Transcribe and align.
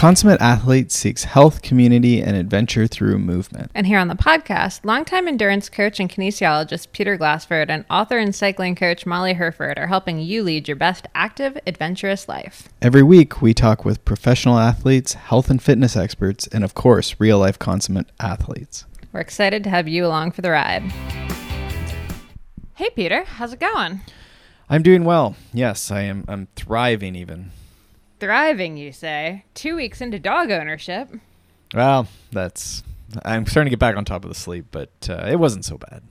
consummate 0.00 0.40
athlete 0.40 0.90
seeks 0.90 1.24
health, 1.24 1.60
community, 1.60 2.22
and 2.22 2.34
adventure 2.34 2.86
through 2.86 3.18
movement. 3.18 3.70
And 3.74 3.86
here 3.86 3.98
on 3.98 4.08
the 4.08 4.14
podcast, 4.14 4.82
longtime 4.82 5.28
endurance 5.28 5.68
coach 5.68 6.00
and 6.00 6.08
kinesiologist 6.08 6.92
Peter 6.92 7.18
Glassford 7.18 7.68
and 7.68 7.84
author 7.90 8.16
and 8.16 8.34
cycling 8.34 8.74
coach 8.74 9.04
Molly 9.04 9.34
Hurford 9.34 9.78
are 9.78 9.88
helping 9.88 10.18
you 10.18 10.42
lead 10.42 10.68
your 10.68 10.78
best 10.78 11.06
active, 11.14 11.58
adventurous 11.66 12.30
life. 12.30 12.70
Every 12.80 13.02
week, 13.02 13.42
we 13.42 13.52
talk 13.52 13.84
with 13.84 14.02
professional 14.06 14.58
athletes, 14.58 15.12
health 15.12 15.50
and 15.50 15.62
fitness 15.62 15.94
experts, 15.96 16.46
and 16.46 16.64
of 16.64 16.72
course, 16.72 17.16
real 17.18 17.38
life 17.38 17.58
consummate 17.58 18.10
athletes. 18.18 18.86
We're 19.12 19.20
excited 19.20 19.62
to 19.64 19.70
have 19.70 19.86
you 19.86 20.06
along 20.06 20.30
for 20.30 20.40
the 20.40 20.50
ride. 20.50 20.90
Hey, 22.76 22.88
Peter, 22.96 23.24
how's 23.24 23.52
it 23.52 23.60
going? 23.60 24.00
I'm 24.70 24.82
doing 24.82 25.04
well. 25.04 25.36
Yes, 25.52 25.90
I 25.90 26.00
am. 26.04 26.24
I'm 26.26 26.48
thriving 26.56 27.14
even. 27.16 27.50
Thriving, 28.20 28.76
you 28.76 28.92
say? 28.92 29.44
Two 29.54 29.76
weeks 29.76 30.00
into 30.00 30.18
dog 30.18 30.50
ownership. 30.50 31.08
Well, 31.74 32.06
that's. 32.30 32.82
I'm 33.24 33.46
starting 33.46 33.70
to 33.70 33.70
get 33.70 33.80
back 33.80 33.96
on 33.96 34.04
top 34.04 34.24
of 34.24 34.28
the 34.28 34.34
sleep, 34.36 34.66
but 34.70 34.90
uh, 35.08 35.26
it 35.26 35.36
wasn't 35.36 35.64
so 35.64 35.78
bad. 35.78 36.02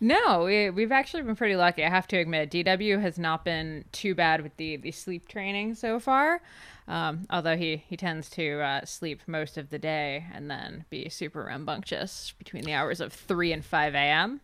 No, 0.00 0.44
we, 0.44 0.70
we've 0.70 0.92
actually 0.92 1.22
been 1.22 1.36
pretty 1.36 1.56
lucky. 1.56 1.84
I 1.84 1.90
have 1.90 2.08
to 2.08 2.18
admit, 2.18 2.50
DW 2.50 3.00
has 3.00 3.18
not 3.18 3.44
been 3.44 3.84
too 3.92 4.14
bad 4.14 4.42
with 4.42 4.56
the, 4.56 4.76
the 4.76 4.92
sleep 4.92 5.28
training 5.28 5.74
so 5.74 5.98
far. 6.00 6.40
Um, 6.86 7.26
although 7.30 7.56
he, 7.56 7.84
he 7.86 7.96
tends 7.96 8.30
to 8.30 8.60
uh, 8.60 8.84
sleep 8.84 9.20
most 9.26 9.58
of 9.58 9.70
the 9.70 9.78
day 9.78 10.24
and 10.32 10.50
then 10.50 10.84
be 10.88 11.08
super 11.08 11.44
rambunctious 11.44 12.32
between 12.38 12.64
the 12.64 12.72
hours 12.72 13.00
of 13.00 13.12
3 13.12 13.52
and 13.52 13.64
5 13.64 13.94
a.m. 13.94 14.40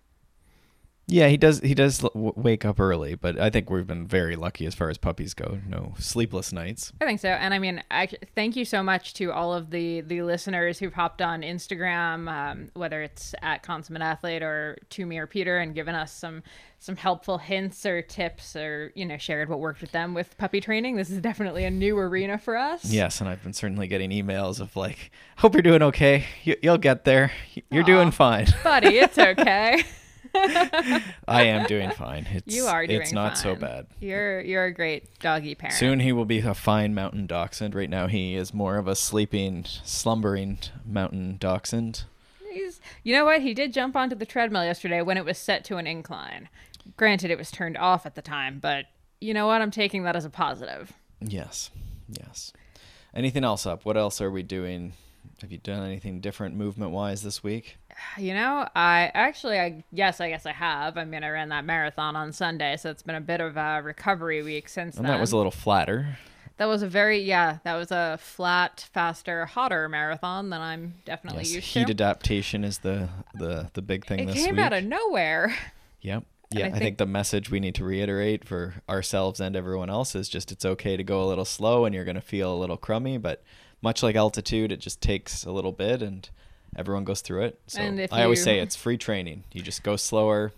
Yeah, 1.07 1.29
he 1.29 1.37
does. 1.37 1.61
He 1.61 1.75
does 1.75 1.99
w- 1.99 2.33
wake 2.35 2.65
up 2.65 2.81
early, 2.81 3.15
but 3.15 3.39
I 3.39 3.51
think 3.51 3.69
we've 3.69 3.87
been 3.87 4.07
very 4.07 4.37
lucky 4.37 4.65
as 4.65 4.75
far 4.75 4.89
as 4.89 4.97
puppies 4.97 5.35
go. 5.35 5.59
No 5.69 5.95
sleepless 5.99 6.51
nights. 6.51 6.93
I 7.01 7.05
think 7.05 7.21
so, 7.21 7.29
and 7.29 7.53
I 7.53 7.59
mean, 7.59 7.83
I 7.91 8.09
thank 8.35 8.57
you 8.57 8.65
so 8.65 8.83
much 8.83 9.13
to 9.15 9.31
all 9.31 9.53
of 9.53 9.71
the 9.71 10.01
the 10.01 10.23
listeners 10.23 10.79
who've 10.79 10.95
hopped 10.95 11.21
on 11.21 11.43
Instagram, 11.43 12.29
um, 12.31 12.71
whether 12.73 13.03
it's 13.03 13.35
at 13.43 13.63
Consummate 13.63 14.01
Athlete 14.03 14.43
or 14.43 14.79
to 14.91 15.05
me 15.05 15.19
or 15.19 15.27
Peter, 15.27 15.59
and 15.59 15.75
given 15.75 15.95
us 15.95 16.11
some 16.11 16.43
some 16.79 16.97
helpful 16.97 17.37
hints 17.37 17.85
or 17.85 18.01
tips, 18.01 18.57
or 18.57 18.91
you 18.95 19.05
know, 19.05 19.19
shared 19.19 19.51
what 19.51 19.61
worked 19.61 19.83
with 19.83 19.93
them 19.93 20.15
with 20.15 20.37
puppy 20.39 20.61
training. 20.61 20.97
This 20.97 21.11
is 21.11 21.21
definitely 21.21 21.65
a 21.65 21.71
new 21.71 21.99
arena 21.99 22.39
for 22.39 22.57
us. 22.57 22.87
Yes, 22.87 23.21
and 23.21 23.29
I've 23.29 23.43
been 23.43 23.53
certainly 23.53 23.89
getting 23.89 24.09
emails 24.09 24.59
of 24.59 24.75
like, 24.75 25.11
"Hope 25.37 25.53
you're 25.53 25.63
doing 25.63 25.83
okay. 25.83 26.25
You, 26.45 26.57
will 26.63 26.79
get 26.79 27.05
there. 27.05 27.31
You're 27.71 27.83
Aww, 27.83 27.87
doing 27.87 28.11
fine, 28.11 28.47
buddy. 28.63 28.97
It's 28.99 29.19
okay." 29.19 29.83
I 30.35 31.45
am 31.45 31.67
doing 31.67 31.91
fine. 31.91 32.27
It's, 32.35 32.55
you 32.55 32.67
are 32.67 32.87
doing 32.87 33.01
It's 33.03 33.13
not 33.13 33.35
fine. 33.35 33.43
so 33.43 33.55
bad. 33.55 33.87
You're 34.01 34.41
you're 34.41 34.65
a 34.65 34.73
great 34.75 35.19
doggy 35.21 35.55
parent. 35.55 35.77
Soon 35.77 36.01
he 36.01 36.13
will 36.13 36.25
be 36.25 36.41
a 36.41 36.55
fine 36.55 36.95
mountain 36.95 37.27
dachshund. 37.27 37.75
Right 37.75 37.89
now 37.91 38.07
he 38.09 38.35
is 38.35 38.53
more 38.53 38.77
of 38.77 38.89
a 38.89 38.95
sleeping, 38.97 39.65
slumbering 39.85 40.59
mountain 40.85 41.37
dachshund. 41.39 42.05
He's, 42.53 42.81
you 43.03 43.15
know 43.15 43.25
what? 43.25 43.41
He 43.43 43.55
did 43.55 43.73
jump 43.73 43.97
onto 43.97 44.15
the 44.17 44.27
treadmill 44.27 44.65
yesterday 44.65 45.03
when 45.03 45.17
it 45.17 45.25
was 45.25 45.39
set 45.39 45.65
to 45.67 45.77
an 45.77 45.87
incline. 45.87 46.49
Granted, 46.97 47.31
it 47.31 47.39
was 47.39 47.51
turned 47.51 47.77
off 47.77 48.07
at 48.07 48.15
the 48.15 48.23
time, 48.23 48.59
but 48.61 48.87
you 49.21 49.35
know 49.35 49.47
what? 49.47 49.61
I'm 49.63 49.71
taking 49.71 50.05
that 50.05 50.17
as 50.17 50.25
a 50.25 50.31
positive. 50.31 50.93
Yes, 51.21 51.71
yes. 52.09 52.53
Anything 53.15 53.45
else 53.45 53.65
up? 53.67 53.85
What 53.85 53.97
else 53.97 54.21
are 54.21 54.31
we 54.31 54.43
doing? 54.43 54.93
Have 55.41 55.51
you 55.51 55.59
done 55.59 55.83
anything 55.85 56.21
different 56.21 56.55
movement 56.57 56.91
wise 56.93 57.23
this 57.23 57.43
week? 57.43 57.77
You 58.19 58.35
know, 58.35 58.69
I 58.75 59.11
actually, 59.15 59.59
I 59.59 59.85
yes, 59.93 60.21
I 60.21 60.29
guess 60.31 60.47
I 60.47 60.53
have. 60.53 60.97
I 60.97 61.05
mean, 61.05 61.25
I 61.25 61.29
ran 61.31 61.49
that 61.51 61.65
marathon 61.65 62.17
on 62.17 62.33
Sunday, 62.33 62.77
so 62.77 62.91
it's 62.91 63.03
been 63.03 63.15
a 63.15 63.21
bit 63.21 63.41
of 63.41 63.57
a 63.57 63.81
recovery 63.83 64.43
week 64.43 64.69
since 64.69 64.97
and 64.97 65.05
then. 65.05 65.13
that 65.13 65.21
was 65.21 65.33
a 65.33 65.37
little 65.37 65.51
flatter. 65.53 66.19
That 66.57 66.67
was 66.67 66.83
a 66.83 66.89
very 66.89 67.21
yeah. 67.21 67.59
That 67.65 67.75
was 67.75 67.91
a 67.91 68.19
flat, 68.21 68.89
faster, 68.93 69.47
hotter 69.47 69.89
marathon 69.89 70.51
than 70.51 70.61
I'm 70.61 70.95
definitely 71.05 71.43
yes, 71.43 71.53
used 71.55 71.67
heat 71.67 71.73
to. 71.73 71.87
Heat 71.87 71.91
adaptation 72.01 72.63
is 72.65 72.79
the 72.79 73.09
the 73.35 73.71
the 73.75 73.83
big 73.83 74.07
thing 74.07 74.21
it 74.21 74.27
this 74.27 74.45
came 74.45 74.57
week. 74.57 74.65
out 74.65 74.73
of 74.73 74.85
nowhere. 74.85 75.55
Yep. 76.03 76.25
Yeah, 76.51 76.65
I 76.65 76.67
I 76.67 76.71
think, 76.73 76.83
think- 76.83 76.99
the 76.99 77.07
message 77.07 77.51
we 77.51 77.59
need 77.61 77.75
to 77.77 77.85
reiterate 77.85 78.45
for 78.47 78.75
ourselves 78.91 79.41
and 79.41 79.57
everyone 79.57 79.89
else 79.89 80.15
is 80.15 80.29
just 80.29 80.53
it's 80.53 80.65
okay 80.67 80.99
to 80.99 81.03
go 81.03 81.23
a 81.23 81.27
little 81.27 81.47
slow 81.47 81.87
and 81.87 81.95
you're 81.95 82.05
going 82.05 82.15
to 82.15 82.21
feel 82.21 82.53
a 82.53 82.59
little 82.59 82.77
crummy, 82.77 83.17
but 83.17 83.43
much 83.81 84.03
like 84.03 84.15
altitude, 84.15 84.71
it 84.71 84.81
just 84.81 85.01
takes 85.01 85.45
a 85.47 85.51
little 85.51 85.73
bit 85.73 86.03
and 86.03 86.29
everyone 86.77 87.05
goes 87.05 87.21
through 87.21 87.45
it. 87.45 87.61
So 87.67 87.81
I 88.13 88.23
always 88.25 88.43
say 88.43 88.59
it's 88.59 88.77
free 88.77 88.97
training. 88.99 89.45
You 89.53 89.63
just 89.63 89.83
go 89.83 89.97
slower, 89.97 90.53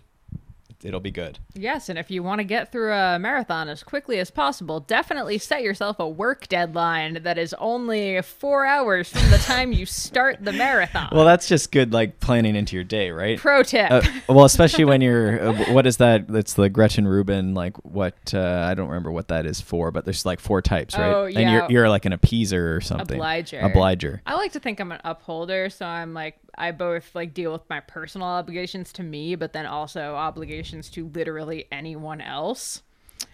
it'll 0.87 1.01
be 1.01 1.11
good. 1.11 1.39
Yes, 1.55 1.89
and 1.89 1.99
if 1.99 2.11
you 2.11 2.23
want 2.23 2.39
to 2.39 2.45
get 2.45 2.71
through 2.73 2.93
a 2.93 3.19
marathon 3.19 3.69
as 3.69 3.83
quickly 3.83 4.19
as 4.19 4.31
possible, 4.31 4.81
definitely 4.81 5.39
set 5.39 5.63
yourself 5.63 5.99
a 5.99 6.09
work 6.09 6.49
deadline 6.49 7.23
that 7.23 7.39
is 7.39 7.55
only 7.59 8.21
four 8.23 8.65
hours 8.67 9.09
from 9.09 9.29
the 9.31 9.39
time 9.39 9.73
you 9.73 9.85
start 9.87 10.45
the 10.45 10.53
marathon. 10.53 11.09
Well, 11.13 11.25
that's 11.25 11.49
just 11.49 11.73
good 11.73 11.93
like 11.93 12.21
planning 12.21 12.57
into 12.57 12.77
your 12.77 12.85
day, 12.85 13.11
right? 13.11 13.39
Pro 13.39 13.63
tip. 13.63 13.91
Uh, 13.91 14.03
well, 14.29 14.45
especially 14.45 14.85
when 14.85 15.01
you're 15.01 15.49
uh, 15.49 15.73
what 15.73 15.87
is 15.87 15.97
that? 15.99 16.29
That's 16.29 16.55
the 16.55 16.69
Gretchen 16.69 17.07
Rubin 17.09 17.55
like 17.55 17.77
what 17.85 18.15
uh, 18.35 18.65
I 18.69 18.75
don't 18.75 18.89
remember 18.89 19.11
what 19.11 19.29
that 19.29 19.47
is 19.47 19.61
for, 19.61 19.91
but 19.91 20.05
there's 20.05 20.25
like 20.25 20.41
four 20.41 20.63
types, 20.63 20.97
right? 20.97 21.13
Oh, 21.13 21.25
And 21.25 21.35
yeah. 21.35 21.53
you're 21.53 21.67
you're 21.71 21.89
like 21.89 22.05
an 22.05 22.13
appeaser 22.13 22.77
or 22.77 22.81
something. 22.81 23.19
Obliger. 23.19 23.61
Obliger. 23.61 24.23
I 24.27 24.35
like 24.35 24.53
to 24.53 24.61
think 24.61 24.81
I'm 24.81 24.93
an 24.93 25.01
upholder, 25.05 25.69
so 25.71 25.85
I'm 25.87 26.15
like 26.15 26.39
I 26.59 26.71
both 26.73 27.15
like 27.15 27.35
deal 27.35 27.53
with 27.53 27.69
my 27.69 27.81
personal 27.81 28.27
obligations 28.29 28.93
to 28.95 29.03
me, 29.03 29.35
but 29.35 29.53
then 29.53 29.67
also 29.67 30.15
obligations 30.15 30.89
to 30.91 31.09
literally 31.15 31.67
anyone 31.71 32.21
else. 32.21 32.83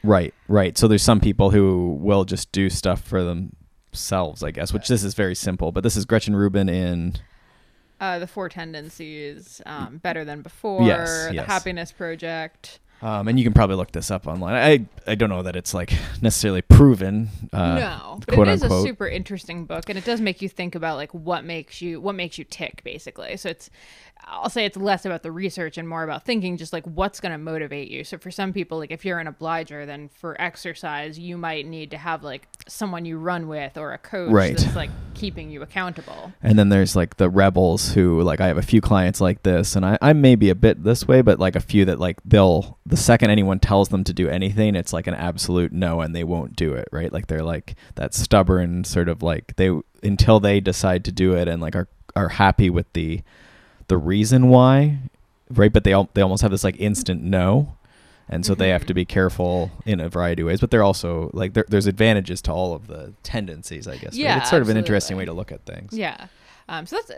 Right, 0.03 0.35
right. 0.49 0.77
So 0.77 0.89
there's 0.89 1.03
some 1.03 1.21
people 1.21 1.51
who 1.51 1.97
will 2.01 2.25
just 2.25 2.51
do 2.53 2.69
stuff 2.71 3.01
for 3.01 3.23
themselves, 3.23 4.43
I 4.43 4.51
guess, 4.51 4.73
which 4.73 4.89
this 4.89 5.05
is 5.05 5.15
very 5.15 5.35
simple. 5.35 5.71
But 5.73 5.83
this 5.85 5.97
is 5.97 6.05
Gretchen 6.05 6.35
Rubin 6.35 6.69
in 6.69 7.15
Uh, 8.01 8.19
the 8.19 8.27
four 8.27 8.49
tendencies, 8.49 9.61
um, 9.65 9.99
better 9.99 10.25
than 10.25 10.43
before, 10.43 10.83
Yes, 10.83 11.29
the 11.29 11.35
yes. 11.35 11.47
happiness 11.47 11.93
project. 11.93 12.81
Um, 13.03 13.27
and 13.27 13.39
you 13.39 13.45
can 13.45 13.53
probably 13.53 13.77
look 13.77 13.91
this 13.93 14.11
up 14.11 14.27
online. 14.29 14.55
I 14.55 15.11
I 15.11 15.17
don't 15.17 15.29
know 15.29 15.43
that 15.43 15.57
it's 15.57 15.75
like 15.75 15.93
necessarily 16.23 16.63
proven. 16.63 17.29
Uh, 17.53 17.75
no, 17.75 18.21
but 18.27 18.49
it 18.49 18.49
is 18.49 18.63
unquote. 18.63 18.85
a 18.85 18.89
super 18.89 19.09
interesting 19.09 19.65
book, 19.65 19.89
and 19.89 19.99
it 19.99 20.05
does 20.05 20.21
make 20.21 20.41
you 20.41 20.49
think 20.49 20.75
about 20.75 20.97
like 20.97 21.13
what 21.13 21.45
makes 21.45 21.83
you 21.83 22.01
what 22.01 22.15
makes 22.15 22.39
you 22.39 22.45
tick, 22.45 22.83
basically. 22.85 23.37
So 23.37 23.49
it's, 23.49 23.71
I'll 24.27 24.49
say 24.51 24.65
it's 24.65 24.77
less 24.77 25.05
about 25.05 25.23
the 25.23 25.33
research 25.33 25.79
and 25.79 25.89
more 25.89 26.05
about 26.05 26.25
thinking, 26.25 26.57
just 26.57 26.73
like 26.73 26.85
what's 26.87 27.21
going 27.21 27.33
to 27.33 27.39
motivate 27.39 27.89
you. 27.91 28.05
So 28.05 28.19
for 28.19 28.31
some 28.31 28.53
people, 28.53 28.79
like 28.79 28.91
if 28.91 29.05
you're 29.05 29.19
an 29.19 29.27
obliger, 29.27 29.85
then 29.85 30.09
for 30.09 30.41
exercise, 30.41 31.19
you 31.19 31.37
might 31.37 31.67
need 31.67 31.91
to 31.91 31.99
have 31.99 32.23
like 32.23 32.47
someone 32.67 33.05
you 33.05 33.19
run 33.19 33.49
with 33.49 33.77
or 33.77 33.93
a 33.93 33.99
coach 33.99 34.31
Right. 34.33 34.57
that's 34.57 34.77
like 34.77 34.91
keeping 35.15 35.51
you 35.51 35.63
accountable. 35.63 36.33
And 36.43 36.59
then 36.59 36.69
there's 36.69 36.97
like 36.97 37.17
the 37.17 37.29
rebels 37.29 37.93
who 37.93 38.23
like 38.23 38.41
I 38.41 38.47
have 38.47 38.59
a 38.59 38.63
few 38.63 38.81
clients 38.81 39.21
like 39.21 39.43
this, 39.43 39.77
and 39.77 39.85
I 39.85 39.99
I 40.01 40.13
may 40.13 40.35
be 40.37 40.51
a 40.51 40.55
bit 40.55 40.83
this 40.85 41.07
way, 41.07 41.21
but 41.23 41.39
like 41.39 41.57
a 41.57 41.61
few 41.61 41.85
that 41.87 41.99
like 41.99 42.19
they'll 42.25 42.79
the 42.87 42.97
second 42.97 43.31
anyone 43.31 43.59
tells 43.59 43.89
them 43.91 44.05
to 44.05 44.13
do 44.13 44.29
anything, 44.29 44.75
it's 44.77 44.93
like 44.93 45.07
an 45.07 45.15
absolute 45.15 45.73
no, 45.73 46.01
and 46.01 46.15
they 46.15 46.25
won't 46.25 46.57
do 46.57 46.73
it, 46.75 46.89
right? 46.93 47.13
Like 47.13 47.27
they're 47.27 47.43
like 47.43 47.75
that 47.97 48.15
stubborn 48.15 48.85
sort 48.85 49.09
of 49.09 49.23
like 49.23 49.57
they 49.57 49.71
until 50.03 50.41
they 50.41 50.61
decide 50.61 51.05
to 51.05 51.13
do 51.13 51.35
it 51.35 51.49
and 51.49 51.61
like 51.61 51.77
are 51.77 51.89
are 52.17 52.29
happy 52.31 52.69
with 52.71 52.93
the 52.93 53.21
the 53.93 53.99
reason 53.99 54.49
why, 54.49 54.97
right? 55.51 55.71
But 55.71 55.85
they 55.85 55.93
al- 55.93 56.09
they 56.15 56.23
almost 56.23 56.41
have 56.41 56.51
this 56.51 56.65
like 56.65 56.81
instant 56.81 57.23
no. 57.23 57.77
And 58.27 58.47
so 58.47 58.55
they 58.55 58.71
have 58.71 58.87
to 58.87 58.95
be 58.95 59.03
mm-hmm. 59.03 59.13
careful 59.13 59.71
in 59.85 60.01
a 60.01 60.09
variety 60.09 60.41
of 60.41 60.47
ways, 60.47 60.61
but 60.61 60.71
they're 60.71 60.83
also 60.83 61.31
like 61.35 61.53
there's 61.53 61.87
advantages 61.87 62.41
to 62.43 62.53
all 62.53 62.73
of 62.73 62.87
the 62.87 63.13
tendencies, 63.23 63.87
I 63.87 63.97
guess. 63.97 64.05
right? 64.05 64.15
Yeah, 64.15 64.39
it's 64.39 64.49
sort 64.49 64.63
of 64.63 64.71
an 64.71 64.79
interesting 64.79 65.19
way 65.19 65.27
to 65.27 65.35
look 65.35 65.53
at 65.53 65.67
things. 65.67 65.93
Yeah. 65.93 66.29
Um, 66.69 66.87
so 66.87 66.97
that's. 66.97 67.11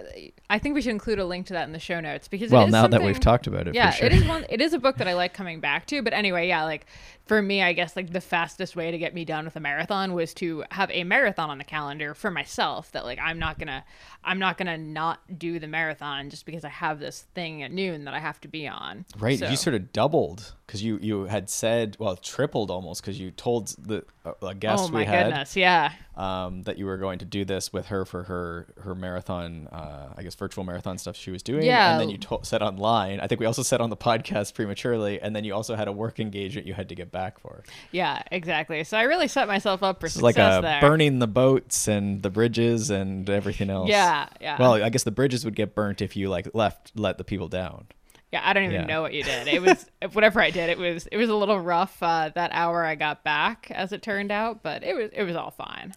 I 0.51 0.59
think 0.59 0.75
we 0.75 0.83
should 0.83 0.91
include 0.91 1.19
a 1.19 1.25
link 1.25 1.47
to 1.47 1.53
that 1.55 1.67
in 1.67 1.73
the 1.73 1.79
show 1.79 2.01
notes 2.01 2.29
because 2.29 2.51
well 2.51 2.63
it 2.63 2.67
is 2.69 2.73
now 2.73 2.87
that 2.87 3.03
we've 3.03 3.21
talked 3.21 3.47
about 3.47 3.69
it 3.69 3.75
yeah, 3.75 3.91
for 3.91 3.97
sure 3.99 4.07
it 4.07 4.13
is 4.13 4.25
one. 4.25 4.45
It 4.49 4.61
is 4.61 4.73
a 4.73 4.79
book 4.79 4.97
that 4.99 5.09
I 5.09 5.15
like 5.15 5.35
coming 5.35 5.61
back 5.61 5.87
to. 5.87 6.03
But 6.03 6.13
anyway, 6.13 6.49
yeah, 6.49 6.65
like 6.65 6.87
for 7.27 7.41
me, 7.41 7.63
I 7.63 7.73
guess 7.73 7.97
like 7.97 8.13
the 8.13 8.21
fastest 8.21 8.77
way 8.77 8.91
to 8.91 8.99
get 8.99 9.15
me 9.15 9.25
done 9.25 9.45
with 9.45 9.57
a 9.57 9.61
marathon 9.61 10.13
was 10.13 10.35
to 10.35 10.65
have 10.71 10.91
a 10.91 11.05
marathon 11.05 11.51
on 11.51 11.59
the 11.59 11.65
calendar 11.65 12.15
for 12.15 12.31
myself. 12.31 12.93
That 12.93 13.05
like 13.05 13.19
I'm 13.19 13.39
not 13.39 13.59
gonna, 13.59 13.85
I'm 14.25 14.39
not 14.39 14.59
gonna 14.59 14.79
not 14.79 15.21
do 15.39 15.59
the 15.59 15.69
marathon 15.69 16.31
just 16.31 16.47
because 16.47 16.65
I 16.65 16.69
have 16.71 16.99
this 17.01 17.27
thing 17.35 17.63
at 17.63 17.73
noon 17.73 18.05
that 18.05 18.15
I 18.15 18.19
have 18.19 18.41
to 18.43 18.49
be 18.49 18.67
on. 18.69 19.05
right 19.19 19.39
So- 19.39 19.49
you 19.49 19.57
sort 19.57 19.75
of 19.75 19.93
doubled 19.93 20.55
because 20.67 20.83
you 20.83 20.99
you 21.03 21.25
had 21.25 21.51
said 21.51 21.97
well 21.99 22.17
tripled 22.17 22.71
almost 22.71 23.03
because 23.03 23.21
you 23.21 23.31
told 23.31 23.69
the 23.87 24.05
uh, 24.25 24.33
a 24.43 24.55
guest 24.55 24.85
Oh 24.87 24.93
my 24.93 25.01
we 25.01 25.05
had 25.05 25.27
goodness, 25.27 25.57
yeah. 25.57 25.93
um, 26.17 26.63
that 26.63 26.79
you 26.79 26.87
were 26.87 26.97
going 26.97 27.19
to 27.19 27.27
do 27.27 27.45
this 27.45 27.71
with 27.73 27.87
her 27.89 28.05
for 28.07 28.23
her 28.23 28.67
her 28.81 28.95
marathon 28.95 29.69
uh, 29.71 30.09
i 30.17 30.23
guess 30.23 30.35
virtual 30.35 30.65
marathon 30.65 30.97
stuff 30.97 31.17
she 31.17 31.31
was 31.31 31.43
doing 31.43 31.65
Yeah. 31.65 31.93
and 31.93 32.01
then 32.01 32.09
you 32.09 32.17
to- 32.19 32.41
said 32.43 32.63
online 32.63 33.21
i 33.21 33.27
think 33.27 33.41
we 33.41 33.47
also 33.47 33.63
said 33.63 33.81
on 33.83 33.91
the 33.91 33.97
podcast 33.97 34.55
prematurely 34.55 35.21
and 35.21 35.37
then 35.37 35.45
you 35.45 35.53
also 35.55 35.77
had 35.77 35.87
a 35.89 35.93
work 35.93 36.19
engagement 36.19 36.67
you 36.67 36.73
had 36.75 36.89
to 36.89 36.95
get 36.95 37.13
back 37.13 37.39
for 37.39 37.63
Yeah, 37.93 38.23
exactly. 38.33 38.83
So 38.85 38.97
I 38.97 39.03
really 39.03 39.29
set 39.29 39.47
myself 39.49 39.83
up 39.83 40.01
for 40.01 40.07
it's 40.07 40.15
success 40.15 40.23
like 40.37 40.39
a 40.39 40.63
there. 40.63 40.81
burning 40.81 41.19
the 41.19 41.27
boats 41.27 41.87
and 41.89 42.23
the 42.23 42.31
bridges 42.31 42.89
and 42.91 43.29
everything 43.29 43.69
else 43.69 43.89
Yeah, 43.91 44.29
yeah. 44.41 44.57
well 44.59 44.75
i 44.83 44.89
guess 44.89 45.03
the 45.05 45.11
bridges 45.11 45.45
would 45.45 45.55
get 45.57 45.75
burnt 45.75 46.01
if 46.01 46.17
you 46.17 46.31
like 46.31 46.49
left 46.55 46.93
let 46.95 47.19
the 47.19 47.25
people 47.25 47.49
down 47.49 47.87
Yeah, 48.35 48.41
I 48.45 48.53
don't 48.53 48.65
even 48.65 48.75
Yeah. 48.75 48.87
know 48.87 49.01
what 49.03 49.15
you 49.15 49.23
did. 49.33 49.47
It 49.47 49.63
was 49.63 49.87
whatever 50.13 50.41
I 50.41 50.51
did. 50.51 50.69
It 50.71 50.77
was 50.79 51.07
it 51.07 51.17
was 51.17 51.31
a 51.31 51.35
little 51.37 51.59
rough 51.61 52.03
uh, 52.03 52.31
that 52.35 52.51
hour 52.53 52.85
I 52.85 52.97
got 52.97 53.23
back, 53.23 53.69
as 53.71 53.93
it 53.93 54.03
turned 54.03 54.33
out, 54.33 54.63
but 54.63 54.83
it 54.83 54.95
was 54.97 55.11
it 55.13 55.23
was 55.23 55.37
all 55.37 55.53
fine. 55.53 55.95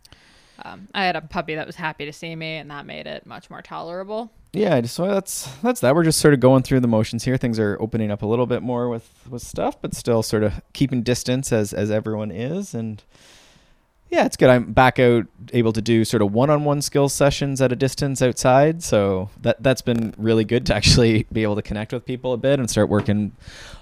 Um, 0.64 0.88
I 0.94 1.04
had 1.04 1.16
a 1.16 1.22
puppy 1.22 1.56
that 1.56 1.66
was 1.68 1.76
happy 1.76 2.06
to 2.06 2.14
see 2.14 2.36
me, 2.36 2.58
and 2.58 2.70
that 2.72 2.86
made 2.86 3.06
it 3.08 3.26
much 3.26 3.50
more 3.50 3.62
tolerable. 3.62 4.32
Yeah, 4.54 4.82
so 4.84 5.08
that's 5.08 5.48
that's 5.62 5.82
that. 5.82 5.94
We're 5.96 6.04
just 6.04 6.20
sort 6.20 6.34
of 6.36 6.40
going 6.40 6.62
through 6.64 6.80
the 6.80 6.88
motions 6.88 7.24
here. 7.26 7.38
Things 7.38 7.60
are 7.60 7.76
opening 7.80 8.12
up 8.12 8.22
a 8.22 8.26
little 8.28 8.46
bit 8.48 8.62
more 8.62 8.88
with 8.88 9.10
with 9.30 9.42
stuff, 9.42 9.82
but 9.82 9.96
still 9.96 10.22
sort 10.24 10.44
of 10.44 10.62
keeping 10.74 11.02
distance 11.04 11.52
as 11.52 11.74
as 11.74 11.90
everyone 11.92 12.32
is, 12.32 12.74
and 12.76 13.04
yeah, 14.10 14.26
it's 14.26 14.38
good. 14.38 14.50
I'm 14.50 14.72
back 14.72 15.00
out 15.00 15.26
able 15.54 15.74
to 15.74 15.82
do 15.82 16.06
sort 16.06 16.22
of 16.22 16.34
one-on-one 16.34 16.82
skills 16.82 17.14
sessions 17.14 17.62
at 17.62 17.72
a 17.72 17.76
distance 17.76 18.22
outside, 18.22 18.82
so 18.84 19.30
that 19.42 19.62
that's 19.62 19.82
been 19.82 20.14
really 20.18 20.46
good 20.46 20.66
to 20.68 20.76
actually 20.80 21.26
be 21.32 21.44
able 21.44 21.56
to 21.56 21.62
connect 21.62 21.92
with 21.92 22.06
people 22.06 22.34
a 22.34 22.38
bit 22.38 22.60
and 22.60 22.70
start 22.70 22.90
working 22.90 23.34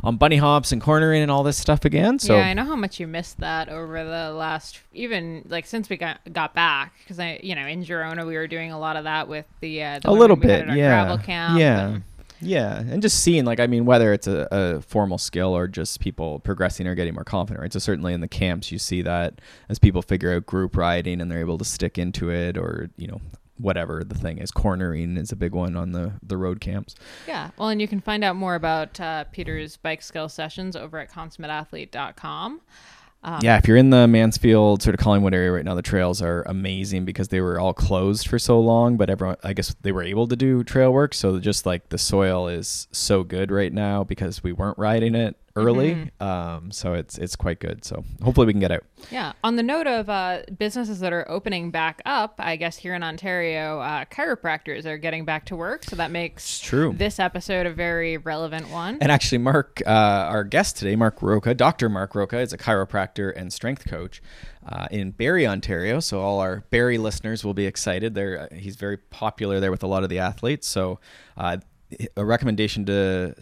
on 0.04 0.18
bunny 0.18 0.38
hops 0.38 0.72
and 0.72 0.81
cornering 0.81 1.22
and 1.22 1.31
all 1.31 1.44
this 1.44 1.57
stuff 1.57 1.86
again. 1.86 2.18
So 2.19 2.36
yeah, 2.36 2.48
I 2.48 2.54
know 2.54 2.66
how 2.66 2.75
much 2.75 3.00
you 3.00 3.07
missed 3.07 3.39
that 3.39 3.69
over 3.69 4.04
the 4.04 4.31
last 4.31 4.80
even 4.94 5.45
like 5.48 5.66
since 5.66 5.89
we 5.89 5.98
got 5.98 6.19
got 6.33 6.54
back 6.54 6.94
because 7.04 7.19
I 7.19 7.39
you 7.44 7.56
know 7.56 7.66
in 7.66 7.83
Girona 7.83 8.25
we 8.25 8.36
were 8.36 8.48
doing 8.48 8.72
a 8.72 8.80
lot 8.80 8.95
of 8.95 9.04
that 9.04 9.27
with 9.27 9.45
the, 9.60 9.83
uh, 9.83 10.00
the 10.00 10.10
a 10.10 10.12
little 10.12 10.36
bit, 10.36 10.68
yeah, 10.68 10.75
yeah, 10.75 11.18
camp 11.18 11.60
yeah. 11.60 11.88
and- 11.88 12.04
Yeah, 12.42 12.80
and 12.80 13.02
just 13.02 13.22
seeing 13.22 13.46
like 13.46 13.60
I 13.60 13.68
mean 13.68 13.86
whether 13.86 14.14
it's 14.14 14.28
a, 14.28 14.48
a 14.52 14.82
formal 14.82 15.18
skill 15.18 15.56
or 15.56 15.68
just 15.68 16.00
people 16.00 16.40
progressing 16.40 16.88
or 16.88 16.96
getting 16.96 17.14
more 17.14 17.24
confident, 17.24 17.62
right? 17.62 17.74
So 17.74 17.80
certainly 17.80 18.14
in 18.14 18.22
the 18.22 18.28
camps 18.28 18.72
you 18.72 18.80
see 18.80 19.02
that 19.04 19.42
as 19.70 19.80
people 19.80 20.02
figure 20.02 20.34
out 20.34 20.46
group 20.46 20.76
riding 20.76 21.22
and 21.22 21.32
they're 21.32 21.40
able 21.40 21.58
to 21.58 21.66
stick 21.66 21.98
into 21.98 22.30
it 22.30 22.58
or, 22.58 22.90
you 22.98 23.08
know, 23.08 23.22
whatever 23.58 24.04
the 24.04 24.16
thing 24.16 24.38
is. 24.38 24.52
Cornering 24.52 25.18
is 25.18 25.32
a 25.32 25.36
big 25.36 25.54
one 25.54 25.76
on 25.76 25.92
the 25.92 26.14
the 26.22 26.38
road 26.38 26.60
camps. 26.60 26.96
Yeah. 27.28 27.52
Well, 27.58 27.70
and 27.70 27.82
you 27.82 27.88
can 27.88 28.02
find 28.02 28.24
out 28.24 28.36
more 28.36 28.56
about 28.56 29.00
uh, 29.00 29.26
Peter's 29.26 29.78
bike 29.78 30.02
skill 30.02 30.30
sessions 30.30 30.76
over 30.76 31.00
at 31.00 31.12
consummateathlete.com. 31.12 32.62
Um, 33.25 33.39
yeah, 33.42 33.57
if 33.57 33.68
you're 33.68 33.75
in 33.75 33.89
the 33.89 34.07
Mansfield 34.07 34.83
sort 34.83 34.94
of 34.94 35.00
Collingwood 35.00 35.33
area 35.33 35.51
right 35.51 35.66
now, 35.66 35.74
the 35.74 35.81
trails 35.81 36.22
are 36.22 36.44
amazing 36.44 37.06
because 37.06 37.30
they 37.30 37.42
were 37.42 37.60
all 37.60 37.74
closed 37.74 38.27
for 38.27 38.38
so 38.38 38.60
long, 38.60 38.98
but 38.98 39.10
everyone 39.10 39.38
I 39.44 39.54
guess 39.54 39.75
they 39.81 39.92
were 39.92 40.04
able 40.04 40.27
to 40.27 40.36
do 40.36 40.63
trail 40.63 40.94
work, 40.94 41.16
so 41.16 41.39
just 41.39 41.66
like 41.66 41.89
the 41.89 41.98
soil 41.98 42.48
is 42.48 42.88
so 42.92 43.24
good 43.24 43.50
right 43.50 43.74
now 43.74 44.04
because 44.04 44.44
we 44.44 44.54
weren't 44.54 44.77
riding 44.77 45.16
it 45.16 45.36
early. 45.56 46.12
Um, 46.19 46.72
so 46.72 46.94
it's 46.94 47.18
it's 47.18 47.36
quite 47.36 47.60
good. 47.60 47.86
So 47.86 48.04
hopefully 48.22 48.48
we 48.48 48.54
can 48.54 48.60
get 48.60 48.72
out. 48.72 48.84
Yeah. 49.12 49.34
On 49.44 49.56
the 49.56 49.63
note 49.63 49.88
of 49.88 50.10
uh, 50.10 50.42
businesses 50.57 51.00
that 51.00 51.13
are 51.13 51.30
opening 51.30 51.72
back 51.72 52.02
up, 52.06 52.36
I 52.40 52.56
guess 52.56 52.78
here 52.78 52.94
in 52.94 53.04
Ontario, 53.04 53.80
uh, 53.80 54.06
chiropractors 54.06 54.86
are 54.86 54.98
getting 54.98 55.25
back 55.25 55.46
to 55.46 55.56
work. 55.56 55.84
So 55.86 55.96
that 55.96 56.12
makes 56.12 56.44
It's 56.44 56.60
true. 56.60 56.94
this 56.98 57.19
episode 57.19 57.66
a 57.66 57.74
very 57.74 58.18
relevant 58.18 58.69
one. 58.69 58.98
And 59.02 59.12
actually, 59.12 59.38
Mark, 59.40 59.81
uh, 59.86 59.90
our 59.90 60.44
guest 60.44 60.78
today, 60.78 60.96
Mark 60.96 61.22
Rocca, 61.22 61.54
Dr. 61.54 61.90
Mark 61.90 62.16
Rocca, 62.16 62.40
is 62.40 62.51
a 62.54 62.58
chiropractor 62.58 63.31
and 63.36 63.54
strength 63.54 63.86
coach 63.88 64.22
uh, 64.68 64.88
in 64.92 65.12
Barrie, 65.12 65.48
Ontario. 65.48 66.00
So 66.00 66.19
all 66.22 66.40
our 66.40 66.63
Barrie 66.69 66.98
listeners 66.98 67.44
will 67.46 67.54
be 67.54 67.66
excited. 67.66 68.16
There, 68.16 68.50
uh, 68.51 68.56
he's 68.56 68.75
very 68.75 68.98
popular 68.98 69.60
there 69.60 69.72
with 69.72 69.84
a 69.84 69.88
lot 69.88 70.04
of 70.04 70.10
the 70.10 70.19
athletes. 70.19 70.68
So 70.68 71.00
uh, 71.38 71.58
a 72.18 72.25
recommendation 72.25 72.86
to 72.88 73.36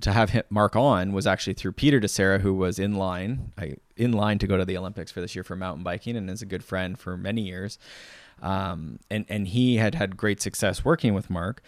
to 0.00 0.12
have 0.12 0.30
him, 0.30 0.44
Mark 0.50 0.76
on 0.76 1.12
was 1.12 1.26
actually 1.26 1.54
through 1.54 1.72
Peter 1.72 2.00
Disera, 2.00 2.40
who 2.40 2.54
was 2.54 2.78
in 2.78 2.94
line 2.94 3.52
I, 3.58 3.76
in 3.96 4.12
line 4.12 4.38
to 4.38 4.46
go 4.46 4.56
to 4.56 4.64
the 4.64 4.76
Olympics 4.76 5.12
for 5.12 5.20
this 5.20 5.34
year 5.34 5.44
for 5.44 5.56
mountain 5.56 5.82
biking, 5.82 6.16
and 6.16 6.28
is 6.30 6.42
a 6.42 6.46
good 6.46 6.64
friend 6.64 6.98
for 6.98 7.16
many 7.16 7.42
years. 7.42 7.78
Um, 8.42 8.98
and 9.10 9.24
and 9.28 9.48
he 9.48 9.76
had 9.76 9.94
had 9.94 10.16
great 10.16 10.40
success 10.40 10.84
working 10.84 11.14
with 11.14 11.30
Mark. 11.30 11.62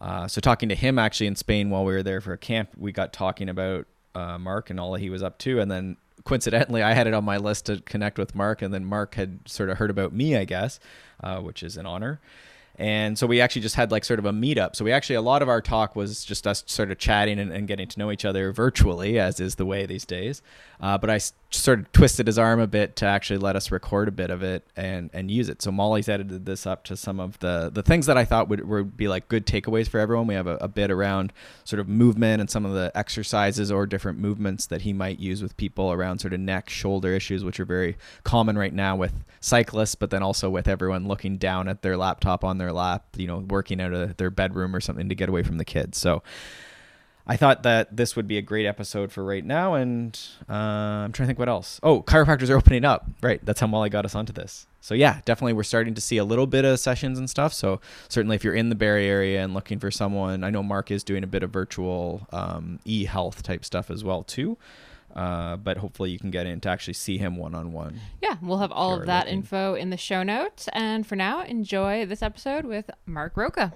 Uh, 0.00 0.28
so 0.28 0.40
talking 0.40 0.68
to 0.68 0.74
him 0.74 0.98
actually 0.98 1.26
in 1.26 1.34
Spain 1.34 1.70
while 1.70 1.84
we 1.84 1.92
were 1.92 2.02
there 2.02 2.20
for 2.20 2.32
a 2.32 2.38
camp, 2.38 2.70
we 2.76 2.92
got 2.92 3.12
talking 3.12 3.48
about 3.48 3.86
uh, 4.14 4.38
Mark 4.38 4.70
and 4.70 4.78
all 4.78 4.92
that 4.92 5.00
he 5.00 5.10
was 5.10 5.22
up 5.22 5.38
to, 5.38 5.60
and 5.60 5.70
then 5.70 5.96
coincidentally, 6.24 6.82
I 6.82 6.92
had 6.92 7.06
it 7.06 7.14
on 7.14 7.24
my 7.24 7.38
list 7.38 7.66
to 7.66 7.80
connect 7.80 8.18
with 8.18 8.34
Mark, 8.34 8.62
and 8.62 8.72
then 8.72 8.84
Mark 8.84 9.14
had 9.14 9.40
sort 9.48 9.70
of 9.70 9.78
heard 9.78 9.90
about 9.90 10.12
me, 10.12 10.36
I 10.36 10.44
guess, 10.44 10.78
uh, 11.22 11.38
which 11.40 11.62
is 11.62 11.76
an 11.76 11.86
honor. 11.86 12.20
And 12.78 13.18
so 13.18 13.26
we 13.26 13.40
actually 13.40 13.62
just 13.62 13.74
had 13.74 13.90
like 13.90 14.04
sort 14.04 14.20
of 14.20 14.24
a 14.24 14.30
meetup. 14.30 14.76
So 14.76 14.84
we 14.84 14.92
actually, 14.92 15.16
a 15.16 15.22
lot 15.22 15.42
of 15.42 15.48
our 15.48 15.60
talk 15.60 15.96
was 15.96 16.24
just 16.24 16.46
us 16.46 16.62
sort 16.66 16.92
of 16.92 16.98
chatting 16.98 17.40
and, 17.40 17.52
and 17.52 17.66
getting 17.66 17.88
to 17.88 17.98
know 17.98 18.12
each 18.12 18.24
other 18.24 18.52
virtually, 18.52 19.18
as 19.18 19.40
is 19.40 19.56
the 19.56 19.66
way 19.66 19.84
these 19.84 20.04
days. 20.04 20.42
Uh, 20.80 20.96
but 20.96 21.10
I 21.10 21.18
sort 21.50 21.78
of 21.78 21.90
twisted 21.92 22.26
his 22.26 22.38
arm 22.38 22.60
a 22.60 22.66
bit 22.66 22.94
to 22.96 23.06
actually 23.06 23.38
let 23.38 23.56
us 23.56 23.70
record 23.70 24.06
a 24.06 24.10
bit 24.10 24.28
of 24.28 24.42
it 24.42 24.66
and, 24.76 25.08
and 25.14 25.30
use 25.30 25.48
it. 25.48 25.62
So 25.62 25.72
Molly's 25.72 26.08
edited 26.08 26.44
this 26.44 26.66
up 26.66 26.84
to 26.84 26.96
some 26.96 27.18
of 27.18 27.38
the, 27.38 27.70
the 27.72 27.82
things 27.82 28.04
that 28.04 28.18
I 28.18 28.26
thought 28.26 28.50
would, 28.50 28.68
would 28.68 28.98
be 28.98 29.08
like 29.08 29.28
good 29.28 29.46
takeaways 29.46 29.88
for 29.88 29.98
everyone. 29.98 30.26
We 30.26 30.34
have 30.34 30.46
a, 30.46 30.56
a 30.56 30.68
bit 30.68 30.90
around 30.90 31.32
sort 31.64 31.80
of 31.80 31.88
movement 31.88 32.42
and 32.42 32.50
some 32.50 32.66
of 32.66 32.74
the 32.74 32.92
exercises 32.94 33.72
or 33.72 33.86
different 33.86 34.18
movements 34.18 34.66
that 34.66 34.82
he 34.82 34.92
might 34.92 35.20
use 35.20 35.42
with 35.42 35.56
people 35.56 35.90
around 35.90 36.18
sort 36.18 36.34
of 36.34 36.40
neck, 36.40 36.68
shoulder 36.68 37.14
issues, 37.14 37.44
which 37.44 37.58
are 37.58 37.64
very 37.64 37.96
common 38.24 38.58
right 38.58 38.74
now 38.74 38.94
with 38.94 39.24
cyclists, 39.40 39.94
but 39.94 40.10
then 40.10 40.22
also 40.22 40.50
with 40.50 40.68
everyone 40.68 41.08
looking 41.08 41.38
down 41.38 41.66
at 41.66 41.80
their 41.80 41.96
laptop 41.96 42.44
on 42.44 42.58
their 42.58 42.72
lap, 42.72 43.06
you 43.16 43.26
know, 43.26 43.38
working 43.38 43.80
out 43.80 43.94
of 43.94 44.18
their 44.18 44.30
bedroom 44.30 44.76
or 44.76 44.80
something 44.80 45.08
to 45.08 45.14
get 45.14 45.30
away 45.30 45.42
from 45.42 45.56
the 45.56 45.64
kids. 45.64 45.96
So 45.96 46.22
I 47.28 47.36
thought 47.36 47.62
that 47.64 47.94
this 47.94 48.16
would 48.16 48.26
be 48.26 48.38
a 48.38 48.42
great 48.42 48.64
episode 48.66 49.12
for 49.12 49.22
right 49.22 49.44
now. 49.44 49.74
And 49.74 50.18
uh, 50.48 50.52
I'm 50.52 51.12
trying 51.12 51.26
to 51.26 51.28
think 51.28 51.38
what 51.38 51.48
else. 51.48 51.78
Oh, 51.82 52.02
chiropractors 52.02 52.48
are 52.48 52.56
opening 52.56 52.84
up. 52.84 53.06
Right. 53.22 53.44
That's 53.44 53.60
how 53.60 53.66
Molly 53.66 53.90
got 53.90 54.04
us 54.04 54.14
onto 54.14 54.32
this. 54.32 54.66
So 54.80 54.94
yeah, 54.94 55.20
definitely 55.26 55.52
we're 55.52 55.64
starting 55.64 55.94
to 55.94 56.00
see 56.00 56.16
a 56.16 56.24
little 56.24 56.46
bit 56.46 56.64
of 56.64 56.80
sessions 56.80 57.18
and 57.18 57.28
stuff. 57.28 57.52
So 57.52 57.80
certainly 58.08 58.36
if 58.36 58.44
you're 58.44 58.54
in 58.54 58.70
the 58.70 58.74
Barrie 58.74 59.06
area 59.06 59.42
and 59.42 59.52
looking 59.52 59.78
for 59.78 59.90
someone, 59.90 60.42
I 60.42 60.50
know 60.50 60.62
Mark 60.62 60.90
is 60.90 61.04
doing 61.04 61.22
a 61.22 61.26
bit 61.26 61.42
of 61.42 61.50
virtual 61.50 62.26
um, 62.32 62.78
e-health 62.86 63.42
type 63.42 63.64
stuff 63.64 63.90
as 63.90 64.02
well 64.02 64.22
too. 64.22 64.56
Uh, 65.14 65.56
but 65.56 65.78
hopefully 65.78 66.10
you 66.10 66.18
can 66.18 66.30
get 66.30 66.46
in 66.46 66.60
to 66.60 66.68
actually 66.68 66.94
see 66.94 67.18
him 67.18 67.36
one 67.36 67.54
on 67.54 67.72
one. 67.72 67.98
Yeah, 68.22 68.36
we'll 68.40 68.58
have 68.58 68.70
all 68.70 68.94
of 68.94 69.06
that 69.06 69.24
looking. 69.24 69.38
info 69.38 69.74
in 69.74 69.90
the 69.90 69.96
show 69.96 70.22
notes. 70.22 70.68
And 70.72 71.06
for 71.06 71.16
now, 71.16 71.42
enjoy 71.42 72.06
this 72.06 72.22
episode 72.22 72.64
with 72.64 72.88
Mark 73.04 73.36
Rocca. 73.36 73.72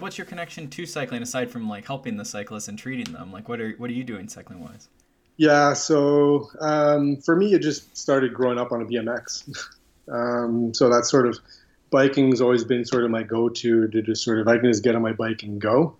What's 0.00 0.18
your 0.18 0.26
connection 0.26 0.68
to 0.70 0.86
cycling 0.86 1.22
aside 1.22 1.50
from 1.50 1.68
like 1.68 1.86
helping 1.86 2.16
the 2.16 2.24
cyclists 2.24 2.68
and 2.68 2.78
treating 2.78 3.12
them? 3.12 3.32
Like 3.32 3.48
what 3.48 3.60
are 3.60 3.72
what 3.72 3.90
are 3.90 3.94
you 3.94 4.04
doing 4.04 4.28
cycling 4.28 4.60
wise? 4.60 4.88
Yeah, 5.36 5.72
so 5.72 6.48
um, 6.60 7.16
for 7.16 7.34
me, 7.34 7.54
it 7.54 7.62
just 7.62 7.96
started 7.96 8.34
growing 8.34 8.58
up 8.58 8.72
on 8.72 8.82
a 8.82 8.84
BMX. 8.84 9.48
um, 10.12 10.74
so 10.74 10.90
that's 10.90 11.10
sort 11.10 11.26
of 11.26 11.38
biking's 11.90 12.40
always 12.40 12.64
been 12.64 12.84
sort 12.84 13.04
of 13.04 13.10
my 13.10 13.22
go-to 13.22 13.88
to 13.88 14.02
just 14.02 14.22
sort 14.22 14.38
of 14.38 14.48
I 14.48 14.58
can 14.58 14.70
just 14.70 14.84
get 14.84 14.94
on 14.94 15.02
my 15.02 15.12
bike 15.12 15.42
and 15.42 15.60
go. 15.60 15.96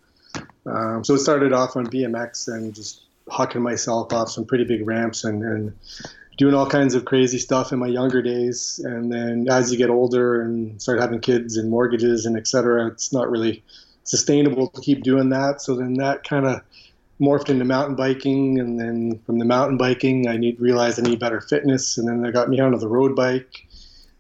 Um, 0.67 1.05
so 1.05 1.14
it 1.14 1.19
started 1.19 1.52
off 1.52 1.76
on 1.76 1.87
BMX 1.87 2.49
and 2.49 2.75
just 2.75 3.02
hucking 3.29 3.62
myself 3.62 4.12
off 4.12 4.31
some 4.31 4.44
pretty 4.44 4.64
big 4.64 4.87
ramps 4.87 5.25
and, 5.25 5.43
and 5.43 5.73
doing 6.37 6.55
all 6.55 6.67
kinds 6.67 6.94
of 6.94 7.04
crazy 7.04 7.38
stuff 7.38 7.73
in 7.73 7.78
my 7.78 7.87
younger 7.87 8.23
days. 8.23 8.80
And 8.85 9.12
then 9.12 9.47
as 9.50 9.71
you 9.73 9.78
get 9.78 9.90
older 9.90 10.42
and 10.42 10.80
start 10.80 11.00
having 11.00 11.21
kids 11.21 11.57
and 11.57 11.71
mortgages 11.71 12.26
and 12.26 12.37
et 12.37 12.47
cetera, 12.47 12.87
it's 12.87 13.12
not 13.12 13.30
really 13.30 13.62
sustainable 14.04 14.69
to 14.69 14.80
keep 14.80 15.02
doing 15.02 15.30
that. 15.30 15.61
So 15.62 15.75
then 15.76 15.95
that 15.95 16.25
kind 16.25 16.47
of 16.47 16.61
morphed 17.21 17.50
into 17.50 17.64
mountain 17.64 17.97
biking, 17.97 18.59
and 18.59 18.80
then 18.80 19.21
from 19.26 19.38
the 19.38 19.45
mountain 19.45 19.76
biking, 19.76 20.28
I 20.28 20.37
need 20.37 20.59
realized 20.59 20.99
I 20.99 21.09
need 21.09 21.21
better 21.21 21.40
fitness, 21.40 21.99
and 21.99 22.09
then 22.09 22.23
they 22.23 22.30
got 22.30 22.49
me 22.49 22.61
onto 22.61 22.78
the 22.78 22.88
road 22.88 23.14
bike. 23.14 23.66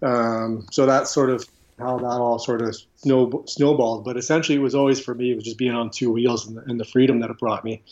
Um, 0.02 0.66
so 0.70 0.86
that's 0.86 1.10
sort 1.10 1.30
of 1.30 1.46
how 1.78 1.98
that 1.98 2.06
all 2.06 2.38
sort 2.38 2.60
of 2.60 2.76
snow, 2.96 3.42
snowballed. 3.46 4.04
But 4.04 4.16
essentially, 4.16 4.56
it 4.56 4.60
was 4.62 4.74
always 4.74 5.00
for 5.00 5.14
me 5.14 5.32
it 5.32 5.36
was 5.36 5.44
just 5.44 5.58
being 5.58 5.74
on 5.74 5.90
two 5.90 6.12
wheels 6.12 6.46
and 6.46 6.56
the, 6.56 6.62
and 6.62 6.78
the 6.78 6.84
freedom 6.84 7.20
that 7.20 7.30
it 7.30 7.38
brought 7.38 7.64
me. 7.64 7.82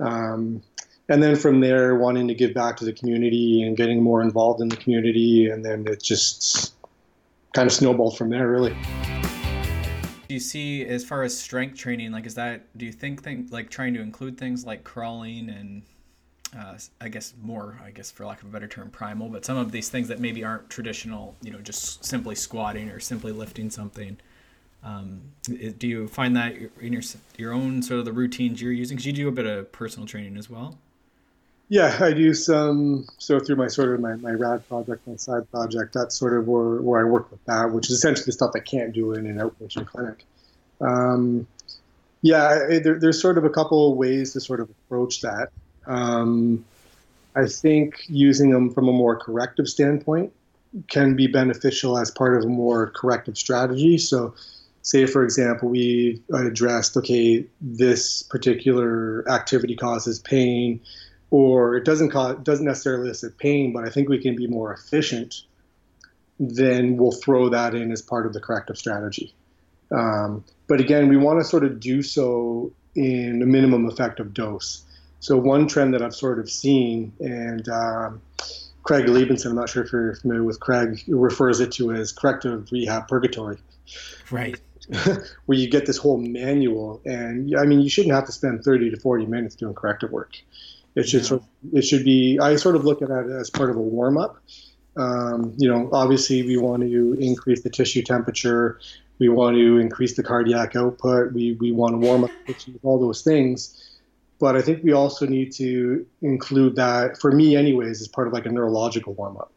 Um, 0.00 0.62
and 1.10 1.22
then 1.22 1.36
from 1.36 1.60
there, 1.60 1.94
wanting 1.94 2.28
to 2.28 2.34
give 2.34 2.52
back 2.52 2.76
to 2.78 2.84
the 2.84 2.92
community 2.92 3.62
and 3.62 3.76
getting 3.76 4.02
more 4.02 4.22
involved 4.22 4.60
in 4.60 4.68
the 4.68 4.76
community, 4.76 5.48
and 5.48 5.64
then 5.64 5.86
it 5.86 6.02
just 6.02 6.74
kind 7.54 7.66
of 7.66 7.72
snowballed 7.72 8.16
from 8.16 8.30
there, 8.30 8.48
really. 8.48 8.76
Do 10.28 10.34
you 10.34 10.40
see 10.40 10.84
as 10.84 11.04
far 11.04 11.22
as 11.22 11.36
strength 11.36 11.78
training, 11.78 12.12
like 12.12 12.26
is 12.26 12.34
that 12.34 12.76
do 12.76 12.84
you 12.84 12.92
think 12.92 13.22
thing 13.22 13.48
like 13.50 13.70
trying 13.70 13.94
to 13.94 14.00
include 14.00 14.36
things 14.36 14.66
like 14.66 14.84
crawling 14.84 15.48
and 15.48 15.82
uh, 16.56 16.78
I 17.00 17.08
guess 17.08 17.34
more, 17.42 17.78
I 17.84 17.90
guess 17.90 18.10
for 18.10 18.24
lack 18.24 18.42
of 18.42 18.48
a 18.48 18.50
better 18.50 18.68
term, 18.68 18.90
primal, 18.90 19.28
but 19.28 19.44
some 19.44 19.56
of 19.56 19.72
these 19.72 19.88
things 19.88 20.08
that 20.08 20.18
maybe 20.18 20.44
aren't 20.44 20.70
traditional, 20.70 21.36
you 21.42 21.50
know, 21.50 21.58
just 21.58 22.04
simply 22.04 22.34
squatting 22.34 22.88
or 22.90 23.00
simply 23.00 23.32
lifting 23.32 23.70
something. 23.70 24.16
Um, 24.82 25.20
do 25.78 25.88
you 25.88 26.08
find 26.08 26.36
that 26.36 26.54
in 26.80 26.92
your 26.92 27.02
your 27.36 27.52
own 27.52 27.82
sort 27.82 27.98
of 27.98 28.04
the 28.04 28.12
routines 28.12 28.62
you're 28.62 28.72
using? 28.72 28.96
Because 28.96 29.06
you 29.06 29.12
do 29.12 29.28
a 29.28 29.32
bit 29.32 29.46
of 29.46 29.72
personal 29.72 30.06
training 30.06 30.36
as 30.36 30.48
well. 30.48 30.78
Yeah, 31.68 31.96
I 32.00 32.12
do 32.12 32.32
some. 32.32 33.06
So 33.18 33.38
through 33.38 33.56
my 33.56 33.68
sort 33.68 33.94
of 33.94 34.00
my, 34.00 34.14
my 34.16 34.30
rad 34.30 34.66
project, 34.68 35.06
my 35.06 35.16
side 35.16 35.50
project, 35.50 35.92
that's 35.92 36.16
sort 36.16 36.38
of 36.38 36.48
where, 36.48 36.80
where 36.80 37.06
I 37.06 37.08
work 37.08 37.30
with 37.30 37.44
that, 37.44 37.72
which 37.72 37.90
is 37.90 37.96
essentially 37.96 38.24
the 38.24 38.32
stuff 38.32 38.52
I 38.54 38.60
can't 38.60 38.92
do 38.92 39.12
in 39.12 39.26
an 39.26 39.36
outpatient 39.36 39.86
clinic. 39.86 40.24
Um, 40.80 41.46
yeah, 42.22 42.78
there, 42.82 42.98
there's 42.98 43.20
sort 43.20 43.36
of 43.36 43.44
a 43.44 43.50
couple 43.50 43.94
ways 43.96 44.32
to 44.32 44.40
sort 44.40 44.60
of 44.60 44.70
approach 44.70 45.20
that. 45.20 45.50
Um, 45.86 46.64
I 47.36 47.46
think 47.46 48.02
using 48.08 48.50
them 48.50 48.72
from 48.72 48.88
a 48.88 48.92
more 48.92 49.16
corrective 49.16 49.68
standpoint 49.68 50.32
can 50.88 51.16
be 51.16 51.26
beneficial 51.26 51.98
as 51.98 52.10
part 52.10 52.36
of 52.36 52.44
a 52.44 52.48
more 52.48 52.90
corrective 52.90 53.36
strategy. 53.36 53.98
So, 53.98 54.34
say 54.82 55.06
for 55.06 55.22
example, 55.22 55.68
we 55.68 56.22
addressed 56.32 56.96
okay, 56.96 57.44
this 57.60 58.22
particular 58.22 59.30
activity 59.30 59.76
causes 59.76 60.18
pain 60.18 60.80
or 61.30 61.76
it 61.76 61.84
doesn't 61.84 62.10
cause 62.10 62.36
doesn't 62.42 62.64
necessarily 62.64 63.06
elicit 63.06 63.38
pain, 63.38 63.72
but 63.72 63.86
I 63.86 63.90
think 63.90 64.08
we 64.08 64.18
can 64.18 64.36
be 64.36 64.46
more 64.46 64.72
efficient 64.72 65.42
then 66.38 66.96
we'll 66.96 67.12
throw 67.12 67.48
that 67.48 67.74
in 67.74 67.90
as 67.90 68.02
part 68.02 68.26
of 68.26 68.32
the 68.32 68.40
corrective 68.40 68.78
strategy. 68.78 69.34
Um, 69.90 70.44
but 70.68 70.80
again, 70.80 71.08
we 71.08 71.16
want 71.16 71.40
to 71.40 71.44
sort 71.44 71.64
of 71.64 71.80
do 71.80 72.02
so 72.02 72.72
in 72.94 73.42
a 73.42 73.46
minimum 73.46 73.88
effective 73.88 74.34
dose. 74.34 74.84
So 75.20 75.36
one 75.36 75.66
trend 75.66 75.94
that 75.94 76.02
I've 76.02 76.14
sort 76.14 76.38
of 76.38 76.48
seen, 76.48 77.12
and 77.18 77.68
um, 77.68 78.22
Craig 78.82 79.06
Liebenson, 79.06 79.46
I'm 79.46 79.56
not 79.56 79.68
sure 79.68 79.82
if 79.82 79.92
you're 79.92 80.14
familiar 80.14 80.44
with 80.44 80.60
Craig, 80.60 81.02
refers 81.08 81.60
it 81.60 81.72
to 81.72 81.92
as 81.92 82.12
corrective 82.12 82.70
rehab 82.70 83.08
purgatory. 83.08 83.58
Right. 84.30 84.60
where 85.46 85.58
you 85.58 85.68
get 85.68 85.84
this 85.86 85.98
whole 85.98 86.16
manual, 86.16 87.00
and 87.04 87.54
I 87.58 87.64
mean, 87.64 87.80
you 87.80 87.90
shouldn't 87.90 88.14
have 88.14 88.26
to 88.26 88.32
spend 88.32 88.64
30 88.64 88.90
to 88.90 88.96
40 88.98 89.26
minutes 89.26 89.54
doing 89.54 89.74
corrective 89.74 90.10
work. 90.10 90.36
It 90.94 91.08
should 91.08 91.24
sort 91.24 91.42
of, 91.42 91.48
it 91.74 91.82
should 91.82 92.04
be. 92.04 92.38
I 92.40 92.56
sort 92.56 92.76
of 92.76 92.84
look 92.84 93.02
at 93.02 93.10
it 93.10 93.30
as 93.30 93.50
part 93.50 93.70
of 93.70 93.76
a 93.76 93.80
warm 93.80 94.18
up. 94.18 94.38
Um, 94.96 95.54
you 95.56 95.68
know, 95.68 95.88
obviously 95.92 96.42
we 96.42 96.56
want 96.56 96.82
to 96.82 97.16
increase 97.20 97.62
the 97.62 97.70
tissue 97.70 98.02
temperature, 98.02 98.80
we 99.20 99.28
want 99.28 99.56
to 99.56 99.78
increase 99.78 100.16
the 100.16 100.24
cardiac 100.24 100.74
output, 100.74 101.32
we 101.32 101.52
we 101.60 101.70
want 101.70 101.94
to 101.94 101.98
warm 101.98 102.24
up 102.24 102.30
all 102.82 102.98
those 102.98 103.22
things. 103.22 103.84
But 104.40 104.56
I 104.56 104.62
think 104.62 104.84
we 104.84 104.92
also 104.92 105.26
need 105.26 105.52
to 105.54 106.06
include 106.22 106.76
that, 106.76 107.20
for 107.20 107.32
me, 107.32 107.56
anyways, 107.56 108.00
as 108.00 108.08
part 108.08 108.28
of 108.28 108.32
like 108.32 108.46
a 108.46 108.50
neurological 108.52 109.14
warm 109.14 109.36
up. 109.36 109.52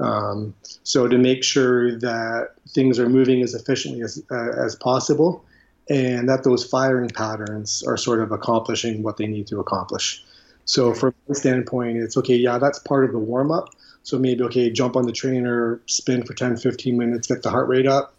Um, 0.00 0.54
so 0.82 1.06
to 1.06 1.18
make 1.18 1.44
sure 1.44 1.96
that 1.98 2.50
things 2.68 2.98
are 2.98 3.08
moving 3.08 3.42
as 3.42 3.54
efficiently 3.54 4.02
as, 4.02 4.20
uh, 4.30 4.64
as 4.64 4.74
possible 4.74 5.44
and 5.88 6.28
that 6.28 6.42
those 6.44 6.64
firing 6.64 7.08
patterns 7.08 7.82
are 7.86 7.96
sort 7.96 8.20
of 8.20 8.32
accomplishing 8.32 9.02
what 9.02 9.16
they 9.16 9.26
need 9.26 9.46
to 9.48 9.60
accomplish. 9.60 10.24
So 10.64 10.94
from 10.94 11.14
my 11.28 11.34
standpoint, 11.34 11.98
it's 11.98 12.16
okay, 12.16 12.36
yeah, 12.36 12.58
that's 12.58 12.78
part 12.78 13.04
of 13.04 13.12
the 13.12 13.18
warm 13.18 13.50
up. 13.50 13.70
So 14.02 14.18
maybe, 14.18 14.42
okay, 14.44 14.70
jump 14.70 14.96
on 14.96 15.06
the 15.06 15.12
trainer, 15.12 15.80
spin 15.86 16.24
for 16.24 16.34
10, 16.34 16.56
15 16.56 16.96
minutes, 16.96 17.28
get 17.28 17.42
the 17.42 17.50
heart 17.50 17.68
rate 17.68 17.86
up. 17.86 18.14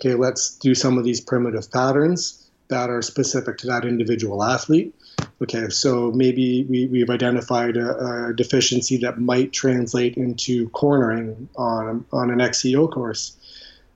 Okay, 0.00 0.14
let's 0.14 0.56
do 0.56 0.74
some 0.74 0.98
of 0.98 1.04
these 1.04 1.20
primitive 1.20 1.70
patterns 1.70 2.48
that 2.68 2.90
are 2.90 3.02
specific 3.02 3.58
to 3.58 3.66
that 3.66 3.84
individual 3.84 4.42
athlete. 4.44 4.94
Okay, 5.42 5.68
so 5.68 6.12
maybe 6.12 6.64
we, 6.68 6.86
we've 6.86 7.10
identified 7.10 7.76
a, 7.76 8.28
a 8.28 8.34
deficiency 8.34 8.96
that 8.98 9.18
might 9.18 9.52
translate 9.52 10.16
into 10.16 10.68
cornering 10.70 11.48
on, 11.56 12.04
on 12.12 12.30
an 12.30 12.38
XCO 12.38 12.90
course. 12.90 13.36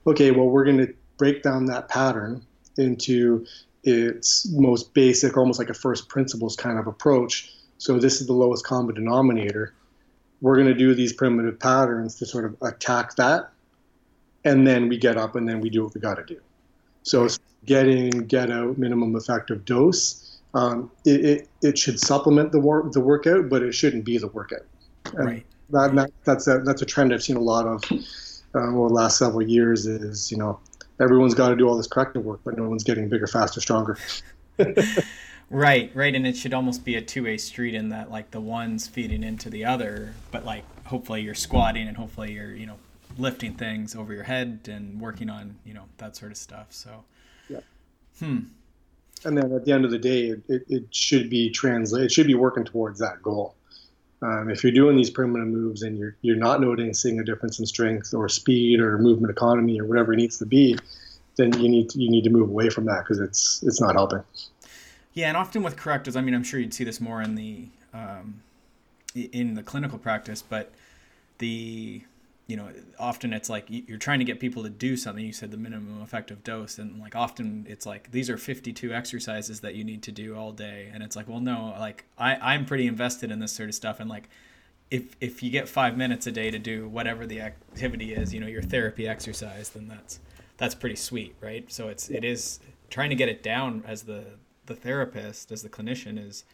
Okay, 0.07 0.31
well, 0.31 0.47
we're 0.47 0.65
going 0.65 0.77
to 0.77 0.93
break 1.17 1.43
down 1.43 1.65
that 1.65 1.87
pattern 1.87 2.41
into 2.77 3.45
its 3.83 4.49
most 4.51 4.93
basic, 4.93 5.37
almost 5.37 5.59
like 5.59 5.69
a 5.69 5.73
first 5.73 6.09
principles 6.09 6.55
kind 6.55 6.79
of 6.79 6.87
approach. 6.87 7.49
So 7.83 7.99
this 7.99 8.21
is 8.21 8.27
the 8.27 8.33
lowest 8.33 8.65
common 8.65 8.95
denominator. 8.95 9.73
We're 10.39 10.55
going 10.55 10.69
to 10.69 10.73
do 10.73 10.95
these 10.95 11.11
primitive 11.11 11.59
patterns 11.59 12.15
to 12.19 12.25
sort 12.25 12.45
of 12.45 12.55
attack 12.61 13.17
that, 13.17 13.49
and 14.45 14.65
then 14.65 14.87
we 14.87 14.97
get 14.97 15.17
up 15.17 15.35
and 15.35 15.45
then 15.49 15.59
we 15.59 15.69
do 15.69 15.83
what 15.83 15.93
we 15.93 15.99
got 15.99 16.15
to 16.15 16.23
do. 16.23 16.39
So 17.01 17.27
getting 17.65 18.09
get 18.27 18.49
out 18.49 18.77
minimum 18.77 19.17
effective 19.17 19.65
dose 19.65 20.39
um, 20.53 20.91
it, 21.03 21.25
it, 21.25 21.49
it, 21.61 21.77
should 21.77 21.99
supplement 21.99 22.53
the 22.53 22.59
work 22.59 22.93
the 22.93 23.01
workout, 23.01 23.49
but 23.49 23.63
it 23.63 23.73
shouldn't 23.73 24.05
be 24.05 24.17
the 24.17 24.27
workout. 24.27 24.65
And 25.15 25.25
right. 25.25 25.45
That, 25.71 25.93
that, 25.95 26.11
that's 26.23 26.47
a 26.47 26.59
that's 26.59 26.81
a 26.81 26.85
trend 26.85 27.13
I've 27.13 27.23
seen 27.23 27.35
a 27.35 27.41
lot 27.41 27.65
of 27.65 27.83
uh, 28.55 28.59
over 28.59 28.87
the 28.87 28.93
last 28.93 29.17
several 29.17 29.41
years. 29.41 29.87
Is 29.87 30.31
you 30.31 30.37
know 30.37 30.57
everyone's 31.01 31.33
got 31.33 31.49
to 31.49 31.57
do 31.57 31.67
all 31.67 31.75
this 31.75 31.87
corrective 31.87 32.23
work, 32.23 32.39
but 32.45 32.55
no 32.55 32.69
one's 32.69 32.83
getting 32.83 33.09
bigger, 33.09 33.27
faster, 33.27 33.59
stronger. 33.59 33.97
right, 35.53 35.91
right, 35.93 36.13
and 36.13 36.27
it 36.27 36.35
should 36.35 36.53
almost 36.53 36.83
be 36.83 36.95
a 36.95 37.01
two-way 37.01 37.37
street 37.37 37.73
in 37.73 37.89
that 37.89 38.11
like 38.11 38.31
the 38.31 38.41
one's 38.41 38.87
feeding 38.87 39.23
into 39.23 39.49
the 39.49 39.65
other, 39.65 40.13
but 40.31 40.45
like 40.45 40.63
hopefully 40.85 41.21
you're 41.21 41.35
squatting 41.35 41.87
and 41.87 41.97
hopefully 41.97 42.33
you're 42.33 42.53
you 42.53 42.65
know 42.65 42.77
lifting 43.17 43.53
things 43.53 43.95
over 43.95 44.13
your 44.13 44.23
head 44.23 44.67
and 44.71 44.99
working 44.99 45.29
on 45.29 45.55
you 45.65 45.73
know 45.73 45.83
that 45.97 46.15
sort 46.15 46.31
of 46.31 46.37
stuff. 46.37 46.67
So, 46.71 47.03
yeah. 47.49 47.59
Hmm 48.19 48.39
and 49.25 49.37
then 49.37 49.51
at 49.51 49.65
the 49.65 49.71
end 49.71 49.85
of 49.85 49.91
the 49.91 49.97
day, 49.97 50.29
it, 50.29 50.43
it, 50.47 50.63
it 50.67 50.95
should 50.95 51.29
be 51.29 51.49
translate. 51.49 52.05
It 52.05 52.11
should 52.11 52.27
be 52.27 52.35
working 52.35 52.63
towards 52.63 52.99
that 52.99 53.21
goal. 53.21 53.55
Um, 54.21 54.49
if 54.49 54.63
you're 54.63 54.73
doing 54.73 54.95
these 54.95 55.09
primitive 55.09 55.47
moves 55.47 55.83
and 55.83 55.97
you're 55.97 56.15
you're 56.21 56.37
not 56.37 56.61
noticing 56.61 57.19
a 57.19 57.23
difference 57.23 57.59
in 57.59 57.65
strength 57.65 58.13
or 58.13 58.29
speed 58.29 58.79
or 58.79 58.97
movement 58.97 59.31
economy 59.31 59.79
or 59.79 59.85
whatever 59.85 60.13
it 60.13 60.17
needs 60.17 60.37
to 60.39 60.45
be, 60.45 60.77
then 61.35 61.51
you 61.59 61.67
need 61.67 61.89
to, 61.89 61.99
you 61.99 62.09
need 62.09 62.23
to 62.23 62.29
move 62.29 62.49
away 62.49 62.69
from 62.69 62.85
that 62.85 63.03
because 63.03 63.19
it's 63.19 63.61
it's 63.63 63.81
not 63.81 63.95
helping. 63.95 64.23
Yeah, 65.13 65.27
and 65.27 65.37
often 65.37 65.63
with 65.63 65.77
correctors, 65.77 66.15
I 66.15 66.21
mean, 66.21 66.33
I'm 66.33 66.43
sure 66.43 66.59
you'd 66.59 66.73
see 66.73 66.83
this 66.83 66.99
more 66.99 67.21
in 67.21 67.35
the 67.35 67.67
um, 67.93 68.41
in 69.15 69.53
the 69.53 69.63
clinical 69.63 69.99
practice, 69.99 70.41
but 70.41 70.71
the 71.37 72.01
you 72.47 72.57
know, 72.57 72.69
often 72.99 73.31
it's 73.31 73.49
like 73.49 73.65
you're 73.69 73.97
trying 73.97 74.19
to 74.19 74.25
get 74.25 74.39
people 74.39 74.63
to 74.63 74.69
do 74.69 74.97
something. 74.97 75.23
You 75.23 75.31
said 75.31 75.51
the 75.51 75.57
minimum 75.57 76.01
effective 76.01 76.43
dose, 76.43 76.77
and 76.77 76.99
like 76.99 77.15
often 77.15 77.65
it's 77.69 77.85
like 77.85 78.11
these 78.11 78.29
are 78.29 78.37
52 78.37 78.93
exercises 78.93 79.61
that 79.61 79.75
you 79.75 79.83
need 79.83 80.03
to 80.03 80.11
do 80.11 80.35
all 80.35 80.51
day, 80.51 80.89
and 80.93 81.03
it's 81.03 81.15
like, 81.15 81.27
well, 81.27 81.39
no, 81.39 81.73
like 81.79 82.05
I 82.17 82.35
I'm 82.35 82.65
pretty 82.65 82.87
invested 82.87 83.31
in 83.31 83.39
this 83.39 83.53
sort 83.53 83.69
of 83.69 83.75
stuff, 83.75 83.99
and 83.99 84.09
like 84.09 84.29
if 84.91 85.15
if 85.21 85.41
you 85.41 85.51
get 85.51 85.69
five 85.69 85.97
minutes 85.97 86.27
a 86.27 86.31
day 86.31 86.51
to 86.51 86.59
do 86.59 86.87
whatever 86.89 87.25
the 87.25 87.39
activity 87.41 88.13
is, 88.13 88.33
you 88.33 88.39
know, 88.39 88.47
your 88.47 88.61
therapy 88.61 89.07
exercise, 89.07 89.69
then 89.69 89.87
that's 89.87 90.19
that's 90.57 90.75
pretty 90.75 90.97
sweet, 90.97 91.35
right? 91.39 91.71
So 91.71 91.87
it's 91.87 92.09
it 92.09 92.25
is 92.25 92.59
trying 92.89 93.09
to 93.09 93.15
get 93.15 93.29
it 93.29 93.41
down 93.41 93.83
as 93.87 94.03
the 94.03 94.25
the 94.65 94.75
therapist, 94.75 95.51
as 95.51 95.61
the 95.61 95.69
clinician, 95.69 96.23
is 96.23 96.45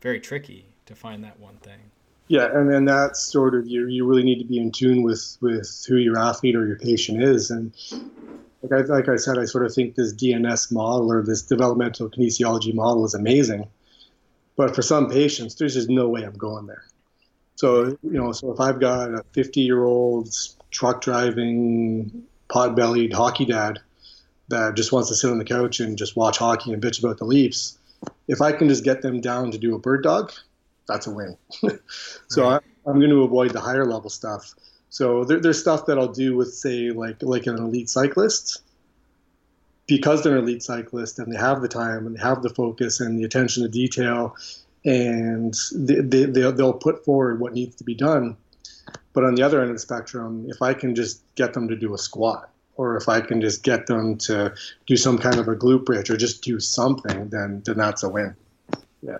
very 0.00 0.20
tricky 0.20 0.66
to 0.86 0.94
find 0.94 1.22
that 1.24 1.38
one 1.38 1.56
thing. 1.56 1.90
Yeah, 2.28 2.46
and 2.52 2.72
then 2.72 2.84
that's 2.84 3.20
sort 3.20 3.54
of 3.54 3.66
you. 3.66 3.88
You 3.88 4.06
really 4.06 4.22
need 4.22 4.38
to 4.38 4.44
be 4.44 4.58
in 4.58 4.70
tune 4.70 5.02
with 5.02 5.36
with 5.40 5.84
who 5.88 5.96
your 5.96 6.18
athlete 6.18 6.54
or 6.54 6.66
your 6.66 6.78
patient 6.78 7.22
is, 7.22 7.50
and 7.50 7.72
like 8.62 8.72
I, 8.72 8.92
like 8.92 9.08
I 9.08 9.16
said, 9.16 9.36
I 9.36 9.46
sort 9.46 9.66
of 9.66 9.74
think 9.74 9.96
this 9.96 10.14
DNS 10.14 10.72
model 10.72 11.10
or 11.12 11.22
this 11.22 11.42
developmental 11.42 12.08
kinesiology 12.08 12.72
model 12.72 13.04
is 13.04 13.14
amazing, 13.14 13.66
but 14.56 14.76
for 14.76 14.82
some 14.82 15.10
patients, 15.10 15.56
there's 15.56 15.74
just 15.74 15.88
no 15.88 16.08
way 16.08 16.22
I'm 16.22 16.34
going 16.34 16.66
there. 16.66 16.84
So 17.56 17.98
you 18.02 18.12
know, 18.12 18.32
so 18.32 18.52
if 18.52 18.60
I've 18.60 18.78
got 18.78 19.12
a 19.12 19.24
50 19.32 19.60
year 19.60 19.82
old 19.82 20.32
truck 20.70 21.00
driving, 21.00 22.24
pot 22.48 22.76
bellied 22.76 23.12
hockey 23.12 23.46
dad 23.46 23.80
that 24.50 24.74
just 24.76 24.92
wants 24.92 25.08
to 25.08 25.14
sit 25.14 25.30
on 25.30 25.38
the 25.38 25.44
couch 25.44 25.80
and 25.80 25.96
just 25.96 26.16
watch 26.16 26.38
hockey 26.38 26.72
and 26.72 26.82
bitch 26.82 27.02
about 27.02 27.18
the 27.18 27.24
Leafs, 27.24 27.78
if 28.28 28.40
I 28.40 28.52
can 28.52 28.68
just 28.68 28.84
get 28.84 29.02
them 29.02 29.20
down 29.20 29.50
to 29.52 29.58
do 29.58 29.74
a 29.74 29.78
bird 29.78 30.02
dog, 30.02 30.32
that's 30.86 31.06
a 31.06 31.10
win. 31.10 31.36
so 32.28 32.44
right. 32.44 32.62
I, 32.86 32.90
am 32.90 32.98
going 32.98 33.10
to 33.10 33.22
avoid 33.22 33.52
the 33.52 33.60
higher 33.60 33.86
level 33.86 34.10
stuff. 34.10 34.54
So 34.90 35.24
there, 35.24 35.40
there's 35.40 35.60
stuff 35.60 35.86
that 35.86 35.98
I'll 35.98 36.08
do 36.08 36.36
with 36.36 36.52
say 36.52 36.90
like 36.90 37.22
like 37.22 37.46
an 37.46 37.58
elite 37.58 37.88
cyclist 37.88 38.62
because 39.86 40.22
they're 40.22 40.36
an 40.36 40.44
elite 40.44 40.62
cyclist 40.62 41.18
and 41.18 41.32
they 41.32 41.38
have 41.38 41.62
the 41.62 41.68
time 41.68 42.06
and 42.06 42.16
they 42.16 42.20
have 42.20 42.42
the 42.42 42.50
focus 42.50 43.00
and 43.00 43.18
the 43.18 43.24
attention 43.24 43.62
to 43.62 43.68
detail 43.68 44.34
and 44.84 45.54
they, 45.74 45.96
they, 45.96 46.24
they'll, 46.24 46.52
they'll 46.52 46.72
put 46.72 47.04
forward 47.04 47.40
what 47.40 47.52
needs 47.52 47.76
to 47.76 47.84
be 47.84 47.94
done. 47.94 48.36
But 49.12 49.24
on 49.24 49.34
the 49.34 49.42
other 49.42 49.60
end 49.60 49.70
of 49.70 49.76
the 49.76 49.80
spectrum, 49.80 50.46
if 50.48 50.62
I 50.62 50.74
can 50.74 50.94
just 50.94 51.22
get 51.34 51.54
them 51.54 51.68
to 51.68 51.76
do 51.76 51.92
a 51.94 51.98
squat 51.98 52.50
or 52.80 52.96
if 52.96 53.10
I 53.10 53.20
can 53.20 53.42
just 53.42 53.62
get 53.62 53.86
them 53.86 54.16
to 54.16 54.54
do 54.86 54.96
some 54.96 55.18
kind 55.18 55.38
of 55.38 55.48
a 55.48 55.54
glute 55.54 55.84
bridge 55.84 56.08
or 56.08 56.16
just 56.16 56.42
do 56.42 56.58
something, 56.58 57.28
then 57.28 57.62
then 57.66 57.76
that's 57.76 58.02
a 58.02 58.08
win. 58.08 58.34
Yeah 59.02 59.18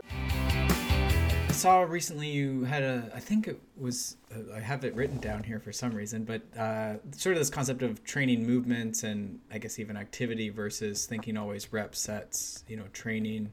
I 1.50 1.52
saw 1.52 1.82
recently 1.82 2.28
you 2.28 2.62
had 2.62 2.82
a, 2.82 3.10
I 3.14 3.18
think 3.18 3.48
it 3.48 3.60
was, 3.76 4.16
uh, 4.32 4.54
I 4.54 4.60
have 4.60 4.84
it 4.84 4.94
written 4.94 5.18
down 5.18 5.42
here 5.42 5.58
for 5.58 5.72
some 5.72 5.90
reason, 5.90 6.24
but 6.24 6.42
uh, 6.56 6.94
sort 7.10 7.34
of 7.34 7.40
this 7.40 7.50
concept 7.50 7.82
of 7.82 8.02
training 8.04 8.46
movements 8.46 9.02
and 9.02 9.40
I 9.52 9.58
guess 9.58 9.78
even 9.80 9.96
activity 9.96 10.48
versus 10.48 11.06
thinking 11.06 11.36
always 11.36 11.72
rep 11.72 11.96
sets, 11.96 12.64
you 12.68 12.76
know, 12.76 12.84
training. 12.92 13.50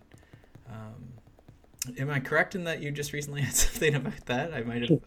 Um, 0.70 1.96
am 1.98 2.12
I 2.12 2.20
correct 2.20 2.54
in 2.54 2.64
that 2.66 2.82
you 2.82 2.92
just 2.92 3.14
recently 3.14 3.42
had 3.48 3.56
something 3.56 3.96
about 3.96 4.26
that? 4.28 4.54
I 4.54 4.62
might 4.62 4.84
have, 4.84 5.00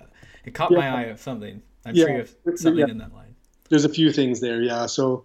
it 0.44 0.54
caught 0.54 0.72
yeah. 0.72 0.78
my 0.78 0.88
eye 0.88 1.04
of 1.04 1.20
something. 1.20 1.62
I'm 1.86 1.94
yeah. 1.94 2.04
sure 2.04 2.12
you 2.12 2.18
have 2.18 2.34
something 2.58 2.76
yeah. 2.76 2.90
in 2.90 2.98
that 2.98 3.14
line. 3.14 3.29
There's 3.70 3.84
a 3.84 3.88
few 3.88 4.12
things 4.12 4.40
there, 4.40 4.60
yeah. 4.60 4.86
So 4.86 5.24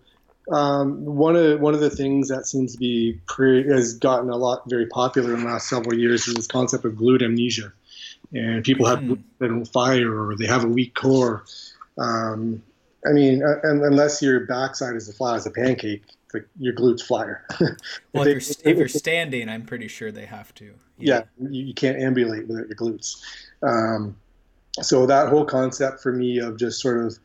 um, 0.52 1.04
one 1.04 1.36
of 1.36 1.60
one 1.60 1.74
of 1.74 1.80
the 1.80 1.90
things 1.90 2.30
that 2.30 2.46
seems 2.46 2.74
to 2.74 2.78
be 2.78 3.20
pre, 3.28 3.68
has 3.68 3.96
gotten 3.96 4.30
a 4.30 4.38
lot 4.38 4.62
very 4.68 4.86
popular 4.86 5.34
in 5.34 5.42
the 5.42 5.46
last 5.46 5.68
several 5.68 5.98
years 5.98 6.28
is 6.28 6.36
this 6.36 6.48
concept 6.48 6.86
of 6.86 6.94
glute 6.94 7.24
amnesia, 7.24 7.74
and 8.34 8.64
people 8.64 8.86
have 8.86 9.00
mm. 9.00 9.22
been 9.40 9.66
fire 9.66 10.28
or 10.28 10.36
they 10.36 10.46
have 10.46 10.64
a 10.64 10.68
weak 10.68 10.94
core. 10.94 11.46
Um, 11.98 12.62
I 13.08 13.12
mean, 13.12 13.44
uh, 13.44 13.60
and 13.64 13.84
unless 13.84 14.22
your 14.22 14.42
backside 14.42 14.96
is 14.96 15.10
as 15.10 15.18
flat 15.18 15.36
as 15.36 15.46
a 15.46 15.52
pancake, 15.52 16.04
like 16.34 16.48
your 16.60 16.74
glutes 16.74 17.02
flyer. 17.02 17.46
well, 18.14 18.28
if, 18.28 18.28
you're, 18.28 18.72
if 18.72 18.78
you're 18.78 18.88
standing, 18.88 19.50
I'm 19.50 19.64
pretty 19.64 19.88
sure 19.88 20.12
they 20.12 20.26
have 20.26 20.54
to. 20.56 20.74
Yeah, 20.98 21.24
yeah 21.40 21.50
you, 21.50 21.66
you, 21.66 21.74
can't 21.74 21.98
ambulate 21.98 22.48
without 22.48 22.68
your 22.68 22.76
glutes. 22.76 23.22
Um, 23.64 24.16
so 24.82 25.06
that 25.06 25.30
whole 25.30 25.46
concept 25.46 26.02
for 26.02 26.12
me 26.12 26.40
of 26.40 26.58
just 26.58 26.82
sort 26.82 27.06
of 27.06 27.18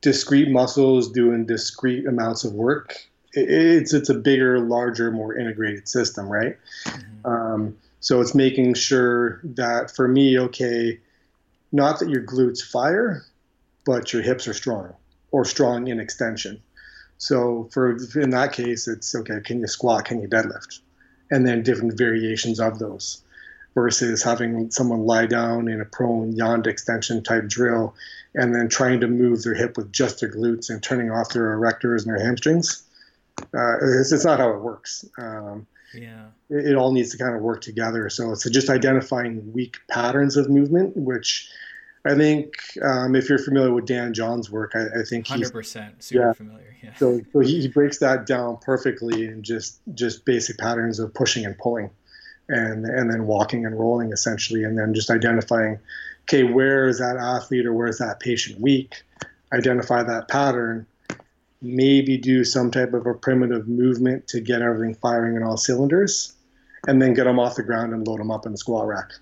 discrete 0.00 0.50
muscles 0.50 1.10
doing 1.12 1.46
discrete 1.46 2.06
amounts 2.06 2.44
of 2.44 2.52
work. 2.54 2.96
It's 3.32 3.92
it's 3.92 4.08
a 4.08 4.14
bigger, 4.14 4.58
larger, 4.60 5.10
more 5.10 5.36
integrated 5.36 5.88
system, 5.88 6.28
right? 6.28 6.56
Mm-hmm. 6.84 7.26
Um, 7.26 7.76
so 8.00 8.20
it's 8.20 8.34
making 8.34 8.74
sure 8.74 9.40
that 9.44 9.90
for 9.94 10.08
me, 10.08 10.38
okay, 10.38 10.98
not 11.70 12.00
that 12.00 12.08
your 12.08 12.22
glutes 12.22 12.62
fire, 12.62 13.24
but 13.84 14.12
your 14.12 14.22
hips 14.22 14.48
are 14.48 14.54
strong. 14.54 14.94
or 15.32 15.44
strong 15.44 15.88
in 15.88 16.00
extension. 16.00 16.60
So 17.18 17.68
for 17.72 17.96
in 18.16 18.30
that 18.30 18.52
case, 18.52 18.88
it's 18.88 19.14
okay. 19.14 19.40
Can 19.44 19.60
you 19.60 19.66
squat? 19.66 20.06
Can 20.06 20.20
you 20.20 20.28
deadlift? 20.28 20.80
And 21.30 21.46
then 21.46 21.62
different 21.62 21.96
variations 21.96 22.58
of 22.58 22.78
those, 22.78 23.22
versus 23.80 24.22
having 24.22 24.70
someone 24.70 25.06
lie 25.06 25.24
down 25.24 25.68
in 25.68 25.80
a 25.80 25.84
prone 25.86 26.32
yawned 26.32 26.66
extension 26.66 27.22
type 27.22 27.48
drill, 27.48 27.94
and 28.34 28.54
then 28.54 28.68
trying 28.68 29.00
to 29.00 29.08
move 29.08 29.42
their 29.42 29.54
hip 29.54 29.76
with 29.78 29.90
just 29.90 30.20
their 30.20 30.30
glutes 30.30 30.68
and 30.68 30.82
turning 30.82 31.10
off 31.10 31.32
their 31.32 31.56
erectors 31.56 32.04
and 32.04 32.14
their 32.14 32.24
hamstrings. 32.24 32.82
Uh, 33.54 33.76
it's, 33.80 34.12
it's, 34.12 34.24
not 34.24 34.38
how 34.38 34.50
it 34.50 34.60
works. 34.60 35.06
Um, 35.16 35.66
yeah, 35.94 36.26
it, 36.50 36.72
it, 36.72 36.76
all 36.76 36.92
needs 36.92 37.10
to 37.12 37.18
kind 37.18 37.34
of 37.34 37.40
work 37.40 37.62
together. 37.62 38.10
So 38.10 38.32
it's 38.32 38.48
just 38.50 38.68
identifying 38.68 39.50
weak 39.54 39.78
patterns 39.88 40.36
of 40.36 40.50
movement, 40.50 40.94
which 40.94 41.50
I 42.04 42.14
think 42.14 42.52
um, 42.82 43.16
if 43.16 43.30
you're 43.30 43.38
familiar 43.38 43.72
with 43.72 43.86
Dan 43.86 44.12
John's 44.12 44.50
work, 44.50 44.72
I, 44.74 45.00
I 45.00 45.02
think 45.08 45.26
hundred 45.26 45.52
percent 45.52 46.04
super 46.04 46.26
yeah. 46.26 46.32
familiar. 46.34 46.76
Yeah. 46.82 46.94
So, 46.96 47.20
so 47.32 47.40
he, 47.40 47.62
he, 47.62 47.68
breaks 47.68 47.98
that 47.98 48.26
down 48.26 48.58
perfectly 48.58 49.26
in 49.26 49.42
just 49.42 49.80
just 49.94 50.26
basic 50.26 50.58
patterns 50.58 50.98
of 50.98 51.14
pushing 51.14 51.46
and 51.46 51.56
pulling, 51.56 51.90
and 52.50 52.84
and 52.84 53.10
then 53.10 53.26
walking 53.26 53.64
and 53.64 53.78
rolling 53.78 54.12
essentially, 54.12 54.64
and 54.64 54.78
then 54.78 54.92
just 54.94 55.10
identifying, 55.10 55.78
okay, 56.22 56.42
where 56.42 56.86
is 56.86 56.98
that 56.98 57.16
athlete 57.16 57.66
or 57.66 57.72
where 57.72 57.88
is 57.88 57.98
that 57.98 58.20
patient 58.20 58.60
weak? 58.60 59.02
Identify 59.52 60.02
that 60.02 60.28
pattern, 60.28 60.86
maybe 61.62 62.16
do 62.16 62.44
some 62.44 62.70
type 62.70 62.92
of 62.92 63.06
a 63.06 63.14
primitive 63.14 63.68
movement 63.68 64.28
to 64.28 64.40
get 64.40 64.62
everything 64.62 64.94
firing 64.94 65.36
in 65.36 65.42
all 65.42 65.56
cylinders, 65.56 66.34
and 66.86 67.00
then 67.00 67.14
get 67.14 67.24
them 67.24 67.38
off 67.38 67.56
the 67.56 67.62
ground 67.62 67.92
and 67.92 68.06
load 68.06 68.20
them 68.20 68.30
up 68.30 68.46
in 68.46 68.52
the 68.52 68.58
squat 68.58 68.86
rack. 68.86 69.12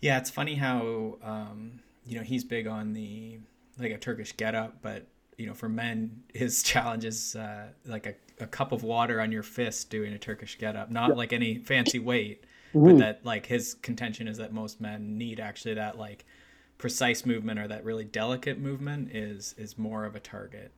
Yeah, 0.00 0.18
it's 0.18 0.30
funny 0.30 0.54
how 0.54 1.18
um, 1.22 1.80
you 2.06 2.16
know 2.16 2.22
he's 2.22 2.44
big 2.44 2.66
on 2.66 2.92
the 2.92 3.38
like 3.78 3.92
a 3.92 3.98
Turkish 3.98 4.36
get 4.36 4.54
up, 4.54 4.78
but 4.82 5.06
you 5.36 5.46
know 5.46 5.54
for 5.54 5.68
men 5.68 6.22
his 6.32 6.62
challenge 6.64 7.04
is 7.04 7.34
uh, 7.36 7.68
like 7.84 8.06
a, 8.06 8.14
a 8.40 8.46
cup 8.46 8.72
of 8.72 8.82
water 8.82 9.20
on 9.20 9.32
your 9.32 9.42
fist 9.42 9.90
doing 9.90 10.12
a 10.12 10.18
Turkish 10.18 10.58
get 10.58 10.76
up, 10.76 10.90
not 10.90 11.10
yeah. 11.10 11.14
like 11.14 11.32
any 11.32 11.58
fancy 11.58 11.98
weight, 11.98 12.44
mm-hmm. 12.74 12.86
but 12.86 12.98
that 12.98 13.24
like 13.24 13.46
his 13.46 13.74
contention 13.74 14.28
is 14.28 14.38
that 14.38 14.52
most 14.52 14.80
men 14.80 15.18
need 15.18 15.40
actually 15.40 15.74
that 15.74 15.98
like 15.98 16.24
precise 16.78 17.26
movement 17.26 17.58
or 17.58 17.68
that 17.68 17.84
really 17.84 18.04
delicate 18.04 18.58
movement 18.58 19.10
is 19.14 19.54
is 19.58 19.76
more 19.78 20.04
of 20.04 20.14
a 20.14 20.20
target. 20.20 20.72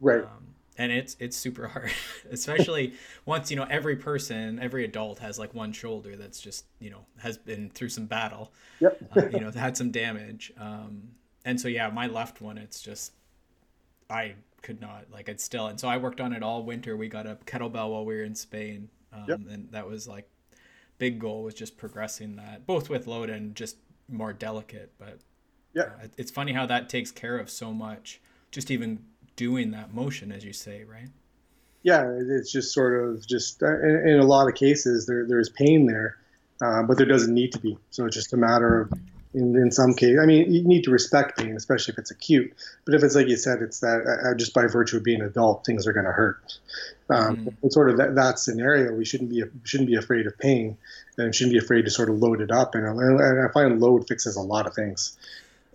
Right. 0.00 0.22
Um, 0.22 0.54
and 0.80 0.92
it's 0.92 1.14
it's 1.20 1.36
super 1.36 1.68
hard 1.68 1.90
especially 2.30 2.94
once 3.26 3.50
you 3.50 3.56
know 3.56 3.66
every 3.68 3.96
person 3.96 4.58
every 4.60 4.84
adult 4.84 5.18
has 5.18 5.38
like 5.38 5.52
one 5.52 5.72
shoulder 5.72 6.16
that's 6.16 6.40
just 6.40 6.64
you 6.78 6.90
know 6.90 7.04
has 7.18 7.36
been 7.36 7.68
through 7.70 7.88
some 7.88 8.06
battle 8.06 8.52
yep 8.80 8.98
uh, 9.16 9.28
you 9.28 9.40
know 9.40 9.50
had 9.54 9.76
some 9.76 9.90
damage 9.90 10.52
um 10.58 11.02
and 11.44 11.60
so 11.60 11.68
yeah 11.68 11.88
my 11.90 12.06
left 12.06 12.40
one 12.40 12.56
it's 12.56 12.80
just 12.80 13.12
i 14.08 14.34
could 14.62 14.80
not 14.80 15.04
like 15.12 15.28
it's 15.28 15.44
still 15.44 15.66
and 15.66 15.80
so 15.80 15.88
i 15.88 15.96
worked 15.96 16.20
on 16.20 16.32
it 16.32 16.42
all 16.42 16.62
winter 16.62 16.96
we 16.96 17.08
got 17.08 17.26
a 17.26 17.36
kettlebell 17.46 17.90
while 17.90 18.04
we 18.04 18.14
were 18.14 18.22
in 18.22 18.34
spain 18.34 18.88
um, 19.12 19.24
yep. 19.28 19.40
and 19.50 19.70
that 19.72 19.86
was 19.86 20.06
like 20.06 20.28
big 20.98 21.18
goal 21.18 21.42
was 21.42 21.54
just 21.54 21.76
progressing 21.76 22.36
that 22.36 22.66
both 22.66 22.88
with 22.88 23.06
load 23.06 23.30
and 23.30 23.54
just 23.54 23.76
more 24.08 24.32
delicate 24.32 24.92
but 24.98 25.18
yeah 25.72 25.90
uh, 26.02 26.08
it's 26.16 26.30
funny 26.30 26.52
how 26.52 26.66
that 26.66 26.88
takes 26.88 27.10
care 27.10 27.38
of 27.38 27.48
so 27.48 27.72
much 27.72 28.20
just 28.50 28.70
even 28.70 28.98
doing 29.36 29.70
that 29.70 29.94
motion, 29.94 30.32
as 30.32 30.44
you 30.44 30.52
say, 30.52 30.84
right? 30.84 31.08
Yeah, 31.82 32.10
it's 32.10 32.52
just 32.52 32.74
sort 32.74 33.02
of 33.02 33.26
just 33.26 33.62
uh, 33.62 33.80
in, 33.80 34.08
in 34.08 34.20
a 34.20 34.26
lot 34.26 34.48
of 34.48 34.54
cases 34.54 35.06
there 35.06 35.26
there's 35.26 35.48
pain 35.48 35.86
there, 35.86 36.18
uh, 36.60 36.82
but 36.82 36.98
there 36.98 37.06
doesn't 37.06 37.32
need 37.32 37.52
to 37.52 37.58
be. 37.58 37.78
So 37.88 38.04
it's 38.04 38.14
just 38.14 38.34
a 38.34 38.36
matter 38.36 38.82
of 38.82 38.92
in, 39.32 39.56
in 39.56 39.70
some 39.70 39.94
cases, 39.94 40.18
I 40.20 40.26
mean, 40.26 40.52
you 40.52 40.66
need 40.66 40.84
to 40.84 40.90
respect 40.90 41.38
pain, 41.38 41.56
especially 41.56 41.92
if 41.92 41.98
it's 41.98 42.10
acute. 42.10 42.52
But 42.84 42.94
if 42.94 43.04
it's 43.04 43.14
like 43.14 43.28
you 43.28 43.36
said, 43.36 43.62
it's 43.62 43.80
that 43.80 44.02
uh, 44.06 44.30
uh 44.30 44.34
just 44.34 44.54
by 44.54 44.66
virtue 44.66 44.96
of 44.96 45.04
being 45.04 45.20
an 45.20 45.26
adult, 45.26 45.64
things 45.64 45.86
are 45.86 45.92
going 45.92 46.06
to 46.06 46.12
hurt. 46.12 46.58
Um, 47.08 47.36
mm-hmm. 47.36 47.68
Sort 47.68 47.90
of 47.90 47.96
that, 47.98 48.14
that 48.16 48.38
scenario, 48.38 48.92
we 48.92 49.04
shouldn't 49.04 49.30
be 49.30 49.44
shouldn't 49.64 49.88
be 49.88 49.96
afraid 49.96 50.26
of 50.26 50.36
pain, 50.38 50.76
and 51.16 51.34
shouldn't 51.34 51.52
be 51.52 51.58
afraid 51.58 51.84
to 51.84 51.90
sort 51.90 52.10
of 52.10 52.18
load 52.18 52.40
it 52.40 52.50
up. 52.50 52.74
And, 52.74 52.86
and 52.86 53.48
I 53.48 53.52
find 53.52 53.80
load 53.80 54.08
fixes 54.08 54.36
a 54.36 54.40
lot 54.40 54.66
of 54.66 54.74
things. 54.74 55.16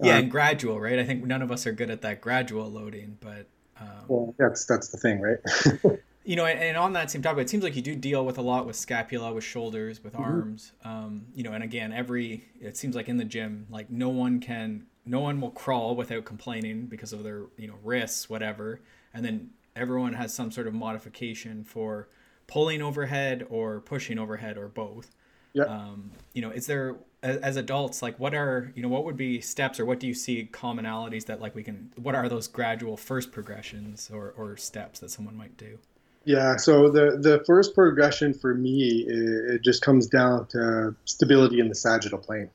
Yeah, 0.01 0.13
um, 0.13 0.23
and 0.23 0.31
gradual, 0.31 0.79
right? 0.79 0.99
I 0.99 1.05
think 1.05 1.25
none 1.25 1.41
of 1.41 1.51
us 1.51 1.65
are 1.65 1.71
good 1.71 1.89
at 1.89 2.01
that 2.01 2.19
gradual 2.19 2.69
loading, 2.69 3.17
but 3.21 3.45
um, 3.79 3.87
well, 4.07 4.35
that's 4.37 4.65
that's 4.65 4.89
the 4.89 4.97
thing, 4.97 5.21
right? 5.21 5.39
you 6.25 6.35
know, 6.35 6.45
and, 6.45 6.59
and, 6.59 6.75
on 6.75 6.93
that 6.93 7.11
same 7.11 7.21
topic, 7.21 7.43
it 7.43 7.49
seems 7.49 7.63
like 7.63 7.75
you 7.75 7.81
do 7.83 7.95
deal 7.95 8.25
with 8.25 8.39
a 8.39 8.41
lot 8.41 8.65
with 8.65 8.75
scapula, 8.75 9.31
with 9.31 9.43
shoulders, 9.43 10.03
with 10.03 10.13
mm-hmm. 10.13 10.23
arms. 10.23 10.71
Um, 10.83 11.27
you 11.35 11.43
know, 11.43 11.53
and 11.53 11.63
again, 11.63 11.93
every 11.93 12.45
it 12.59 12.75
seems 12.75 12.95
like 12.95 13.07
in 13.07 13.17
the 13.17 13.23
gym, 13.23 13.67
like 13.69 13.91
no 13.91 14.09
one 14.09 14.39
can, 14.39 14.87
no 15.05 15.19
one 15.19 15.39
will 15.39 15.51
crawl 15.51 15.95
without 15.95 16.25
complaining 16.25 16.87
because 16.87 17.13
of 17.13 17.23
their 17.23 17.43
you 17.57 17.67
know 17.67 17.75
wrists, 17.83 18.29
whatever, 18.29 18.81
and 19.13 19.23
then 19.23 19.51
everyone 19.75 20.13
has 20.13 20.33
some 20.33 20.51
sort 20.51 20.65
of 20.65 20.73
modification 20.73 21.63
for 21.63 22.07
pulling 22.47 22.81
overhead 22.81 23.45
or 23.49 23.81
pushing 23.81 24.17
overhead 24.17 24.57
or 24.57 24.67
both. 24.67 25.11
Yeah. 25.53 25.63
Um, 25.65 26.11
you 26.33 26.41
know, 26.41 26.49
is 26.49 26.65
there 26.65 26.95
as, 27.23 27.37
as, 27.37 27.55
adults, 27.55 28.01
like 28.01 28.19
what 28.19 28.33
are 28.33 28.73
you 28.75 28.81
know 28.81 28.89
what 28.89 29.05
would 29.05 29.15
be 29.15 29.41
steps 29.41 29.79
or 29.79 29.85
what 29.85 29.99
do 29.99 30.07
you 30.07 30.13
see 30.13 30.49
commonalities 30.51 31.25
that 31.25 31.39
like 31.39 31.55
we 31.55 31.63
can 31.63 31.93
what 31.95 32.15
are 32.15 32.27
those 32.27 32.47
gradual 32.47 32.97
first 32.97 33.31
progressions 33.31 34.09
or 34.11 34.33
or 34.37 34.57
steps 34.57 34.99
that 34.99 35.11
someone 35.11 35.37
might 35.37 35.55
do? 35.55 35.77
Yeah. 36.25 36.57
So 36.57 36.89
the 36.89 37.17
the 37.19 37.43
first 37.45 37.73
progression 37.73 38.33
for 38.33 38.53
me 38.53 39.05
it, 39.07 39.55
it 39.55 39.63
just 39.63 39.81
comes 39.81 40.07
down 40.07 40.47
to 40.47 40.95
stability 41.05 41.59
in 41.59 41.69
the 41.69 41.75
sagittal 41.75 42.19
plane. 42.19 42.49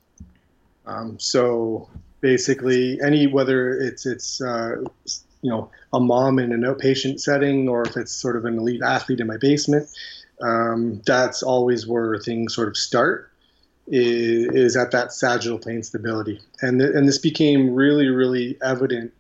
Um, 0.87 1.19
so 1.19 1.89
basically, 2.21 3.01
any 3.01 3.27
whether 3.27 3.79
it's 3.79 4.07
it's 4.07 4.41
uh, 4.41 4.77
you 5.43 5.51
know 5.51 5.71
a 5.93 6.01
mom 6.01 6.39
in 6.39 6.53
an 6.53 6.63
outpatient 6.63 7.21
setting 7.21 7.69
or 7.69 7.83
if 7.83 7.97
it's 7.97 8.13
sort 8.13 8.37
of 8.37 8.45
an 8.45 8.59
elite 8.59 8.83
athlete 8.83 9.21
in 9.21 9.27
my 9.27 9.37
basement 9.37 9.89
um, 10.43 11.03
that's 11.07 11.43
always 11.43 11.87
where 11.87 12.19
things 12.19 12.55
sort 12.55 12.69
of 12.69 12.77
start 12.77 13.31
is, 13.87 14.47
is 14.55 14.77
at 14.77 14.91
that 14.93 15.13
sagittal 15.13 15.59
plane 15.59 15.83
stability. 15.83 16.41
And, 16.63 16.81
th- 16.81 16.95
and 16.95 17.07
this 17.07 17.19
became 17.19 17.75
really, 17.75 18.09
really 18.09 18.57
evident 18.63 19.13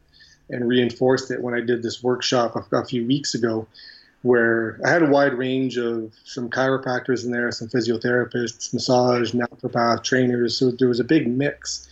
and 0.48 0.66
reinforced 0.66 1.30
it 1.30 1.42
when 1.42 1.54
I 1.54 1.60
did 1.60 1.82
this 1.82 2.02
workshop 2.02 2.56
a, 2.56 2.76
a 2.76 2.84
few 2.84 3.06
weeks 3.06 3.34
ago 3.34 3.66
where 4.22 4.78
I 4.84 4.90
had 4.90 5.02
a 5.02 5.06
wide 5.06 5.34
range 5.34 5.78
of 5.78 6.12
some 6.24 6.50
chiropractors 6.50 7.24
in 7.24 7.30
there, 7.30 7.50
some 7.52 7.68
physiotherapists, 7.68 8.74
massage, 8.74 9.32
naturopath, 9.32 10.04
trainers. 10.04 10.58
So 10.58 10.70
there 10.70 10.88
was 10.88 11.00
a 11.00 11.04
big 11.04 11.26
mix. 11.26 11.88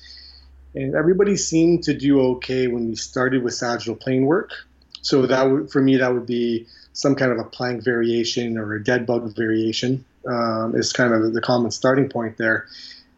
And 0.75 0.95
everybody 0.95 1.37
seemed 1.37 1.85
to 1.85 1.95
do 1.95 2.21
okay 2.21 2.67
when 2.67 2.89
we 2.89 2.97
started 2.97 3.43
with 3.43 3.55
sagittal 3.55 3.97
plane 3.97 4.27
work. 4.27 4.53
So 5.01 5.27
that 5.27 5.71
for 5.73 5.81
me, 5.81 5.97
that 5.97 6.13
would 6.13 6.27
be 6.27 6.67
some 6.93 7.15
kind 7.15 7.33
of 7.33 7.39
a 7.39 7.45
plank 7.45 7.83
variation 7.83 8.59
or 8.59 8.75
a 8.75 8.83
dead 8.83 9.07
bug 9.07 9.35
variation 9.35 10.05
um, 10.27 10.75
is 10.77 10.93
kind 10.93 11.15
of 11.15 11.33
the 11.33 11.41
common 11.41 11.71
starting 11.71 12.09
point 12.09 12.37
there. 12.37 12.67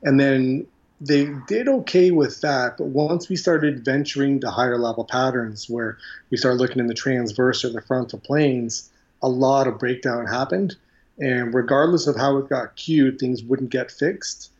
And 0.02 0.20
then 0.20 0.66
they 1.00 1.30
did 1.48 1.66
okay 1.66 2.10
with 2.10 2.42
that, 2.42 2.76
but 2.76 2.88
once 2.88 3.28
we 3.28 3.36
started 3.36 3.84
venturing 3.84 4.40
to 4.40 4.50
higher 4.50 4.78
level 4.78 5.04
patterns 5.04 5.68
where 5.68 5.96
we 6.30 6.36
started 6.36 6.60
looking 6.60 6.78
in 6.78 6.88
the 6.88 6.94
transverse 6.94 7.64
or 7.64 7.70
the 7.70 7.80
frontal 7.80 8.18
planes, 8.18 8.89
a 9.22 9.28
lot 9.28 9.66
of 9.66 9.78
breakdown 9.78 10.26
happened. 10.26 10.76
And 11.18 11.52
regardless 11.52 12.06
of 12.06 12.16
how 12.16 12.38
it 12.38 12.48
got 12.48 12.76
cued, 12.76 13.18
things 13.18 13.42
wouldn't 13.42 13.70
get 13.70 13.90
fixed 13.90 14.52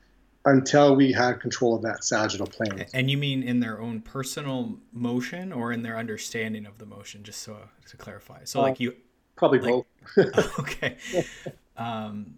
until 0.44 0.94
we 0.96 1.12
had 1.12 1.40
control 1.40 1.75
of 1.77 1.83
that 1.83 2.05
sagittal 2.05 2.46
plane. 2.46 2.87
And 2.92 3.11
you 3.11 3.16
mean 3.16 3.42
in 3.42 3.61
their 3.61 3.81
own 3.81 4.01
personal 4.01 4.79
motion 4.92 5.53
or 5.53 5.73
in 5.73 5.83
their 5.83 5.99
understanding 5.99 6.66
of 6.66 6.79
the 6.79 6.87
motion, 6.87 7.23
just 7.23 7.42
so 7.42 7.57
to 7.88 7.96
clarify? 7.96 8.44
So, 8.44 8.61
uh, 8.61 8.64
like 8.64 8.81
you 8.81 8.94
Probably 9.40 9.61
like, 9.61 9.85
both. 10.16 10.59
okay. 10.61 10.99
Um, 11.75 12.35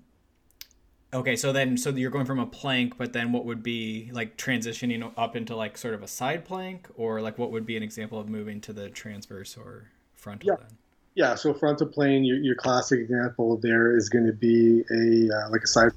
okay, 1.12 1.34
so 1.34 1.52
then 1.52 1.76
so 1.76 1.90
you're 1.90 2.12
going 2.12 2.26
from 2.26 2.38
a 2.38 2.46
plank, 2.46 2.96
but 2.96 3.12
then 3.12 3.32
what 3.32 3.44
would 3.44 3.60
be 3.60 4.08
like 4.12 4.36
transitioning 4.36 5.12
up 5.16 5.34
into 5.34 5.56
like 5.56 5.76
sort 5.76 5.94
of 5.94 6.04
a 6.04 6.06
side 6.06 6.44
plank, 6.44 6.88
or 6.94 7.20
like 7.20 7.38
what 7.38 7.50
would 7.50 7.66
be 7.66 7.76
an 7.76 7.82
example 7.82 8.20
of 8.20 8.28
moving 8.28 8.60
to 8.60 8.72
the 8.72 8.88
transverse 8.88 9.56
or 9.56 9.90
frontal? 10.14 10.50
Yeah. 10.50 10.56
Then? 10.60 10.78
Yeah, 11.14 11.34
so 11.34 11.52
frontal 11.52 11.88
plane, 11.88 12.24
your, 12.24 12.38
your 12.38 12.54
classic 12.54 13.00
example 13.00 13.58
there 13.58 13.96
is 13.96 14.08
going 14.08 14.26
to 14.26 14.32
be 14.32 14.82
a 14.90 15.36
uh, 15.36 15.50
like 15.50 15.62
a 15.62 15.66
side 15.66 15.92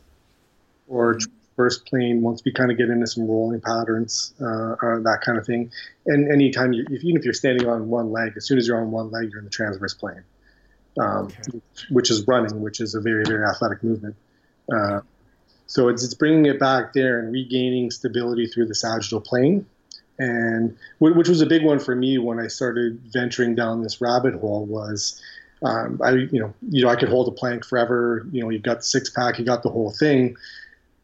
or 0.88 1.16
mm-hmm. 1.16 1.32
first 1.56 1.86
plane 1.86 2.22
once 2.22 2.42
we 2.44 2.52
kind 2.52 2.70
of 2.70 2.78
get 2.78 2.90
into 2.90 3.08
some 3.08 3.28
rolling 3.28 3.62
patterns, 3.62 4.34
uh, 4.42 4.74
uh, 4.74 5.00
that 5.00 5.22
kind 5.24 5.38
of 5.38 5.46
thing. 5.46 5.72
And 6.06 6.32
anytime 6.32 6.74
you, 6.74 6.86
if, 6.90 7.04
even 7.04 7.18
if 7.18 7.24
you're 7.24 7.34
standing 7.34 7.68
on 7.68 7.90
one 7.90 8.12
leg, 8.12 8.34
as 8.36 8.46
soon 8.46 8.58
as 8.58 8.68
you're 8.68 8.82
on 8.82 8.92
one 8.92 9.10
leg, 9.10 9.30
you're 9.32 9.40
in 9.40 9.46
the 9.46 9.52
transverse 9.52 9.94
plane 9.94 10.24
um, 11.00 11.28
okay. 11.28 11.62
which 11.90 12.12
is 12.12 12.26
running, 12.28 12.62
which 12.62 12.80
is 12.80 12.96
a 12.96 13.02
very, 13.02 13.24
very 13.26 13.46
athletic 13.46 13.84
movement. 13.84 14.16
Uh, 14.72 15.02
so 15.68 15.90
it's, 15.90 16.04
it's 16.04 16.14
bringing 16.14 16.46
it 16.46 16.60
back 16.60 16.94
there 16.94 17.20
and 17.20 17.32
regaining 17.32 17.92
stability 17.92 18.48
through 18.48 18.68
the 18.68 18.76
sagittal 18.76 19.22
plane. 19.22 19.66
And 20.18 20.78
which 21.00 21.28
was 21.28 21.42
a 21.42 21.46
big 21.46 21.64
one 21.64 21.80
for 21.80 21.96
me 21.96 22.18
when 22.18 22.40
I 22.40 22.48
started 22.48 23.02
venturing 23.12 23.54
down 23.54 23.84
this 23.84 24.00
rabbit 24.00 24.36
hole 24.36 24.66
was, 24.66 25.22
um, 25.62 26.00
I 26.04 26.12
you 26.12 26.40
know 26.40 26.54
you 26.70 26.84
know 26.84 26.90
I 26.90 26.96
could 26.96 27.10
hold 27.10 27.28
a 27.28 27.32
plank 27.32 27.66
forever. 27.66 28.26
You 28.32 28.44
know 28.44 28.50
you 28.50 28.60
got 28.60 28.78
the 28.78 28.84
six 28.84 29.10
pack, 29.10 29.40
you 29.40 29.46
got 29.46 29.64
the 29.64 29.70
whole 29.70 29.92
thing, 29.92 30.38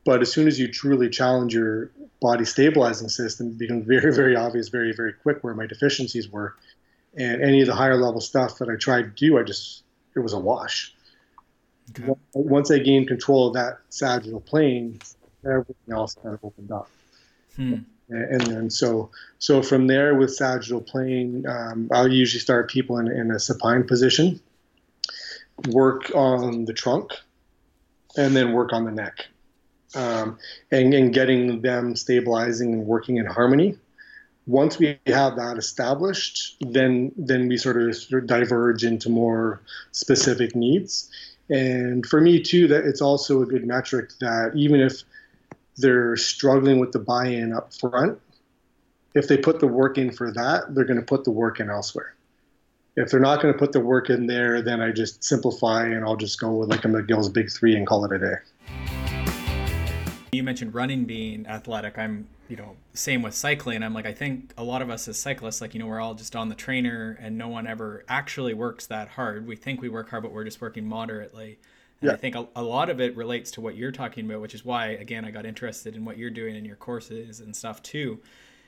but 0.06 0.22
as 0.22 0.32
soon 0.32 0.48
as 0.48 0.60
you 0.60 0.68
truly 0.70 1.10
challenge 1.10 1.54
your 1.54 1.92
body 2.22 2.46
stabilizing 2.46 3.10
system, 3.10 3.48
it 3.48 3.58
becomes 3.58 3.86
very 3.86 4.14
very 4.14 4.36
obvious 4.36 4.70
very 4.70 4.94
very 4.94 5.14
quick 5.14 5.44
where 5.44 5.54
my 5.54 5.66
deficiencies 5.66 6.30
were 6.30 6.56
And 7.18 7.42
any 7.42 7.62
of 7.62 7.68
the 7.68 7.76
higher 7.76 7.98
level 7.98 8.22
stuff 8.22 8.60
that 8.60 8.70
I 8.70 8.76
tried 8.76 9.02
to 9.04 9.10
do, 9.10 9.38
I 9.38 9.44
just 9.44 9.84
it 10.16 10.20
was 10.20 10.34
a 10.34 10.40
wash. 10.40 10.94
Okay. 11.90 12.14
Once 12.34 12.72
I 12.72 12.80
gained 12.80 13.08
control 13.08 13.48
of 13.48 13.54
that 13.56 13.80
sagittal 13.90 14.40
plane, 14.40 15.00
everything 15.46 15.76
else 15.92 16.16
kind 16.16 16.34
of 16.34 16.44
opened 16.44 16.72
up. 16.72 16.90
Hmm. 17.56 17.76
And 18.12 18.42
then 18.42 18.70
so 18.70 19.10
so 19.40 19.64
from 19.64 19.88
there 19.88 20.16
with 20.16 20.36
sagittal 20.36 20.82
plane, 20.82 21.46
um, 21.48 21.90
I'll 21.92 22.12
usually 22.12 22.42
start 22.42 22.70
people 22.70 22.98
in, 22.98 23.08
in 23.08 23.32
a 23.32 23.40
supine 23.40 23.86
position, 23.86 24.40
work 25.70 26.12
on 26.14 26.66
the 26.66 26.74
trunk, 26.74 27.12
and 28.18 28.36
then 28.36 28.52
work 28.52 28.74
on 28.74 28.84
the 28.84 28.92
neck, 28.92 29.28
um, 29.96 30.38
and, 30.72 30.94
and 30.94 31.14
getting 31.14 31.62
them 31.62 31.96
stabilizing 31.96 32.74
and 32.74 32.86
working 32.86 33.16
in 33.16 33.26
harmony. 33.26 33.78
Once 34.46 34.78
we 34.78 35.00
have 35.08 35.38
that 35.38 35.58
established, 35.58 36.58
then 36.60 37.14
then 37.16 37.48
we 37.48 37.56
sort 37.56 37.82
of, 37.82 37.96
sort 37.96 38.24
of 38.24 38.28
diverge 38.28 38.84
into 38.84 39.10
more 39.10 39.62
specific 39.94 40.54
needs. 40.56 41.10
And 41.50 42.06
for 42.06 42.20
me 42.20 42.42
too, 42.42 42.68
that 42.68 42.86
it's 42.86 43.02
also 43.02 43.42
a 43.42 43.46
good 43.46 43.66
metric 43.66 44.12
that 44.20 44.52
even 44.56 44.82
if 44.82 45.04
they're 45.82 46.16
struggling 46.16 46.80
with 46.80 46.92
the 46.92 47.00
buy-in 47.00 47.54
up 47.54 47.74
front, 47.74 48.20
if 49.14 49.28
they 49.28 49.38
put 49.38 49.60
the 49.60 49.68
work 49.68 49.98
in 49.98 50.12
for 50.12 50.32
that, 50.32 50.74
they're 50.74 50.86
going 50.86 51.00
to 51.00 51.06
put 51.06 51.24
the 51.24 51.32
work 51.32 51.60
in 51.60 51.70
elsewhere. 51.70 52.16
If 52.96 53.10
they're 53.10 53.20
not 53.20 53.42
going 53.42 53.54
to 53.54 53.58
put 53.58 53.72
the 53.72 53.80
work 53.80 54.10
in 54.10 54.28
there, 54.28 54.62
then 54.62 54.82
I 54.82 54.92
just 54.92 55.24
simplify 55.24 55.86
and 55.86 56.04
I'll 56.04 56.16
just 56.16 56.40
go 56.40 56.52
with 56.54 56.70
like 56.70 56.86
a 56.86 56.88
McGill's 56.88 57.30
Big 57.30 57.50
Three 57.52 57.76
and 57.76 57.88
call 57.88 58.06
it 58.06 58.12
a 58.12 58.20
day. 58.20 58.36
You 60.34 60.44
mentioned 60.44 60.74
running 60.74 61.06
being 61.06 61.46
athletic. 61.48 61.98
I'm, 61.98 62.28
you 62.48 62.56
know, 62.56 62.78
same 62.94 63.22
with 63.22 63.34
cycling. 63.34 63.84
I'm 63.84 63.94
like, 63.94 64.06
I 64.06 64.14
think 64.14 64.54
a 64.58 64.64
lot 64.64 64.82
of 64.82 64.90
us 64.90 65.08
as 65.08 65.18
cyclists, 65.18 65.60
like, 65.62 65.74
you 65.74 65.80
know, 65.80 65.88
we're 65.88 66.00
all 66.00 66.14
just 66.14 66.36
on 66.36 66.48
the 66.48 66.56
trainer 66.56 67.18
and 67.22 67.38
no 67.38 67.50
one 67.50 67.68
ever 67.68 68.06
actually 68.08 68.54
works 68.54 68.86
that 68.88 69.10
hard. 69.10 69.46
We 69.46 69.58
think 69.58 69.82
we 69.82 69.90
work 69.90 70.10
hard, 70.10 70.24
but 70.24 70.32
we're 70.32 70.46
just 70.46 70.62
working 70.62 70.86
moderately. 70.86 71.60
And 72.02 72.10
yeah. 72.10 72.14
I 72.14 72.18
think 72.18 72.36
a, 72.36 72.48
a, 72.56 72.64
lot 72.64 72.90
of 72.90 73.00
it 73.00 73.16
relates 73.16 73.52
to 73.52 73.62
what 73.62 73.76
you're 73.76 73.92
talking 73.92 74.26
about, 74.26 74.42
which 74.42 74.56
is 74.56 74.66
why, 74.66 74.88
again, 74.88 75.24
I 75.24 75.32
got 75.32 75.46
interested 75.46 75.96
in 75.96 76.04
what 76.04 76.18
you're 76.18 76.32
doing 76.32 76.56
in 76.56 76.66
your 76.66 76.76
courses 76.76 77.40
and 77.40 77.56
stuff 77.56 77.82
too. 77.84 78.20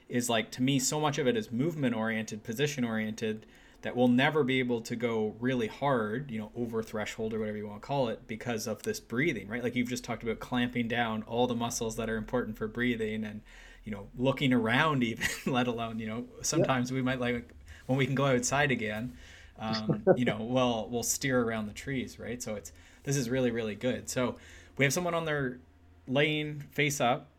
Is 0.07 0.29
like, 0.29 0.51
to 0.51 0.61
me, 0.61 0.79
so 0.79 0.99
much 0.99 1.17
of 1.17 1.27
it 1.27 1.35
is 1.35 1.51
movement 1.51 1.95
oriented, 1.95 2.43
position 2.43 2.83
oriented, 2.83 3.47
that 3.81 3.95
we'll 3.95 4.07
never 4.07 4.43
be 4.43 4.59
able 4.59 4.81
to 4.81 4.95
go 4.95 5.35
really 5.39 5.67
hard, 5.67 6.29
you 6.29 6.39
know, 6.39 6.51
over 6.55 6.83
threshold 6.83 7.33
or 7.33 7.39
whatever 7.39 7.57
you 7.57 7.67
want 7.67 7.81
to 7.81 7.87
call 7.87 8.07
it, 8.09 8.27
because 8.27 8.67
of 8.67 8.83
this 8.83 8.99
breathing, 8.99 9.47
right? 9.47 9.63
Like 9.63 9.75
you've 9.75 9.89
just 9.89 10.03
talked 10.03 10.23
about 10.23 10.39
clamping 10.39 10.87
down 10.87 11.23
all 11.23 11.47
the 11.47 11.55
muscles 11.55 11.95
that 11.95 12.09
are 12.09 12.15
important 12.15 12.57
for 12.57 12.67
breathing 12.67 13.23
and, 13.23 13.41
you 13.83 13.91
know, 13.91 14.07
looking 14.17 14.53
around 14.53 15.03
even, 15.03 15.25
let 15.45 15.67
alone, 15.67 15.99
you 15.99 16.07
know, 16.07 16.25
sometimes 16.41 16.91
yeah. 16.91 16.95
we 16.95 17.01
might 17.01 17.19
like, 17.19 17.51
when 17.87 17.97
we 17.97 18.05
can 18.05 18.15
go 18.15 18.27
outside 18.27 18.71
again, 18.71 19.13
um, 19.59 20.03
you 20.15 20.25
know, 20.25 20.41
well, 20.41 20.87
we'll 20.91 21.03
steer 21.03 21.41
around 21.41 21.67
the 21.67 21.73
trees, 21.73 22.19
right? 22.19 22.41
So 22.41 22.55
it's, 22.55 22.71
this 23.03 23.15
is 23.15 23.29
really 23.29 23.51
really 23.51 23.75
good. 23.75 24.09
So 24.09 24.37
we 24.77 24.85
have 24.85 24.93
someone 24.93 25.13
on 25.13 25.25
their 25.25 25.59
laying 26.07 26.61
face 26.71 26.99
up, 26.99 27.29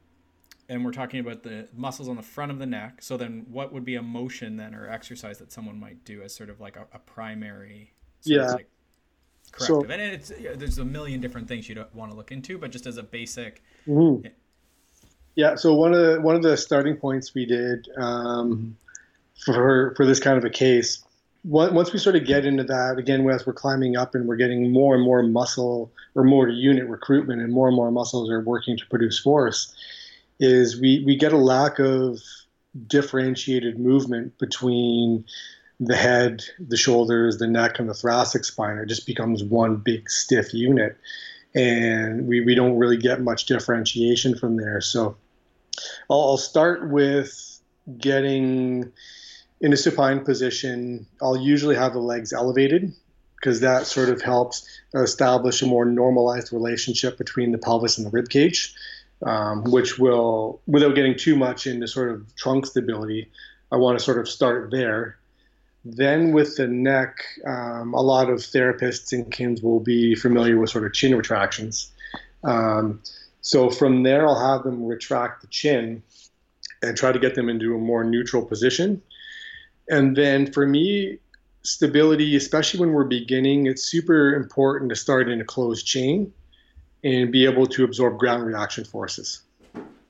and 0.69 0.85
we're 0.85 0.93
talking 0.93 1.21
about 1.21 1.43
the 1.43 1.69
muscles 1.75 2.09
on 2.09 2.17
the 2.17 2.23
front 2.23 2.53
of 2.53 2.59
the 2.59 2.67
neck. 2.67 3.03
So 3.03 3.17
then, 3.17 3.47
what 3.51 3.73
would 3.73 3.85
be 3.85 3.97
a 3.97 4.03
motion 4.03 4.57
then 4.57 4.75
or 4.75 4.89
exercise 4.89 5.39
that 5.39 5.53
someone 5.53 5.79
might 5.79 6.05
do 6.05 6.23
as 6.23 6.35
sort 6.35 6.51
of 6.51 6.61
like 6.61 6.77
a, 6.77 6.87
a 6.93 6.99
primary? 6.99 7.93
yeah. 8.25 8.53
Like 8.53 8.69
corrective, 9.53 9.89
so, 9.89 9.93
and 9.93 10.01
it's 10.01 10.33
there's 10.57 10.79
a 10.79 10.85
million 10.85 11.21
different 11.21 11.49
things 11.49 11.69
you 11.69 11.75
don't 11.75 11.95
want 11.95 12.11
to 12.11 12.17
look 12.17 12.33
into, 12.33 12.59
but 12.59 12.71
just 12.71 12.87
as 12.87 12.97
a 12.97 13.03
basic. 13.03 13.63
Mm-hmm. 13.87 14.29
Yeah. 15.35 15.57
So 15.57 15.75
one 15.75 15.93
of 15.95 16.01
the 16.01 16.21
one 16.21 16.37
of 16.37 16.43
the 16.43 16.57
starting 16.57 16.97
points 16.97 17.35
we 17.35 17.47
did 17.47 17.89
um, 17.97 18.77
for 19.45 19.95
for 19.97 20.07
this 20.07 20.21
kind 20.21 20.39
of 20.39 20.45
a 20.45 20.51
case 20.51 21.05
once 21.45 21.93
we 21.93 21.99
sort 21.99 22.17
of 22.17 22.25
get 22.25 22.47
into 22.47 22.65
that 22.65 22.97
again 22.99 23.29
as 23.29 23.47
we're 23.47 23.53
climbing 23.53 23.97
up 23.97 24.15
and 24.15 24.27
we're 24.27 24.37
getting 24.37 24.73
more 24.73 24.95
and 24.95 25.05
more 25.05 25.23
muscle 25.23 25.93
or 26.15 26.25
more 26.25 26.49
unit 26.49 26.89
recruitment 26.89 27.43
and 27.43 27.53
more 27.53 27.69
and 27.69 27.77
more 27.77 27.91
muscles 27.91 28.31
are 28.31 28.41
working 28.41 28.77
to 28.79 28.87
produce 28.87 29.19
force 29.19 29.75
is 30.41 30.81
we, 30.81 31.03
we 31.05 31.17
get 31.17 31.33
a 31.33 31.39
lack 31.39 31.79
of 31.79 32.19
differentiated 32.87 33.79
movement 33.79 34.37
between 34.39 35.25
the 35.81 35.97
head 35.97 36.43
the 36.59 36.77
shoulders 36.77 37.39
the 37.39 37.47
neck 37.47 37.79
and 37.79 37.89
the 37.89 37.95
thoracic 37.95 38.45
spine. 38.45 38.79
It 38.79 38.87
just 38.87 39.07
becomes 39.07 39.45
one 39.45 39.77
big 39.77 40.09
stiff 40.09 40.55
unit. 40.55 40.97
And 41.55 42.27
we, 42.27 42.41
we 42.41 42.57
don't 42.57 42.79
really 42.79 42.97
get 42.97 43.21
much 43.21 43.47
differentiation 43.47 44.37
from 44.37 44.57
there. 44.57 44.81
So 44.81 45.17
I'll, 46.11 46.21
I'll 46.21 46.37
start 46.37 46.89
with 46.89 47.61
getting 47.99 48.93
in 49.65 49.73
a 49.73 49.79
supine 49.79 50.23
position, 50.23 51.07
I'll 51.23 51.39
usually 51.39 51.75
have 51.75 51.95
the 51.95 51.99
legs 51.99 52.35
elevated 52.35 52.93
because 53.35 53.61
that 53.61 53.87
sort 53.87 54.11
of 54.11 54.21
helps 54.21 54.69
establish 54.95 55.63
a 55.63 55.67
more 55.67 55.87
normalized 55.87 56.53
relationship 56.53 57.17
between 57.17 57.51
the 57.51 57.57
pelvis 57.57 57.97
and 57.97 58.07
the 58.07 58.11
rib 58.11 58.29
cage, 58.29 58.75
um, 59.23 59.65
which 59.65 59.99
will, 59.99 60.61
without 60.67 60.95
getting 60.95 61.17
too 61.17 61.35
much 61.35 61.67
into 61.67 61.89
sort 61.89 62.11
of 62.11 62.37
trunk 62.37 62.67
stability, 62.67 63.31
I 63.73 63.77
want 63.77 63.99
to 63.99 64.05
sort 64.05 64.19
of 64.19 64.29
start 64.29 64.71
there. 64.71 65.17
Then 65.83 66.33
with 66.33 66.57
the 66.57 66.69
neck, 66.69 67.25
um, 67.47 67.95
a 67.95 68.03
lot 68.03 68.29
of 68.29 68.41
therapists 68.41 69.15
and 69.15 69.33
kins 69.33 69.63
will 69.63 69.81
be 69.81 70.15
familiar 70.15 70.59
with 70.59 70.69
sort 70.69 70.85
of 70.85 70.93
chin 70.93 71.17
retractions. 71.17 71.91
Um, 72.43 73.01
so 73.41 73.71
from 73.71 74.03
there, 74.03 74.27
I'll 74.29 74.53
have 74.53 74.63
them 74.63 74.85
retract 74.85 75.41
the 75.41 75.47
chin 75.47 76.03
and 76.83 76.95
try 76.99 77.13
to 77.13 77.19
get 77.19 77.35
them 77.35 77.49
into 77.49 77.75
a 77.75 77.79
more 77.79 78.05
neutral 78.05 78.45
position. 78.45 79.01
And 79.89 80.17
then 80.17 80.51
for 80.53 80.67
me, 80.67 81.19
stability, 81.63 82.37
especially 82.37 82.81
when 82.81 82.93
we're 82.93 83.05
beginning, 83.05 83.67
it's 83.67 83.83
super 83.83 84.35
important 84.35 84.91
to 84.91 84.97
start 84.97 85.29
in 85.29 85.41
a 85.41 85.45
closed 85.45 85.87
chain 85.87 86.33
and 87.03 87.31
be 87.31 87.45
able 87.45 87.67
to 87.67 87.85
absorb 87.85 88.19
ground 88.19 88.47
reaction 88.47 88.85
forces. 88.85 89.43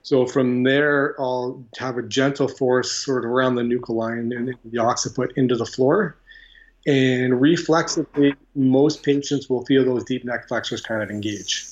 So 0.03 0.27
from 0.27 0.65
there, 0.65 1.19
I'll 1.19 1.65
have 1.79 1.97
a 1.97 2.03
gentle 2.03 2.47
force 2.47 2.93
sort 2.93 3.25
of 3.25 3.31
around 3.31 3.55
the 3.55 3.63
nuchal 3.63 3.95
line 3.95 4.33
and 4.33 4.55
the 4.65 4.79
occiput 4.79 5.33
into 5.37 5.57
the 5.57 5.65
floor. 5.65 6.17
And 6.87 7.41
reflexively, 7.41 8.35
most 8.55 9.03
patients 9.03 9.49
will 9.49 9.65
feel 9.65 9.85
those 9.85 10.05
deep 10.05 10.25
neck 10.25 10.47
flexors 10.49 10.83
kind 10.83 11.03
of 11.03 11.11
engage 11.11 11.67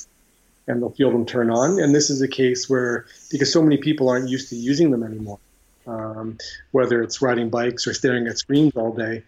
and 0.66 0.80
they'll 0.80 0.90
feel 0.90 1.10
them 1.10 1.26
turn 1.26 1.50
on. 1.50 1.78
And 1.78 1.94
this 1.94 2.08
is 2.08 2.22
a 2.22 2.28
case 2.28 2.70
where, 2.70 3.04
because 3.30 3.52
so 3.52 3.62
many 3.62 3.76
people 3.76 4.08
aren't 4.08 4.28
used 4.28 4.48
to 4.48 4.56
using 4.56 4.90
them 4.90 5.02
anymore, 5.02 5.38
um, 5.86 6.38
whether 6.70 7.02
it's 7.02 7.20
riding 7.20 7.50
bikes 7.50 7.86
or 7.86 7.94
staring 7.94 8.26
at 8.26 8.38
screens 8.38 8.72
all 8.76 8.92
day, 8.92 9.22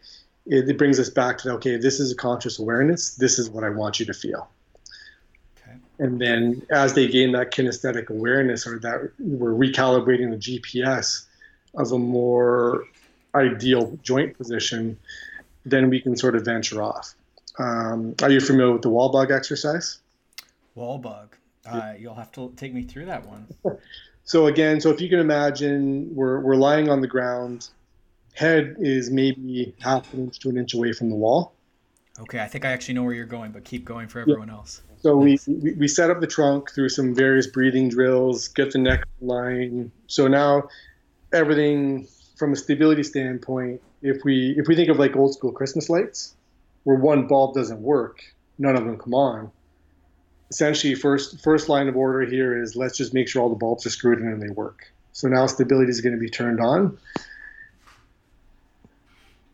it, 0.47 0.69
it, 0.69 0.79
brings 0.79 1.01
us 1.01 1.09
back 1.09 1.39
to 1.39 1.53
okay, 1.53 1.77
this 1.77 2.01
is 2.01 2.13
a 2.13 2.17
conscious 2.17 2.59
awareness. 2.59 3.15
This 3.15 3.39
is 3.39 3.51
what 3.51 3.65
I 3.65 3.71
want 3.71 4.01
you 4.01 4.07
to 4.07 4.15
feel. 4.15 4.49
Okay. 5.59 5.77
And 5.99 6.21
then 6.21 6.63
as 6.71 6.95
they 6.95 7.09
gain 7.09 7.33
that 7.33 7.53
kinesthetic 7.53 8.11
awareness, 8.11 8.67
or 8.67 8.79
that 8.81 9.11
we're 9.19 9.53
recalibrating 9.55 10.31
the 10.31 10.37
GPS 10.59 11.25
of 11.75 11.93
a 11.93 11.99
more 11.99 12.85
ideal 13.35 13.99
joint 14.03 14.37
position, 14.37 14.99
then 15.65 15.91
we 15.91 16.01
can 16.01 16.17
sort 16.17 16.37
of 16.37 16.45
venture 16.45 16.83
off. 16.83 17.15
Um, 17.59 18.15
are 18.23 18.31
you 18.31 18.41
familiar 18.41 18.73
with 18.73 18.83
the 18.83 18.91
wall 18.91 19.11
bug 19.11 19.31
exercise? 19.31 19.99
Wall 20.75 20.99
bug. 20.99 21.37
Uh, 21.67 21.95
you'll 21.99 22.15
have 22.15 22.31
to 22.33 22.53
take 22.57 22.75
me 22.75 22.83
through 22.83 23.07
that 23.07 23.27
one. 23.27 23.47
So 24.25 24.47
again, 24.47 24.81
so 24.81 24.91
if 24.91 25.01
you 25.01 25.09
can 25.09 25.21
imagine, 25.21 26.15
we're 26.15 26.41
we're 26.41 26.57
lying 26.57 26.89
on 26.89 27.01
the 27.01 27.07
ground. 27.07 27.69
Head 28.33 28.77
is 28.81 29.11
maybe 29.11 29.75
half 29.81 30.13
an 30.15 30.25
inch 30.25 30.41
to 30.41 30.49
an 30.49 30.57
inch 30.57 30.75
away 30.75 30.93
from 30.93 31.11
the 31.11 31.15
wall. 31.15 31.53
Okay, 32.19 32.41
I 32.41 32.47
think 32.47 32.65
I 32.65 32.73
actually 32.73 32.95
know 32.95 33.03
where 33.03 33.13
you're 33.13 33.27
going, 33.27 33.53
but 33.53 33.65
keep 33.65 33.85
going 33.85 34.09
for 34.09 34.21
everyone 34.21 34.49
yeah. 34.49 34.55
else. 34.55 34.83
So 35.03 35.17
we, 35.17 35.39
we, 35.47 35.73
we 35.75 35.89
set 35.89 36.11
up 36.11 36.21
the 36.21 36.27
trunk 36.27 36.71
through 36.73 36.89
some 36.89 37.15
various 37.15 37.47
breathing 37.47 37.91
drills, 37.91 38.49
get 38.49 38.73
the 38.73 38.79
neck 38.79 39.05
line. 39.21 39.93
So 40.07 40.27
now 40.27 40.69
everything 41.33 42.09
from 42.37 42.53
a 42.53 42.57
stability 42.57 43.03
standpoint, 43.03 43.83
if 44.01 44.25
we 44.25 44.55
if 44.57 44.67
we 44.69 44.75
think 44.75 44.89
of 44.89 44.99
like 44.99 45.15
old 45.17 45.35
school 45.35 45.53
Christmas 45.53 45.91
lights, 45.91 46.35
where 46.85 46.97
one 46.97 47.27
bulb 47.27 47.55
doesn't 47.55 47.81
work, 47.83 48.23
none 48.59 48.75
of 48.75 48.85
them 48.85 48.97
come 48.97 49.15
on 49.15 49.53
essentially 50.55 50.95
first 50.95 51.43
first 51.43 51.69
line 51.69 51.89
of 51.89 51.97
order 51.97 52.25
here 52.25 52.63
is 52.63 52.77
let's 52.77 52.97
just 52.97 53.13
make 53.13 53.29
sure 53.29 53.43
all 53.43 53.49
the 53.49 53.57
bulbs 53.57 53.85
are 53.87 53.91
screwed 53.91 54.21
in 54.21 54.29
and 54.29 54.41
they 54.41 54.51
work. 54.51 54.93
So 55.13 55.27
now 55.27 55.47
stability 55.47 55.91
is 55.91 56.01
going 56.01 56.15
to 56.15 56.21
be 56.21 56.31
turned 56.31 56.61
on. 56.61 56.97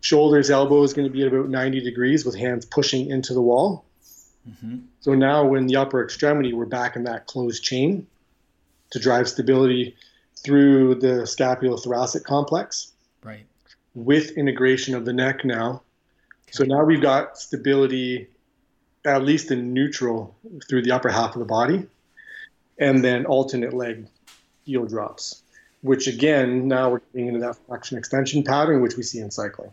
Shoulders, 0.03 0.51
elbow 0.51 0.83
is 0.83 0.93
going 0.93 1.09
to 1.09 1.13
be 1.13 1.23
at 1.23 1.33
about 1.33 1.49
90 1.49 1.81
degrees 1.81 2.25
with 2.27 2.35
hands 2.35 2.67
pushing 2.67 3.09
into 3.09 3.33
the 3.33 3.41
wall. 3.41 3.85
Mm-hmm. 4.49 4.79
So 5.01 5.15
now 5.15 5.47
when 5.47 5.67
the 5.67 5.77
upper 5.77 6.05
extremity, 6.05 6.53
we're 6.53 6.67
back 6.67 6.97
in 6.97 7.05
that 7.05 7.27
closed 7.27 7.63
chain 7.65 8.07
to 8.91 8.99
drive 8.99 9.29
stability 9.29 9.97
through 10.43 10.97
the 10.97 11.25
scapulothoracic 11.25 12.25
complex. 12.25 12.93
Right. 13.23 13.45
With 13.95 14.33
integration 14.33 14.95
of 14.95 15.07
the 15.07 15.13
neck 15.15 15.45
now. 15.45 15.83
Okay. 16.45 16.53
So 16.53 16.65
now 16.65 16.85
we've 16.85 17.03
got 17.03 17.39
stability 17.39 18.29
at 19.05 19.23
least 19.25 19.51
in 19.51 19.73
neutral 19.73 20.37
through 20.69 20.83
the 20.83 20.93
upper 20.93 21.09
half 21.09 21.35
of 21.35 21.41
the 21.41 21.47
body, 21.47 21.87
and 22.79 23.05
then 23.05 23.27
alternate 23.27 23.73
leg 23.73 24.07
heel 24.65 24.87
drops, 24.87 25.43
which 25.83 26.07
again, 26.07 26.69
now 26.69 26.91
we're 26.91 27.01
getting 27.13 27.29
into 27.29 27.41
that 27.41 27.57
flexion 27.67 27.99
extension 27.99 28.43
pattern, 28.43 28.83
which 28.83 28.97
we 28.97 29.03
see 29.03 29.19
in 29.19 29.31
cycling. 29.31 29.73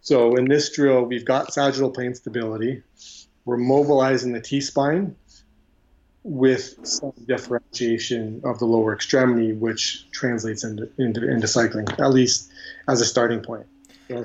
So 0.00 0.34
in 0.36 0.48
this 0.48 0.70
drill, 0.70 1.04
we've 1.04 1.24
got 1.24 1.54
sagittal 1.54 1.90
plane 1.90 2.14
stability. 2.14 2.82
We're 3.44 3.56
mobilizing 3.56 4.32
the 4.32 4.40
T-spine 4.40 5.16
with 6.24 6.86
some 6.86 7.12
differentiation 7.26 8.40
of 8.44 8.58
the 8.58 8.64
lower 8.64 8.94
extremity, 8.94 9.52
which 9.52 10.10
translates 10.10 10.64
into, 10.64 10.90
into, 10.98 11.28
into 11.30 11.46
cycling, 11.46 11.86
at 11.98 12.10
least 12.10 12.50
as 12.88 13.00
a 13.00 13.04
starting 13.04 13.40
point. 13.40 13.66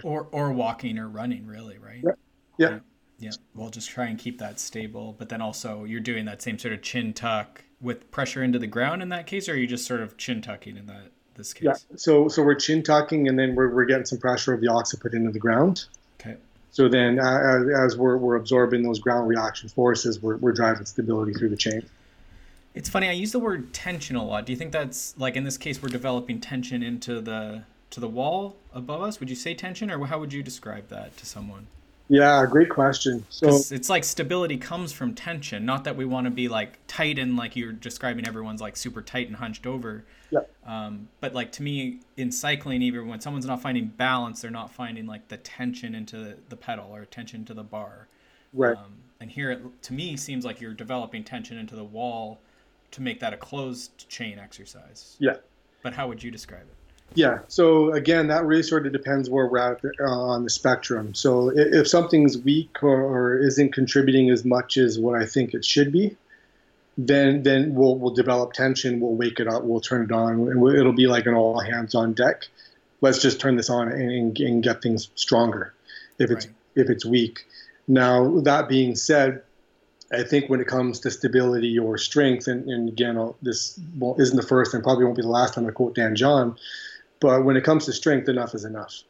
Or, 0.03 0.27
or 0.31 0.51
walking 0.51 0.97
or 0.97 1.07
running, 1.07 1.45
really, 1.45 1.77
right? 1.77 2.03
Yeah. 2.03 2.11
yeah. 2.57 2.79
Yeah. 3.19 3.31
We'll 3.53 3.69
just 3.69 3.89
try 3.89 4.07
and 4.07 4.17
keep 4.17 4.39
that 4.39 4.59
stable. 4.59 5.15
But 5.17 5.29
then 5.29 5.41
also, 5.41 5.83
you're 5.83 5.99
doing 5.99 6.25
that 6.25 6.41
same 6.41 6.57
sort 6.57 6.73
of 6.73 6.81
chin 6.81 7.13
tuck 7.13 7.63
with 7.81 8.09
pressure 8.11 8.43
into 8.43 8.59
the 8.59 8.67
ground 8.67 9.01
in 9.01 9.09
that 9.09 9.27
case, 9.27 9.47
or 9.47 9.53
are 9.53 9.55
you 9.55 9.67
just 9.67 9.85
sort 9.85 10.01
of 10.01 10.17
chin 10.17 10.41
tucking 10.41 10.77
in 10.77 10.85
that 10.87 11.11
this 11.35 11.53
case? 11.53 11.63
Yeah. 11.63 11.97
So 11.97 12.27
so 12.27 12.43
we're 12.43 12.55
chin 12.55 12.83
tucking, 12.83 13.27
and 13.27 13.37
then 13.37 13.55
we're, 13.55 13.73
we're 13.73 13.85
getting 13.85 14.05
some 14.05 14.19
pressure 14.19 14.53
of 14.53 14.61
the 14.61 14.71
occiput 14.71 15.13
into 15.13 15.31
the 15.31 15.39
ground. 15.39 15.85
Okay. 16.19 16.37
So 16.71 16.87
then, 16.87 17.19
uh, 17.19 17.63
as 17.83 17.97
we're, 17.97 18.17
we're 18.17 18.35
absorbing 18.35 18.83
those 18.83 18.99
ground 18.99 19.27
reaction 19.27 19.69
forces, 19.69 20.21
we're, 20.21 20.37
we're 20.37 20.51
driving 20.51 20.85
stability 20.85 21.33
through 21.33 21.49
the 21.49 21.57
chain. 21.57 21.81
It's 22.75 22.87
funny. 22.87 23.09
I 23.09 23.13
use 23.13 23.31
the 23.31 23.39
word 23.39 23.73
tension 23.73 24.15
a 24.15 24.23
lot. 24.23 24.45
Do 24.45 24.53
you 24.53 24.57
think 24.57 24.71
that's 24.71 25.17
like 25.17 25.35
in 25.35 25.43
this 25.43 25.57
case 25.57 25.81
we're 25.81 25.89
developing 25.89 26.39
tension 26.39 26.83
into 26.83 27.19
the 27.21 27.63
to 27.89 27.99
the 27.99 28.07
wall 28.07 28.55
above 28.73 29.01
us? 29.01 29.19
Would 29.19 29.29
you 29.29 29.35
say 29.35 29.55
tension, 29.55 29.89
or 29.89 30.05
how 30.05 30.19
would 30.19 30.31
you 30.31 30.43
describe 30.43 30.89
that 30.89 31.17
to 31.17 31.25
someone? 31.25 31.67
Yeah, 32.09 32.43
great 32.47 32.69
question. 32.69 33.23
So 33.29 33.49
it's 33.49 33.89
like 33.89 34.03
stability 34.03 34.57
comes 34.57 34.91
from 34.91 35.13
tension, 35.13 35.63
not 35.63 35.83
that 35.83 35.95
we 35.95 36.05
want 36.05 36.25
to 36.25 36.31
be 36.31 36.49
like 36.49 36.79
tight 36.87 37.19
and 37.19 37.37
like 37.37 37.55
you're 37.55 37.71
describing 37.71 38.27
everyone's 38.27 38.61
like 38.61 38.75
super 38.75 39.03
tight 39.03 39.27
and 39.27 39.35
hunched 39.35 39.67
over. 39.67 40.03
Yeah. 40.31 40.39
Um, 40.65 41.07
but 41.19 41.35
like 41.35 41.51
to 41.53 41.63
me, 41.63 41.99
in 42.17 42.31
cycling, 42.31 42.81
even 42.81 43.07
when 43.07 43.21
someone's 43.21 43.45
not 43.45 43.61
finding 43.61 43.85
balance, 43.87 44.41
they're 44.41 44.49
not 44.49 44.71
finding 44.71 45.05
like 45.05 45.27
the 45.27 45.37
tension 45.37 45.93
into 45.93 46.35
the 46.49 46.55
pedal 46.55 46.89
or 46.93 47.05
tension 47.05 47.45
to 47.45 47.53
the 47.53 47.63
bar. 47.63 48.07
Right. 48.53 48.75
Um, 48.75 48.93
and 49.19 49.29
here, 49.29 49.51
it, 49.51 49.83
to 49.83 49.93
me, 49.93 50.17
seems 50.17 50.45
like 50.45 50.59
you're 50.59 50.73
developing 50.73 51.23
tension 51.23 51.59
into 51.59 51.75
the 51.75 51.83
wall 51.83 52.39
to 52.91 53.01
make 53.01 53.19
that 53.19 53.33
a 53.33 53.37
closed 53.37 54.09
chain 54.09 54.39
exercise. 54.39 55.15
Yeah. 55.19 55.35
But 55.83 55.93
how 55.93 56.07
would 56.07 56.23
you 56.23 56.31
describe 56.31 56.63
it? 56.63 56.75
Yeah. 57.15 57.39
So 57.47 57.91
again, 57.93 58.27
that 58.27 58.45
really 58.45 58.63
sort 58.63 58.85
of 58.85 58.93
depends 58.93 59.29
where 59.29 59.47
we're 59.47 59.57
at 59.57 59.81
uh, 59.99 60.03
on 60.03 60.43
the 60.43 60.49
spectrum. 60.49 61.15
So 61.15 61.51
if 61.55 61.87
something's 61.87 62.37
weak 62.37 62.83
or, 62.83 63.01
or, 63.01 63.39
isn't 63.39 63.73
contributing 63.73 64.29
as 64.29 64.45
much 64.45 64.77
as 64.77 64.99
what 64.99 65.19
I 65.19 65.25
think 65.25 65.53
it 65.53 65.65
should 65.65 65.91
be, 65.91 66.15
then 66.97 67.43
then 67.43 67.73
we'll 67.73 67.95
we'll 67.95 68.13
develop 68.13 68.53
tension. 68.53 68.99
We'll 68.99 69.15
wake 69.15 69.39
it 69.39 69.47
up. 69.47 69.63
We'll 69.63 69.81
turn 69.81 70.03
it 70.03 70.11
on. 70.11 70.49
And 70.49 70.75
it'll 70.75 70.93
be 70.93 71.07
like 71.07 71.25
an 71.25 71.33
all 71.33 71.59
hands 71.59 71.95
on 71.95 72.13
deck. 72.13 72.47
Let's 73.01 73.21
just 73.21 73.39
turn 73.39 73.55
this 73.55 73.69
on 73.69 73.87
and, 73.89 74.37
and 74.39 74.63
get 74.63 74.81
things 74.81 75.09
stronger. 75.15 75.73
If 76.19 76.29
it's 76.29 76.45
right. 76.45 76.55
if 76.75 76.89
it's 76.89 77.05
weak. 77.05 77.45
Now 77.87 78.39
that 78.41 78.69
being 78.69 78.95
said, 78.95 79.41
I 80.11 80.23
think 80.23 80.49
when 80.49 80.59
it 80.59 80.67
comes 80.67 80.99
to 81.01 81.11
stability 81.11 81.79
or 81.79 81.97
strength, 81.97 82.47
and, 82.47 82.69
and 82.69 82.89
again, 82.89 83.17
I'll, 83.17 83.35
this 83.41 83.79
well, 83.97 84.15
isn't 84.19 84.35
the 84.35 84.45
first 84.45 84.73
and 84.73 84.83
probably 84.83 85.05
won't 85.05 85.15
be 85.15 85.23
the 85.23 85.29
last 85.29 85.55
time 85.55 85.65
I 85.65 85.71
quote 85.71 85.95
Dan 85.95 86.15
John 86.15 86.55
but 87.19 87.43
when 87.43 87.57
it 87.57 87.63
comes 87.63 87.85
to 87.85 87.93
strength, 87.93 88.29
enough 88.29 88.55
is 88.55 88.65
enough. 88.65 89.03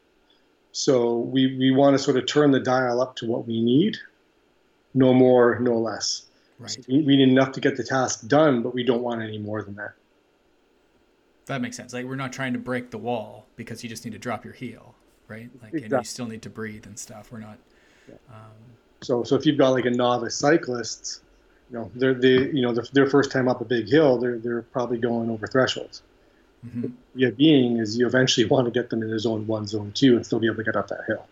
So 0.72 1.16
we, 1.16 1.56
we 1.56 1.70
want 1.72 1.96
to 1.96 2.02
sort 2.02 2.16
of 2.16 2.26
turn 2.26 2.50
the 2.50 2.60
dial 2.60 3.00
up 3.00 3.16
to 3.16 3.26
what 3.26 3.46
we 3.46 3.60
need, 3.60 3.98
no 4.94 5.12
more, 5.12 5.58
no 5.58 5.78
less. 5.78 6.26
Right. 6.58 6.70
So 6.70 6.82
we, 6.88 7.02
we 7.02 7.16
need 7.16 7.28
enough 7.28 7.52
to 7.52 7.60
get 7.60 7.76
the 7.76 7.84
task 7.84 8.26
done, 8.28 8.62
but 8.62 8.74
we 8.74 8.84
don't 8.84 9.02
want 9.02 9.22
any 9.22 9.38
more 9.38 9.62
than 9.62 9.74
that. 9.76 9.94
That 11.46 11.60
makes 11.60 11.76
sense. 11.76 11.92
Like 11.92 12.04
we're 12.04 12.16
not 12.16 12.32
trying 12.32 12.52
to 12.52 12.58
break 12.58 12.90
the 12.90 12.98
wall 12.98 13.46
because 13.56 13.82
you 13.82 13.88
just 13.88 14.04
need 14.04 14.12
to 14.12 14.18
drop 14.18 14.44
your 14.44 14.54
heel, 14.54 14.94
right? 15.26 15.50
Like 15.60 15.74
exactly. 15.74 15.82
and 15.82 15.92
you 15.92 16.08
still 16.08 16.26
need 16.26 16.42
to 16.42 16.50
breathe 16.50 16.86
and 16.86 16.96
stuff. 16.96 17.32
We're 17.32 17.40
not. 17.40 17.58
Yeah. 18.08 18.14
Um, 18.30 18.52
so 19.00 19.24
so 19.24 19.34
if 19.34 19.46
you've 19.46 19.58
got 19.58 19.70
like 19.70 19.86
a 19.86 19.90
novice 19.90 20.36
cyclist, 20.36 21.22
you 21.70 21.78
know 21.78 21.90
they're 21.96 22.14
they 22.14 22.50
you 22.50 22.62
know 22.62 22.72
their, 22.72 22.84
their 22.92 23.06
first 23.08 23.32
time 23.32 23.48
up 23.48 23.60
a 23.60 23.64
big 23.64 23.88
hill, 23.88 24.18
they're 24.18 24.38
they're 24.38 24.62
probably 24.62 24.98
going 24.98 25.28
over 25.28 25.46
thresholds. 25.46 26.02
Mm-hmm. 26.66 26.88
Yeah, 27.14 27.30
being 27.30 27.78
is 27.78 27.96
you 27.96 28.06
eventually 28.06 28.46
want 28.46 28.66
to 28.66 28.70
get 28.70 28.90
them 28.90 29.02
into 29.02 29.18
zone 29.18 29.46
one, 29.46 29.66
zone 29.66 29.92
two, 29.92 30.16
and 30.16 30.24
still 30.24 30.38
be 30.38 30.46
able 30.46 30.56
to 30.56 30.64
get 30.64 30.76
up 30.76 30.88
that 30.88 31.04
hill. 31.06 31.26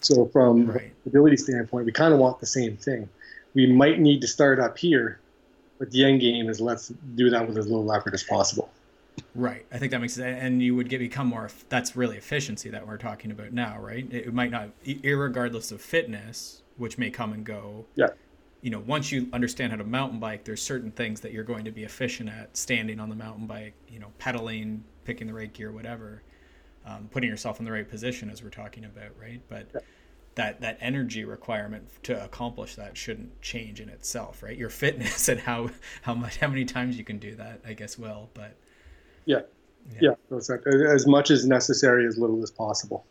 So 0.00 0.26
from 0.26 0.66
right. 0.70 0.92
ability 1.06 1.36
standpoint, 1.38 1.86
we 1.86 1.92
kind 1.92 2.12
of 2.12 2.20
want 2.20 2.40
the 2.40 2.46
same 2.46 2.76
thing. 2.76 3.08
We 3.54 3.66
might 3.66 3.98
need 3.98 4.20
to 4.20 4.28
start 4.28 4.60
up 4.60 4.78
here, 4.78 5.18
but 5.78 5.90
the 5.90 6.04
end 6.04 6.20
game 6.20 6.48
is 6.48 6.60
let's 6.60 6.88
do 6.88 7.30
that 7.30 7.48
with 7.48 7.58
as 7.58 7.66
little 7.66 7.92
effort 7.92 8.14
as 8.14 8.22
possible. 8.22 8.70
Right. 9.34 9.66
I 9.72 9.78
think 9.78 9.90
that 9.90 10.00
makes 10.00 10.14
sense. 10.14 10.40
And 10.40 10.62
you 10.62 10.76
would 10.76 10.88
get 10.88 10.98
become 10.98 11.26
more. 11.26 11.50
That's 11.68 11.96
really 11.96 12.16
efficiency 12.16 12.70
that 12.70 12.86
we're 12.86 12.96
talking 12.96 13.30
about 13.32 13.52
now, 13.52 13.78
right? 13.78 14.06
It 14.12 14.32
might 14.32 14.50
not, 14.50 14.70
regardless 15.02 15.72
of 15.72 15.80
fitness, 15.80 16.62
which 16.76 16.96
may 16.96 17.10
come 17.10 17.32
and 17.32 17.44
go. 17.44 17.86
Yeah 17.96 18.10
you 18.62 18.70
know, 18.70 18.80
once 18.80 19.10
you 19.10 19.28
understand 19.32 19.72
how 19.72 19.78
to 19.78 19.84
mountain 19.84 20.18
bike, 20.18 20.44
there's 20.44 20.62
certain 20.62 20.90
things 20.90 21.20
that 21.20 21.32
you're 21.32 21.44
going 21.44 21.64
to 21.64 21.70
be 21.70 21.84
efficient 21.84 22.28
at 22.28 22.56
standing 22.56 23.00
on 23.00 23.08
the 23.08 23.14
mountain 23.14 23.46
bike, 23.46 23.74
you 23.88 23.98
know, 23.98 24.08
pedaling, 24.18 24.84
picking 25.04 25.26
the 25.26 25.32
right 25.32 25.52
gear, 25.52 25.72
whatever, 25.72 26.22
um, 26.84 27.08
putting 27.10 27.30
yourself 27.30 27.58
in 27.58 27.64
the 27.64 27.72
right 27.72 27.88
position 27.88 28.30
as 28.30 28.42
we're 28.42 28.50
talking 28.50 28.84
about, 28.84 29.18
right? 29.18 29.40
But 29.48 29.68
yeah. 29.74 29.80
that 30.34 30.60
that 30.60 30.78
energy 30.80 31.24
requirement 31.24 31.88
to 32.04 32.22
accomplish 32.22 32.76
that 32.76 32.96
shouldn't 32.96 33.40
change 33.40 33.80
in 33.80 33.88
itself, 33.88 34.42
right? 34.42 34.56
Your 34.56 34.70
fitness 34.70 35.28
and 35.30 35.40
how 35.40 35.70
how 36.02 36.14
much 36.14 36.36
how 36.36 36.48
many 36.48 36.64
times 36.66 36.98
you 36.98 37.04
can 37.04 37.18
do 37.18 37.34
that, 37.36 37.60
I 37.66 37.72
guess, 37.72 37.98
will, 37.98 38.28
but 38.34 38.56
yeah, 39.24 39.40
yeah, 40.00 40.10
yeah 40.30 40.36
as 40.92 41.06
much 41.06 41.30
as 41.30 41.46
necessary, 41.46 42.06
as 42.06 42.18
little 42.18 42.42
as 42.42 42.50
possible. 42.50 43.06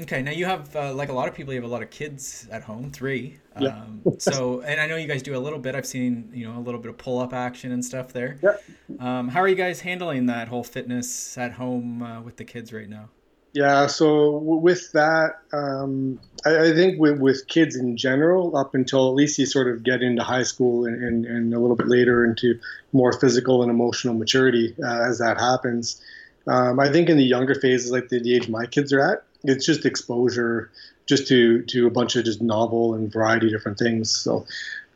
Okay, 0.00 0.22
now 0.22 0.30
you 0.30 0.44
have 0.44 0.74
uh, 0.76 0.94
like 0.94 1.08
a 1.08 1.12
lot 1.12 1.28
of 1.28 1.34
people. 1.34 1.52
You 1.52 1.60
have 1.60 1.68
a 1.68 1.72
lot 1.72 1.82
of 1.82 1.90
kids 1.90 2.46
at 2.52 2.62
home, 2.62 2.90
three. 2.92 3.38
Yeah. 3.60 3.78
Um, 3.78 4.02
so, 4.18 4.60
and 4.60 4.80
I 4.80 4.86
know 4.86 4.96
you 4.96 5.06
guys 5.06 5.22
do 5.22 5.36
a 5.36 5.38
little 5.38 5.58
bit. 5.58 5.74
I've 5.74 5.86
seen 5.86 6.30
you 6.32 6.46
know 6.46 6.58
a 6.58 6.60
little 6.60 6.80
bit 6.80 6.90
of 6.90 6.98
pull 6.98 7.18
up 7.18 7.32
action 7.32 7.72
and 7.72 7.84
stuff 7.84 8.12
there. 8.12 8.38
Yeah. 8.42 8.56
Um, 8.98 9.28
how 9.28 9.40
are 9.40 9.48
you 9.48 9.54
guys 9.54 9.80
handling 9.80 10.26
that 10.26 10.48
whole 10.48 10.64
fitness 10.64 11.36
at 11.36 11.52
home 11.52 12.02
uh, 12.02 12.20
with 12.22 12.36
the 12.36 12.44
kids 12.44 12.72
right 12.72 12.88
now? 12.88 13.08
Yeah. 13.52 13.86
So 13.86 14.36
with 14.38 14.92
that, 14.92 15.38
um, 15.52 16.20
I, 16.44 16.68
I, 16.68 16.72
think 16.74 17.00
with, 17.00 17.18
with 17.18 17.46
kids 17.48 17.76
in 17.76 17.96
general, 17.96 18.56
up 18.56 18.74
until 18.74 19.08
at 19.08 19.14
least 19.14 19.38
you 19.38 19.46
sort 19.46 19.68
of 19.68 19.82
get 19.82 20.02
into 20.02 20.22
high 20.22 20.42
school 20.42 20.84
and, 20.84 21.02
and, 21.02 21.24
and 21.24 21.54
a 21.54 21.58
little 21.58 21.76
bit 21.76 21.88
later 21.88 22.24
into 22.24 22.60
more 22.92 23.12
physical 23.12 23.62
and 23.62 23.70
emotional 23.70 24.14
maturity 24.14 24.76
uh, 24.84 25.08
as 25.08 25.18
that 25.18 25.38
happens. 25.40 26.00
Um, 26.46 26.78
I 26.78 26.90
think 26.90 27.08
in 27.08 27.16
the 27.16 27.24
younger 27.24 27.54
phases, 27.54 27.90
like 27.90 28.10
the, 28.10 28.20
the 28.20 28.34
age 28.34 28.48
my 28.48 28.66
kids 28.66 28.92
are 28.92 29.00
at, 29.00 29.24
it's 29.44 29.64
just 29.64 29.84
exposure 29.84 30.70
just 31.08 31.26
to 31.28 31.62
to 31.62 31.86
a 31.86 31.90
bunch 31.90 32.14
of 32.14 32.24
just 32.24 32.40
novel 32.42 32.94
and 32.94 33.12
variety 33.12 33.46
of 33.46 33.52
different 33.52 33.78
things. 33.78 34.14
So 34.14 34.46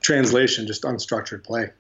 translation, 0.01 0.67
just 0.67 0.83
unstructured 0.83 1.43
play. 1.43 1.71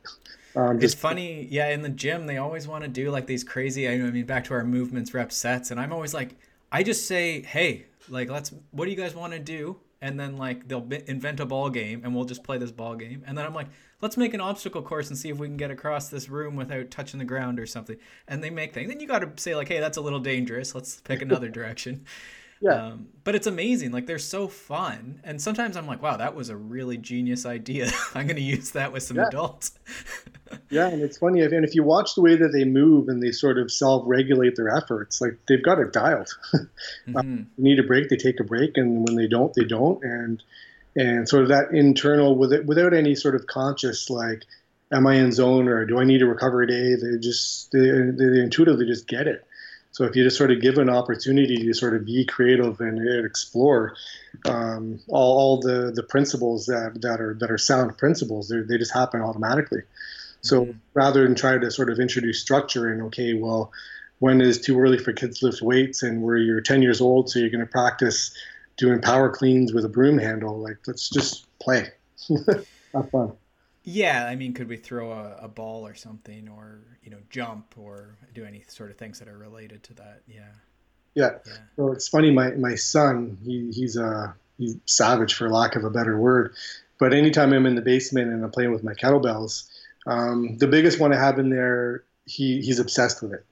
Um, 0.56 0.82
it's 0.82 0.94
funny, 0.94 1.46
yeah. 1.50 1.68
In 1.68 1.82
the 1.82 1.88
gym, 1.88 2.26
they 2.26 2.38
always 2.38 2.66
want 2.66 2.82
to 2.82 2.88
do 2.88 3.10
like 3.10 3.26
these 3.26 3.44
crazy. 3.44 3.88
I 3.88 3.96
mean, 3.96 4.26
back 4.26 4.44
to 4.44 4.54
our 4.54 4.64
movements, 4.64 5.14
rep 5.14 5.32
sets, 5.32 5.70
and 5.70 5.78
I'm 5.78 5.92
always 5.92 6.12
like, 6.12 6.36
I 6.70 6.82
just 6.82 7.06
say, 7.06 7.42
hey, 7.42 7.86
like, 8.08 8.30
let's. 8.30 8.52
What 8.70 8.86
do 8.86 8.90
you 8.90 8.96
guys 8.96 9.14
want 9.14 9.32
to 9.32 9.38
do? 9.38 9.78
And 10.00 10.18
then 10.18 10.36
like 10.36 10.66
they'll 10.66 10.86
invent 11.06 11.38
a 11.40 11.46
ball 11.46 11.70
game, 11.70 12.02
and 12.04 12.14
we'll 12.14 12.24
just 12.24 12.42
play 12.42 12.58
this 12.58 12.72
ball 12.72 12.96
game. 12.96 13.22
And 13.26 13.38
then 13.38 13.46
I'm 13.46 13.54
like, 13.54 13.68
let's 14.00 14.16
make 14.16 14.34
an 14.34 14.40
obstacle 14.40 14.82
course 14.82 15.08
and 15.08 15.16
see 15.16 15.30
if 15.30 15.38
we 15.38 15.46
can 15.46 15.56
get 15.56 15.70
across 15.70 16.08
this 16.08 16.28
room 16.28 16.56
without 16.56 16.90
touching 16.90 17.18
the 17.18 17.24
ground 17.24 17.58
or 17.58 17.66
something. 17.66 17.96
And 18.28 18.42
they 18.42 18.50
make 18.50 18.74
things. 18.74 18.88
Then 18.88 19.00
you 19.00 19.06
got 19.06 19.20
to 19.20 19.42
say 19.42 19.54
like, 19.54 19.68
hey, 19.68 19.80
that's 19.80 19.96
a 19.96 20.00
little 20.00 20.20
dangerous. 20.20 20.74
Let's 20.74 21.00
pick 21.00 21.22
another 21.22 21.48
direction. 21.50 22.04
Yeah. 22.62 22.86
Um, 22.86 23.08
but 23.24 23.34
it's 23.34 23.46
amazing. 23.46 23.90
Like 23.90 24.06
they're 24.06 24.18
so 24.18 24.46
fun. 24.46 25.20
And 25.24 25.42
sometimes 25.42 25.76
I'm 25.76 25.86
like, 25.86 26.00
wow, 26.00 26.16
that 26.16 26.34
was 26.34 26.48
a 26.48 26.56
really 26.56 26.96
genius 26.96 27.44
idea. 27.44 27.90
I'm 28.14 28.26
going 28.26 28.36
to 28.36 28.42
use 28.42 28.70
that 28.70 28.92
with 28.92 29.02
some 29.02 29.16
yeah. 29.16 29.26
adults. 29.26 29.72
yeah. 30.70 30.86
And 30.88 31.02
it's 31.02 31.18
funny. 31.18 31.40
And 31.40 31.64
if 31.64 31.74
you 31.74 31.82
watch 31.82 32.14
the 32.14 32.22
way 32.22 32.36
that 32.36 32.52
they 32.52 32.64
move 32.64 33.08
and 33.08 33.22
they 33.22 33.32
sort 33.32 33.58
of 33.58 33.70
self 33.70 34.04
regulate 34.06 34.56
their 34.56 34.74
efforts, 34.74 35.20
like 35.20 35.38
they've 35.48 35.62
got 35.62 35.80
it 35.80 35.92
dialed. 35.92 36.30
mm-hmm. 36.54 37.16
um, 37.16 37.46
need 37.58 37.80
a 37.80 37.82
break, 37.82 38.08
they 38.08 38.16
take 38.16 38.40
a 38.40 38.44
break. 38.44 38.76
And 38.76 39.06
when 39.06 39.16
they 39.16 39.26
don't, 39.26 39.52
they 39.54 39.64
don't. 39.64 40.02
And, 40.04 40.42
and 40.94 41.28
sort 41.28 41.42
of 41.42 41.48
that 41.48 41.72
internal 41.72 42.36
with 42.36 42.52
it, 42.52 42.66
without 42.66 42.94
any 42.94 43.16
sort 43.16 43.34
of 43.34 43.46
conscious, 43.46 44.08
like, 44.08 44.44
am 44.92 45.06
I 45.06 45.16
in 45.16 45.32
zone 45.32 45.68
or 45.68 45.84
do 45.86 45.98
I 45.98 46.04
need 46.04 46.22
a 46.22 46.26
recovery 46.26 46.66
day? 46.66 46.94
They 46.94 47.18
just, 47.18 47.72
they, 47.72 47.78
they 47.80 48.40
intuitively 48.40 48.86
just 48.86 49.08
get 49.08 49.26
it. 49.26 49.46
So 49.92 50.04
if 50.04 50.16
you 50.16 50.24
just 50.24 50.38
sort 50.38 50.50
of 50.50 50.60
give 50.60 50.78
an 50.78 50.88
opportunity 50.88 51.66
to 51.66 51.74
sort 51.74 51.94
of 51.94 52.06
be 52.06 52.24
creative 52.24 52.80
and, 52.80 52.98
explore 53.26 53.94
um, 54.46 54.98
all, 55.08 55.38
all, 55.38 55.60
the, 55.60 55.92
the 55.94 56.02
principles 56.02 56.66
that, 56.66 56.98
that 57.02 57.20
are 57.20 57.34
that 57.34 57.50
are 57.50 57.58
sound 57.58 57.96
principles, 57.98 58.48
they 58.48 58.78
just 58.78 58.92
happen 58.92 59.20
automatically. 59.20 59.82
So 60.40 60.64
mm-hmm. 60.64 60.78
rather 60.94 61.22
than 61.24 61.34
try 61.34 61.58
to 61.58 61.70
sort 61.70 61.90
of 61.90 62.00
introduce 62.00 62.40
structure 62.40 62.90
and 62.90 63.02
okay, 63.02 63.34
well, 63.34 63.70
when 64.18 64.40
is 64.40 64.60
too 64.60 64.80
early 64.80 64.98
for 64.98 65.12
kids 65.12 65.40
to 65.40 65.46
lift 65.46 65.62
weights 65.62 66.02
and 66.02 66.22
where 66.22 66.36
you're 66.36 66.60
10 66.60 66.80
years 66.80 67.00
old, 67.00 67.28
so 67.28 67.38
you're 67.38 67.50
going 67.50 67.60
to 67.60 67.66
practice 67.66 68.34
doing 68.78 69.00
power 69.00 69.30
cleans 69.30 69.72
with 69.72 69.84
a 69.84 69.88
broom 69.88 70.16
handle. 70.16 70.58
Like 70.58 70.78
let's 70.86 71.10
just 71.10 71.46
play, 71.58 71.90
have 72.94 73.10
fun. 73.10 73.32
Yeah, 73.84 74.26
I 74.26 74.36
mean, 74.36 74.54
could 74.54 74.68
we 74.68 74.76
throw 74.76 75.10
a, 75.10 75.36
a 75.42 75.48
ball 75.48 75.86
or 75.86 75.94
something, 75.94 76.48
or 76.48 76.80
you 77.02 77.10
know, 77.10 77.18
jump, 77.30 77.74
or 77.76 78.16
do 78.34 78.44
any 78.44 78.62
sort 78.68 78.90
of 78.90 78.96
things 78.96 79.18
that 79.18 79.28
are 79.28 79.38
related 79.38 79.82
to 79.84 79.94
that? 79.94 80.22
Yeah. 80.26 80.42
Yeah. 81.14 81.30
yeah. 81.46 81.52
So 81.76 81.92
it's 81.92 82.08
funny. 82.08 82.30
My 82.30 82.50
my 82.52 82.74
son, 82.74 83.38
he 83.44 83.70
he's 83.72 83.96
a 83.96 84.34
he's 84.58 84.76
savage 84.86 85.34
for 85.34 85.48
lack 85.50 85.76
of 85.76 85.84
a 85.84 85.90
better 85.90 86.16
word. 86.16 86.54
But 86.98 87.12
anytime 87.12 87.52
I'm 87.52 87.66
in 87.66 87.74
the 87.74 87.82
basement 87.82 88.30
and 88.30 88.44
I'm 88.44 88.50
playing 88.52 88.70
with 88.70 88.84
my 88.84 88.94
kettlebells, 88.94 89.68
um, 90.06 90.56
the 90.58 90.68
biggest 90.68 91.00
one 91.00 91.12
I 91.12 91.18
have 91.18 91.38
in 91.40 91.50
there, 91.50 92.04
he 92.26 92.60
he's 92.60 92.78
obsessed 92.78 93.22
with 93.22 93.32
it. 93.32 93.44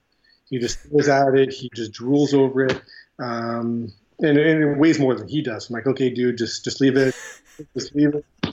He 0.49 0.59
just 0.59 0.79
stares 0.79 1.09
at 1.09 1.35
it. 1.35 1.51
He 1.51 1.69
just 1.75 1.91
drools 1.91 2.33
over 2.33 2.65
it. 2.65 2.81
Um, 3.19 3.91
and, 4.19 4.37
and, 4.37 4.63
it 4.63 4.77
weighs 4.77 4.99
more 4.99 5.15
than 5.15 5.27
he 5.27 5.41
does. 5.41 5.69
I'm 5.69 5.73
like, 5.73 5.87
okay, 5.87 6.09
dude, 6.09 6.37
just 6.37 6.63
just 6.63 6.79
leave 6.79 6.95
it, 6.95 7.15
just 7.73 7.93
leave 7.95 8.15
it. 8.15 8.50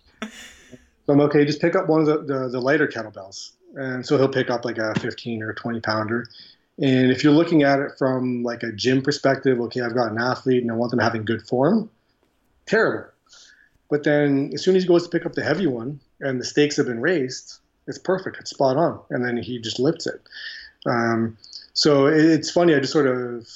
So 1.09 1.14
I'm 1.14 1.21
okay. 1.21 1.47
Just 1.47 1.62
pick 1.62 1.75
up 1.75 1.88
one 1.88 2.03
of 2.03 2.07
the, 2.07 2.18
the, 2.18 2.49
the 2.49 2.61
lighter 2.61 2.87
kettlebells, 2.87 3.53
and 3.75 4.05
so 4.05 4.18
he'll 4.18 4.29
pick 4.29 4.51
up 4.51 4.66
like 4.66 4.77
a 4.77 4.94
15 5.01 5.42
or 5.42 5.55
20 5.55 5.81
pounder. 5.81 6.29
And 6.79 7.11
if 7.11 7.25
you're 7.25 7.33
looking 7.33 7.62
at 7.62 7.79
it 7.79 7.92
from 7.97 8.42
like 8.42 8.62
a 8.62 8.73
gym 8.73 9.01
perspective, 9.01 9.59
okay, 9.59 9.81
I've 9.81 9.94
got 9.94 10.12
an 10.12 10.18
athlete 10.18 10.61
and 10.62 10.71
I 10.71 10.75
want 10.75 10.90
them 10.90 11.01
having 11.01 11.25
good 11.25 11.40
form, 11.49 11.88
terrible. 12.66 13.09
But 13.88 14.05
then 14.05 14.51
as 14.53 14.62
soon 14.62 14.77
as 14.77 14.83
he 14.83 14.88
goes 14.88 15.05
to 15.05 15.09
pick 15.09 15.25
up 15.25 15.33
the 15.33 15.42
heavy 15.42 15.66
one 15.66 15.99
and 16.21 16.38
the 16.38 16.44
stakes 16.44 16.77
have 16.77 16.85
been 16.85 17.01
raised, 17.01 17.59
it's 17.87 17.99
perfect. 17.99 18.37
It's 18.38 18.51
spot 18.51 18.77
on. 18.77 19.01
And 19.09 19.25
then 19.25 19.38
he 19.38 19.59
just 19.59 19.81
lifts 19.81 20.07
it. 20.07 20.21
Um, 20.85 21.38
so 21.73 22.07
it's 22.07 22.51
funny. 22.51 22.75
I 22.75 22.81
just 22.81 22.92
sort 22.92 23.07
of 23.07 23.49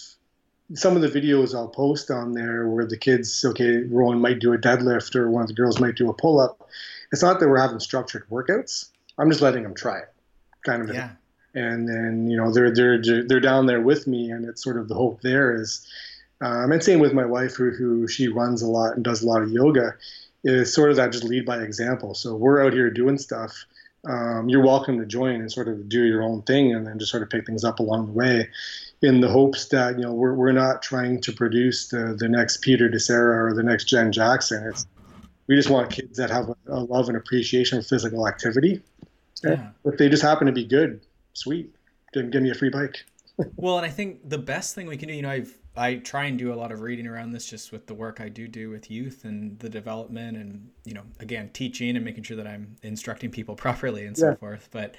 some 0.75 0.97
of 0.97 1.03
the 1.03 1.09
videos 1.09 1.55
I'll 1.55 1.69
post 1.69 2.11
on 2.11 2.33
there 2.33 2.69
where 2.69 2.87
the 2.87 2.97
kids, 2.97 3.45
okay, 3.45 3.79
Rowan 3.83 4.21
might 4.21 4.39
do 4.39 4.53
a 4.53 4.59
deadlift 4.59 5.15
or 5.15 5.31
one 5.31 5.43
of 5.43 5.49
the 5.49 5.55
girls 5.55 5.81
might 5.81 5.97
do 5.97 6.09
a 6.09 6.15
pull 6.15 6.41
up. 6.41 6.69
It's 7.13 7.23
not 7.23 7.41
that 7.41 7.49
we're 7.49 7.61
having 7.61 7.81
structured 7.81 8.25
workouts. 8.31 8.89
I'm 9.19 9.31
just 9.31 9.43
letting 9.43 9.63
them 9.63 9.75
try 9.75 9.99
it, 9.99 10.13
kind 10.65 10.83
of. 10.83 10.95
Yeah. 10.95 11.11
And 11.55 11.87
then 11.87 12.31
you 12.31 12.39
know 12.39 12.51
they're 12.51 12.75
they're 12.75 13.03
they're 13.03 13.39
down 13.39 13.67
there 13.67 13.83
with 13.83 14.07
me, 14.07 14.31
and 14.31 14.47
it's 14.47 14.65
sort 14.65 14.79
of 14.79 14.89
the 14.89 14.95
hope 14.95 15.21
there 15.21 15.55
is, 15.55 15.87
um, 16.41 16.73
and 16.73 16.83
same 16.83 16.99
with 16.99 17.13
my 17.13 17.27
wife 17.27 17.57
who 17.57 17.71
who 17.73 18.09
she 18.09 18.29
runs 18.29 18.63
a 18.63 18.67
lot 18.67 18.95
and 18.95 19.05
does 19.05 19.23
a 19.23 19.27
lot 19.27 19.43
of 19.43 19.51
yoga, 19.51 19.95
is 20.45 20.73
sort 20.73 20.89
of 20.89 20.97
that 20.97 21.13
just 21.13 21.25
lead 21.25 21.45
by 21.45 21.59
example. 21.59 22.15
So 22.15 22.35
we're 22.37 22.65
out 22.65 22.73
here 22.73 22.91
doing 22.91 23.19
stuff. 23.19 23.67
Um, 24.09 24.49
you're 24.49 24.65
welcome 24.65 24.99
to 24.99 25.05
join 25.05 25.43
and 25.43 25.53
sort 25.53 25.69
of 25.69 25.91
do 25.91 26.05
your 26.05 26.23
own 26.23 26.41
thing, 26.41 26.75
and 26.75 26.87
then 26.87 26.99
just 26.99 27.11
sort 27.11 27.23
of 27.23 27.29
pick 27.29 27.45
things 27.45 27.65
up 27.65 27.81
along 27.81 28.07
the 28.07 28.13
way 28.13 28.49
in 29.03 29.21
the 29.21 29.29
hopes 29.29 29.67
that 29.69 29.97
you 29.97 30.03
know 30.03 30.13
we're, 30.13 30.35
we're 30.35 30.53
not 30.53 30.83
trying 30.83 31.21
to 31.21 31.33
produce 31.33 31.89
the, 31.89 32.17
the 32.19 32.29
next 32.29 32.59
Peter 32.63 32.89
Disera 32.89 33.51
or 33.51 33.55
the 33.55 33.63
next 33.63 33.85
Jen 33.85 34.13
Jackson. 34.13 34.67
It's 34.69 34.87
we 35.49 35.57
just 35.57 35.71
want 35.71 35.91
kids 35.91 36.17
that 36.19 36.31
have 36.31 36.49
a, 36.49 36.57
a 36.69 36.81
love 36.81 37.09
and 37.09 37.17
appreciation 37.17 37.83
for 37.83 37.89
physical 37.89 38.29
activity. 38.29 38.81
Yeah. 39.43 39.71
If 39.85 39.99
they 39.99 40.09
just 40.09 40.23
happen 40.23 40.47
to 40.47 40.53
be 40.53 40.65
good, 40.65 41.01
sweet. 41.35 41.75
Then 42.15 42.31
give 42.31 42.43
me 42.43 42.51
a 42.51 42.55
free 42.55 42.71
bike. 42.71 43.05
well, 43.57 43.79
and 43.79 43.87
I 43.87 43.89
think 43.89 44.29
the 44.29 44.39
best 44.39 44.75
thing 44.75 44.87
we 44.87 44.97
can 44.97 45.09
do, 45.09 45.15
you 45.15 45.23
know, 45.23 45.31
I've 45.31 45.59
I 45.75 45.97
try 45.97 46.25
and 46.25 46.39
do 46.39 46.53
a 46.53 46.55
lot 46.55 46.71
of 46.71 46.83
reading 46.83 47.07
around 47.07 47.33
this 47.33 47.47
just 47.47 47.73
with 47.73 47.87
the 47.87 47.95
work 47.95 48.21
I 48.21 48.29
do 48.29 48.47
do 48.47 48.69
with 48.69 48.91
youth 48.91 49.25
and 49.25 49.59
the 49.59 49.71
development 49.71 50.37
and 50.37 50.69
you 50.85 50.93
know 50.93 51.03
again 51.19 51.51
teaching 51.55 51.97
and 51.97 52.05
making 52.05 52.25
sure 52.25 52.37
that 52.37 52.47
I'm 52.47 52.77
instructing 52.83 53.31
people 53.31 53.57
properly 53.67 54.07
and 54.07 54.17
so 54.17 54.29
yeah. 54.29 54.35
forth. 54.37 54.69
But 54.71 54.95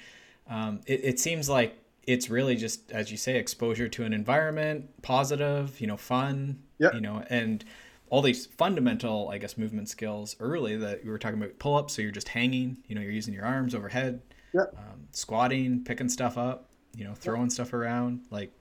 um, 0.48 0.80
it, 0.86 1.04
it 1.04 1.20
seems 1.20 1.48
like 1.48 1.78
it's 2.06 2.30
really 2.30 2.56
just 2.56 2.90
as 2.92 3.10
you 3.10 3.16
say 3.16 3.36
exposure 3.36 3.88
to 3.88 4.04
an 4.04 4.12
environment 4.12 4.90
positive 5.02 5.80
you 5.80 5.86
know 5.86 5.96
fun 5.96 6.58
yep. 6.78 6.94
you 6.94 7.00
know 7.00 7.24
and 7.30 7.64
all 8.10 8.22
these 8.22 8.46
fundamental 8.46 9.28
i 9.30 9.38
guess 9.38 9.56
movement 9.56 9.88
skills 9.88 10.36
early 10.40 10.76
that 10.76 11.04
we 11.04 11.10
were 11.10 11.18
talking 11.18 11.38
about 11.38 11.58
pull-ups 11.58 11.94
so 11.94 12.02
you're 12.02 12.10
just 12.10 12.28
hanging 12.28 12.76
you 12.86 12.94
know 12.94 13.00
you're 13.00 13.10
using 13.10 13.34
your 13.34 13.44
arms 13.44 13.74
overhead 13.74 14.20
yep. 14.52 14.74
um, 14.76 15.06
squatting 15.10 15.82
picking 15.84 16.08
stuff 16.08 16.36
up 16.36 16.68
you 16.94 17.04
know 17.04 17.14
throwing 17.14 17.42
yep. 17.42 17.52
stuff 17.52 17.72
around 17.72 18.20
like 18.30 18.52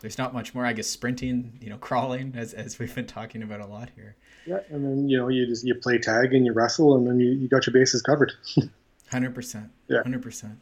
there's 0.00 0.18
not 0.18 0.34
much 0.34 0.54
more 0.54 0.64
i 0.64 0.72
guess 0.72 0.86
sprinting 0.86 1.58
you 1.60 1.70
know 1.70 1.76
crawling 1.80 2.34
as, 2.36 2.52
as 2.54 2.78
we've 2.78 2.94
been 2.94 3.06
talking 3.06 3.42
about 3.42 3.60
a 3.60 3.66
lot 3.66 3.90
here 3.96 4.16
yeah 4.46 4.58
and 4.70 4.84
then 4.84 5.08
you 5.08 5.16
know 5.16 5.28
you 5.28 5.46
just 5.46 5.64
you 5.64 5.74
play 5.74 5.98
tag 5.98 6.34
and 6.34 6.44
you 6.44 6.52
wrestle 6.52 6.96
and 6.96 7.06
then 7.06 7.18
you, 7.18 7.30
you 7.32 7.48
got 7.48 7.66
your 7.66 7.72
bases 7.72 8.02
covered 8.02 8.32
100% 9.10 9.70
yeah 9.88 10.02
100% 10.02 10.56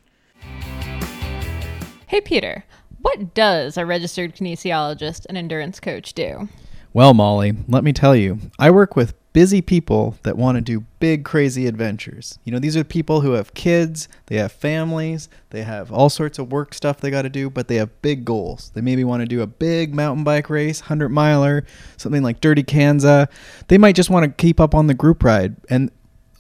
Hey, 2.06 2.20
Peter, 2.20 2.64
what 3.00 3.34
does 3.34 3.76
a 3.76 3.86
registered 3.86 4.34
kinesiologist 4.34 5.24
and 5.28 5.38
endurance 5.38 5.80
coach 5.80 6.12
do? 6.12 6.48
Well, 6.92 7.14
Molly, 7.14 7.54
let 7.66 7.82
me 7.82 7.92
tell 7.92 8.14
you, 8.14 8.38
I 8.58 8.70
work 8.70 8.94
with 8.94 9.14
busy 9.32 9.60
people 9.60 10.16
that 10.22 10.36
want 10.36 10.56
to 10.56 10.60
do 10.60 10.84
big, 11.00 11.24
crazy 11.24 11.66
adventures. 11.66 12.38
You 12.44 12.52
know, 12.52 12.58
these 12.58 12.76
are 12.76 12.84
people 12.84 13.22
who 13.22 13.32
have 13.32 13.52
kids, 13.54 14.06
they 14.26 14.36
have 14.36 14.52
families, 14.52 15.28
they 15.50 15.62
have 15.62 15.90
all 15.90 16.08
sorts 16.08 16.38
of 16.38 16.52
work 16.52 16.72
stuff 16.72 17.00
they 17.00 17.10
got 17.10 17.22
to 17.22 17.28
do, 17.28 17.50
but 17.50 17.68
they 17.68 17.76
have 17.76 18.00
big 18.02 18.24
goals. 18.24 18.70
They 18.74 18.80
maybe 18.80 19.02
want 19.02 19.22
to 19.22 19.26
do 19.26 19.40
a 19.40 19.46
big 19.46 19.94
mountain 19.94 20.22
bike 20.22 20.48
race, 20.48 20.82
100 20.82 21.08
miler, 21.08 21.64
something 21.96 22.22
like 22.22 22.40
Dirty 22.40 22.62
Kanza. 22.62 23.28
They 23.68 23.78
might 23.78 23.96
just 23.96 24.10
want 24.10 24.24
to 24.24 24.42
keep 24.42 24.60
up 24.60 24.74
on 24.74 24.86
the 24.86 24.94
group 24.94 25.24
ride. 25.24 25.56
And 25.68 25.90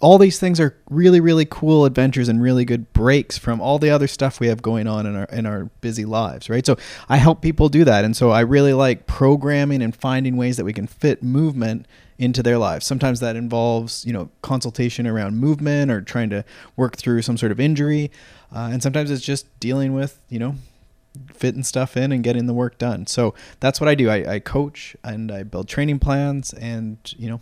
all 0.04 0.18
these 0.18 0.38
things 0.38 0.60
are 0.60 0.76
really 0.90 1.18
really 1.18 1.46
cool 1.46 1.86
adventures 1.86 2.28
and 2.28 2.42
really 2.42 2.66
good 2.66 2.92
breaks 2.92 3.38
from 3.38 3.58
all 3.58 3.78
the 3.78 3.88
other 3.88 4.06
stuff 4.06 4.38
we 4.38 4.48
have 4.48 4.60
going 4.60 4.86
on 4.86 5.06
in 5.06 5.16
our 5.16 5.24
in 5.24 5.46
our 5.46 5.64
busy 5.80 6.04
lives 6.04 6.50
right? 6.50 6.66
So 6.66 6.76
i 7.08 7.16
help 7.16 7.40
people 7.40 7.70
do 7.70 7.84
that. 7.84 8.04
And 8.04 8.14
so 8.14 8.30
i 8.30 8.40
really 8.40 8.74
like 8.74 9.06
programming 9.06 9.80
and 9.80 9.96
finding 9.96 10.36
ways 10.36 10.58
that 10.58 10.64
we 10.66 10.74
can 10.74 10.86
fit 10.86 11.22
movement 11.22 11.86
into 12.18 12.42
their 12.42 12.58
lives. 12.58 12.84
Sometimes 12.84 13.20
that 13.20 13.34
involves 13.34 14.04
you 14.04 14.12
know 14.12 14.28
consultation 14.42 15.06
around 15.06 15.38
movement 15.38 15.90
or 15.90 16.02
trying 16.02 16.28
to 16.30 16.44
work 16.76 16.96
through 16.98 17.22
some 17.22 17.38
sort 17.38 17.50
of 17.50 17.58
injury. 17.58 18.10
Uh, 18.54 18.68
and 18.70 18.82
sometimes 18.82 19.10
it's 19.10 19.24
just 19.24 19.58
dealing 19.58 19.94
with 19.94 20.20
you 20.28 20.38
know 20.38 20.54
fitting 21.32 21.62
stuff 21.62 21.96
in 21.96 22.12
and 22.12 22.22
getting 22.22 22.44
the 22.44 22.52
work 22.52 22.76
done. 22.76 23.06
So 23.06 23.32
that's 23.60 23.80
what 23.80 23.88
i 23.88 23.94
do. 23.94 24.10
I, 24.10 24.34
I 24.34 24.38
coach 24.40 24.96
and 25.02 25.32
i 25.32 25.44
build 25.44 25.66
training 25.66 25.98
plans 25.98 26.52
and 26.52 26.98
you 27.16 27.30
know 27.30 27.40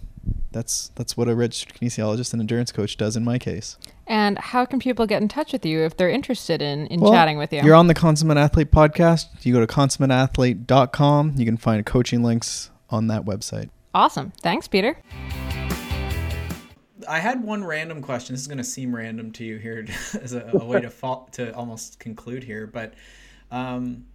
that's 0.52 0.88
that's 0.94 1.16
what 1.16 1.28
a 1.28 1.34
registered 1.34 1.74
kinesiologist 1.74 2.32
and 2.32 2.40
endurance 2.40 2.72
coach 2.72 2.96
does 2.96 3.16
in 3.16 3.24
my 3.24 3.38
case. 3.38 3.76
And 4.06 4.38
how 4.38 4.64
can 4.64 4.78
people 4.78 5.06
get 5.06 5.22
in 5.22 5.28
touch 5.28 5.52
with 5.52 5.64
you 5.64 5.80
if 5.80 5.96
they're 5.96 6.10
interested 6.10 6.60
in, 6.60 6.86
in 6.88 7.00
well, 7.00 7.12
chatting 7.12 7.38
with 7.38 7.52
you? 7.52 7.62
You're 7.62 7.74
on 7.74 7.86
the 7.86 7.94
Consummate 7.94 8.36
Athlete 8.36 8.70
podcast. 8.70 9.26
You 9.44 9.54
go 9.54 9.64
to 9.64 9.66
consummateathlete.com. 9.66 11.34
You 11.36 11.44
can 11.44 11.56
find 11.56 11.84
coaching 11.86 12.22
links 12.22 12.70
on 12.90 13.06
that 13.06 13.24
website. 13.24 13.70
Awesome. 13.94 14.32
Thanks, 14.42 14.68
Peter. 14.68 14.98
I 17.08 17.18
had 17.18 17.42
one 17.42 17.64
random 17.64 18.02
question. 18.02 18.34
This 18.34 18.42
is 18.42 18.48
going 18.48 18.58
to 18.58 18.64
seem 18.64 18.94
random 18.94 19.32
to 19.32 19.44
you 19.44 19.58
here 19.58 19.86
as 20.20 20.32
a, 20.34 20.50
a 20.52 20.64
way 20.64 20.80
to 20.80 20.90
fall, 20.90 21.28
to 21.32 21.54
almost 21.54 21.98
conclude 21.98 22.44
here, 22.44 22.66
but 22.66 22.94
um, 23.50 24.06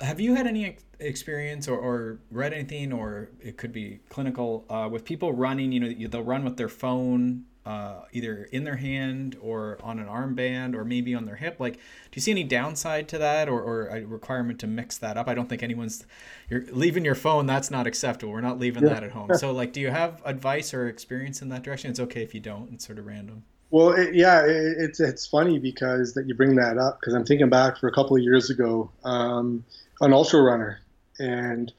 have 0.00 0.20
you 0.20 0.34
had 0.34 0.46
any 0.46 0.76
experience 0.98 1.68
or, 1.68 1.78
or 1.78 2.20
read 2.30 2.52
anything, 2.52 2.92
or 2.92 3.30
it 3.40 3.56
could 3.56 3.72
be 3.72 4.00
clinical, 4.08 4.64
uh, 4.68 4.88
with 4.90 5.04
people 5.04 5.32
running? 5.32 5.72
You 5.72 5.80
know, 5.80 6.08
they'll 6.08 6.22
run 6.22 6.44
with 6.44 6.56
their 6.56 6.68
phone 6.68 7.44
uh, 7.66 8.02
either 8.12 8.44
in 8.52 8.64
their 8.64 8.76
hand 8.76 9.36
or 9.40 9.78
on 9.82 9.98
an 9.98 10.06
armband 10.06 10.74
or 10.74 10.84
maybe 10.84 11.14
on 11.14 11.24
their 11.24 11.36
hip. 11.36 11.56
Like, 11.58 11.74
do 11.74 11.80
you 12.14 12.22
see 12.22 12.30
any 12.30 12.44
downside 12.44 13.08
to 13.08 13.18
that 13.18 13.48
or, 13.48 13.60
or 13.60 13.86
a 13.86 14.04
requirement 14.04 14.58
to 14.60 14.66
mix 14.66 14.98
that 14.98 15.16
up? 15.16 15.28
I 15.28 15.34
don't 15.34 15.48
think 15.48 15.62
anyone's 15.62 16.04
you're 16.50 16.64
leaving 16.70 17.04
your 17.04 17.14
phone. 17.14 17.46
That's 17.46 17.70
not 17.70 17.86
acceptable. 17.86 18.32
We're 18.32 18.42
not 18.42 18.58
leaving 18.58 18.82
yeah. 18.82 18.94
that 18.94 19.04
at 19.04 19.12
home. 19.12 19.30
So, 19.34 19.52
like, 19.52 19.72
do 19.72 19.80
you 19.80 19.90
have 19.90 20.20
advice 20.24 20.74
or 20.74 20.88
experience 20.88 21.40
in 21.40 21.48
that 21.50 21.62
direction? 21.62 21.90
It's 21.90 22.00
okay 22.00 22.22
if 22.22 22.34
you 22.34 22.40
don't. 22.40 22.70
It's 22.74 22.86
sort 22.86 22.98
of 22.98 23.06
random. 23.06 23.44
Well, 23.70 23.92
it, 23.92 24.14
yeah, 24.14 24.44
it, 24.44 24.76
it's 24.78 25.00
it's 25.00 25.26
funny 25.26 25.58
because 25.58 26.12
that 26.14 26.28
you 26.28 26.34
bring 26.34 26.56
that 26.56 26.76
up 26.76 27.00
because 27.00 27.14
I'm 27.14 27.24
thinking 27.24 27.48
back 27.48 27.78
for 27.78 27.88
a 27.88 27.92
couple 27.92 28.14
of 28.14 28.22
years 28.22 28.50
ago. 28.50 28.90
Um, 29.04 29.64
an 30.04 30.12
ultra 30.12 30.42
runner, 30.42 30.80
and 31.18 31.72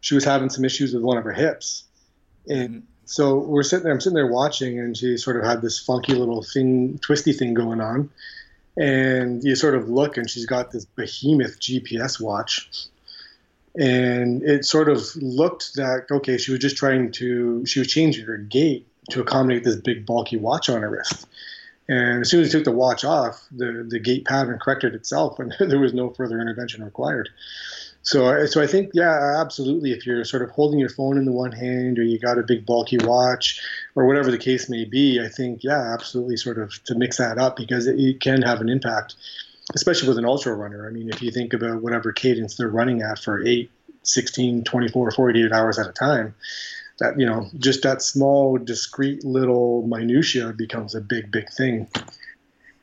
she 0.00 0.14
was 0.14 0.24
having 0.24 0.50
some 0.50 0.64
issues 0.64 0.94
with 0.94 1.02
one 1.02 1.16
of 1.16 1.24
her 1.24 1.32
hips. 1.32 1.84
And 2.48 2.68
mm-hmm. 2.70 2.86
so 3.04 3.38
we're 3.38 3.62
sitting 3.62 3.84
there, 3.84 3.92
I'm 3.92 4.00
sitting 4.00 4.16
there 4.16 4.26
watching, 4.26 4.78
and 4.78 4.96
she 4.96 5.16
sort 5.16 5.36
of 5.36 5.44
had 5.44 5.62
this 5.62 5.78
funky 5.78 6.14
little 6.14 6.42
thing, 6.42 6.98
twisty 6.98 7.32
thing 7.32 7.54
going 7.54 7.80
on. 7.80 8.10
And 8.76 9.44
you 9.44 9.54
sort 9.54 9.74
of 9.74 9.88
look, 9.88 10.16
and 10.16 10.28
she's 10.28 10.46
got 10.46 10.70
this 10.70 10.84
behemoth 10.84 11.60
GPS 11.60 12.20
watch. 12.20 12.68
And 13.78 14.42
it 14.42 14.64
sort 14.64 14.88
of 14.88 15.02
looked 15.16 15.76
that, 15.76 16.06
okay, 16.10 16.38
she 16.38 16.50
was 16.50 16.60
just 16.60 16.76
trying 16.76 17.12
to, 17.12 17.64
she 17.66 17.78
was 17.78 17.88
changing 17.88 18.26
her 18.26 18.38
gait 18.38 18.86
to 19.10 19.20
accommodate 19.20 19.64
this 19.64 19.76
big, 19.76 20.06
bulky 20.06 20.36
watch 20.36 20.68
on 20.68 20.82
her 20.82 20.90
wrist. 20.90 21.26
And 21.88 22.22
as 22.22 22.30
soon 22.30 22.40
as 22.42 22.46
he 22.46 22.52
took 22.52 22.64
the 22.64 22.72
watch 22.72 23.04
off, 23.04 23.46
the, 23.50 23.84
the 23.88 23.98
gait 23.98 24.24
pattern 24.24 24.58
corrected 24.58 24.94
itself, 24.94 25.38
and 25.38 25.54
there 25.60 25.80
was 25.80 25.92
no 25.92 26.10
further 26.10 26.40
intervention 26.40 26.84
required. 26.84 27.28
So, 28.02 28.46
so 28.46 28.60
I 28.60 28.66
think, 28.66 28.90
yeah, 28.94 29.40
absolutely. 29.40 29.92
If 29.92 30.06
you're 30.06 30.24
sort 30.24 30.42
of 30.42 30.50
holding 30.50 30.80
your 30.80 30.88
phone 30.88 31.18
in 31.18 31.24
the 31.24 31.32
one 31.32 31.52
hand, 31.52 31.98
or 31.98 32.02
you 32.02 32.18
got 32.18 32.38
a 32.38 32.42
big 32.42 32.66
bulky 32.66 32.98
watch, 32.98 33.60
or 33.94 34.06
whatever 34.06 34.30
the 34.30 34.38
case 34.38 34.68
may 34.68 34.84
be, 34.84 35.20
I 35.20 35.28
think, 35.28 35.62
yeah, 35.62 35.92
absolutely, 35.92 36.36
sort 36.36 36.58
of 36.58 36.82
to 36.84 36.94
mix 36.94 37.18
that 37.18 37.38
up 37.38 37.56
because 37.56 37.86
it, 37.86 37.98
it 37.98 38.20
can 38.20 38.42
have 38.42 38.60
an 38.60 38.68
impact, 38.68 39.14
especially 39.74 40.08
with 40.08 40.18
an 40.18 40.24
ultra 40.24 40.54
runner. 40.54 40.86
I 40.88 40.90
mean, 40.90 41.10
if 41.10 41.22
you 41.22 41.30
think 41.30 41.52
about 41.52 41.82
whatever 41.82 42.12
cadence 42.12 42.56
they're 42.56 42.68
running 42.68 43.02
at 43.02 43.20
for 43.20 43.44
8, 43.44 43.70
16, 44.02 44.64
24, 44.64 45.10
48 45.12 45.52
hours 45.52 45.78
at 45.78 45.86
a 45.86 45.92
time, 45.92 46.34
that 46.98 47.18
you 47.18 47.26
know 47.26 47.48
just 47.58 47.82
that 47.82 48.02
small 48.02 48.58
discrete 48.58 49.24
little 49.24 49.86
minutia 49.86 50.52
becomes 50.52 50.94
a 50.94 51.00
big 51.00 51.30
big 51.30 51.48
thing 51.50 51.88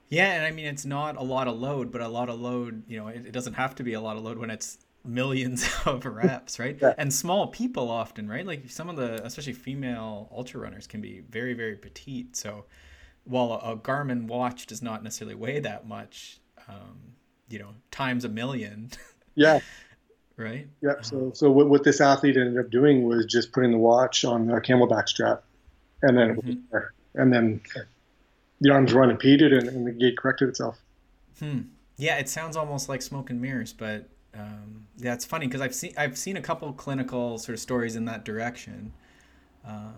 yeah 0.09 0.33
and 0.33 0.45
i 0.45 0.51
mean 0.51 0.65
it's 0.65 0.85
not 0.85 1.17
a 1.17 1.23
lot 1.23 1.47
of 1.47 1.57
load 1.57 1.91
but 1.91 2.01
a 2.01 2.07
lot 2.07 2.29
of 2.29 2.39
load 2.39 2.83
you 2.87 2.97
know 2.97 3.07
it, 3.07 3.25
it, 3.27 3.31
doesn't 3.31 3.53
have 3.53 3.75
to 3.75 3.83
be 3.83 3.93
a 3.93 4.01
lot 4.01 4.17
of 4.17 4.23
load 4.23 4.37
when 4.37 4.49
it's 4.49 4.77
millions 5.05 5.67
of 5.85 6.05
reps, 6.05 6.59
right? 6.59 6.77
Yeah. 6.81 6.93
And 6.97 7.13
small 7.13 7.47
people 7.47 7.89
often, 7.89 8.27
right? 8.27 8.45
Like 8.45 8.69
some 8.69 8.89
of 8.89 8.97
the, 8.97 9.23
especially 9.25 9.53
female 9.53 10.29
ultra 10.31 10.59
runners, 10.59 10.87
can 10.87 10.99
be 10.99 11.21
very, 11.29 11.53
very 11.53 11.75
petite. 11.75 12.35
So 12.35 12.65
while 13.23 13.53
a, 13.53 13.71
a 13.71 13.77
Garmin 13.77 14.27
watch 14.27 14.65
does 14.65 14.81
not 14.81 15.01
necessarily 15.01 15.35
weigh 15.35 15.59
that 15.61 15.87
much, 15.87 16.39
um, 16.67 17.13
you 17.49 17.59
know, 17.59 17.75
times 17.91 18.25
a 18.25 18.29
million, 18.29 18.91
Yeah, 19.35 19.59
right? 20.39 20.67
yeah. 20.81 21.01
So, 21.01 21.31
so 21.33 21.51
what, 21.51 21.69
what 21.69 21.83
this 21.83 22.01
athlete 22.01 22.37
ended 22.37 22.57
up 22.57 22.71
doing 22.71 23.03
was 23.03 23.25
just 23.25 23.51
putting 23.51 23.71
the 23.71 23.77
watch 23.77 24.23
on 24.25 24.49
a 24.49 24.61
CamelBak 24.61 25.07
strap, 25.09 25.43
and 26.01 26.17
then 26.17 26.35
Mhm. 26.37 26.61
there. 26.71 26.93
and 27.15 27.31
then 27.33 27.61
the 28.61 28.71
arms 28.71 28.93
run 28.93 29.09
impeded, 29.09 29.53
and, 29.53 29.67
and 29.67 29.85
the 29.87 29.91
gait 29.91 30.17
corrected 30.17 30.49
itself. 30.49 30.79
Hmm. 31.39 31.61
Yeah, 31.97 32.17
it 32.17 32.29
sounds 32.29 32.55
almost 32.55 32.89
like 32.89 33.01
smoke 33.01 33.29
and 33.29 33.41
mirrors, 33.41 33.73
but 33.73 34.07
um, 34.33 34.85
yeah, 34.97 35.13
it's 35.13 35.25
funny 35.25 35.47
because 35.47 35.61
I've 35.61 35.75
seen 35.75 35.93
I've 35.97 36.17
seen 36.17 36.37
a 36.37 36.41
couple 36.41 36.71
clinical 36.73 37.37
sort 37.37 37.53
of 37.55 37.59
stories 37.59 37.95
in 37.95 38.05
that 38.05 38.23
direction. 38.25 38.93
Um, 39.65 39.95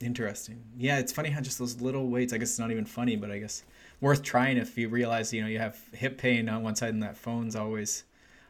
interesting. 0.00 0.62
Yeah, 0.78 0.98
it's 0.98 1.12
funny 1.12 1.30
how 1.30 1.40
just 1.40 1.58
those 1.58 1.80
little 1.80 2.08
weights. 2.08 2.32
I 2.32 2.38
guess 2.38 2.50
it's 2.50 2.58
not 2.58 2.70
even 2.70 2.84
funny, 2.84 3.16
but 3.16 3.30
I 3.30 3.38
guess 3.38 3.62
worth 4.00 4.22
trying 4.22 4.56
if 4.58 4.78
you 4.78 4.88
realize 4.88 5.32
you 5.32 5.42
know 5.42 5.48
you 5.48 5.58
have 5.58 5.78
hip 5.92 6.18
pain 6.18 6.48
on 6.48 6.62
one 6.62 6.76
side 6.76 6.90
and 6.94 7.02
that 7.02 7.16
phone's 7.16 7.56
always 7.56 8.04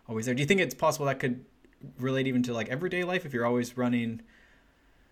always 0.08 0.26
there. 0.26 0.34
Do 0.34 0.40
you 0.40 0.46
think 0.46 0.60
it's 0.60 0.74
possible 0.74 1.06
that 1.06 1.18
could 1.18 1.44
relate 1.98 2.26
even 2.26 2.42
to 2.44 2.52
like 2.52 2.68
everyday 2.68 3.04
life 3.04 3.24
if 3.26 3.32
you're 3.32 3.46
always 3.46 3.76
running? 3.76 4.22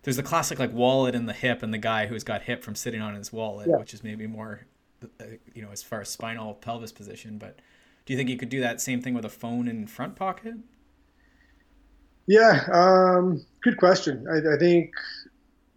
There's 0.03 0.17
the 0.17 0.23
classic 0.23 0.59
like 0.59 0.73
wallet 0.73 1.15
in 1.15 1.25
the 1.25 1.33
hip 1.33 1.63
and 1.63 1.73
the 1.73 1.77
guy 1.77 2.07
who's 2.07 2.23
got 2.23 2.43
hip 2.43 2.63
from 2.63 2.75
sitting 2.75 3.01
on 3.01 3.15
his 3.15 3.31
wallet, 3.31 3.67
Yeah. 3.69 3.77
which 3.77 3.93
is 3.93 4.03
maybe 4.03 4.27
more, 4.27 4.61
uh, 5.03 5.25
you 5.53 5.61
know, 5.61 5.69
as 5.71 5.83
far 5.83 6.01
as 6.01 6.09
spinal 6.09 6.53
pelvis 6.55 6.91
position. 6.91 7.37
But 7.37 7.59
do 8.05 8.13
you 8.13 8.17
think 8.17 8.29
you 8.29 8.37
could 8.37 8.49
do 8.49 8.61
that 8.61 8.81
same 8.81 9.01
thing 9.01 9.13
with 9.13 9.25
a 9.25 9.29
phone 9.29 9.67
in 9.67 9.85
front 9.87 10.15
pocket? 10.15 10.55
Yeah, 12.25 12.67
um, 12.71 13.45
good 13.61 13.77
question. 13.77 14.27
I, 14.27 14.55
I 14.55 14.57
think 14.59 14.93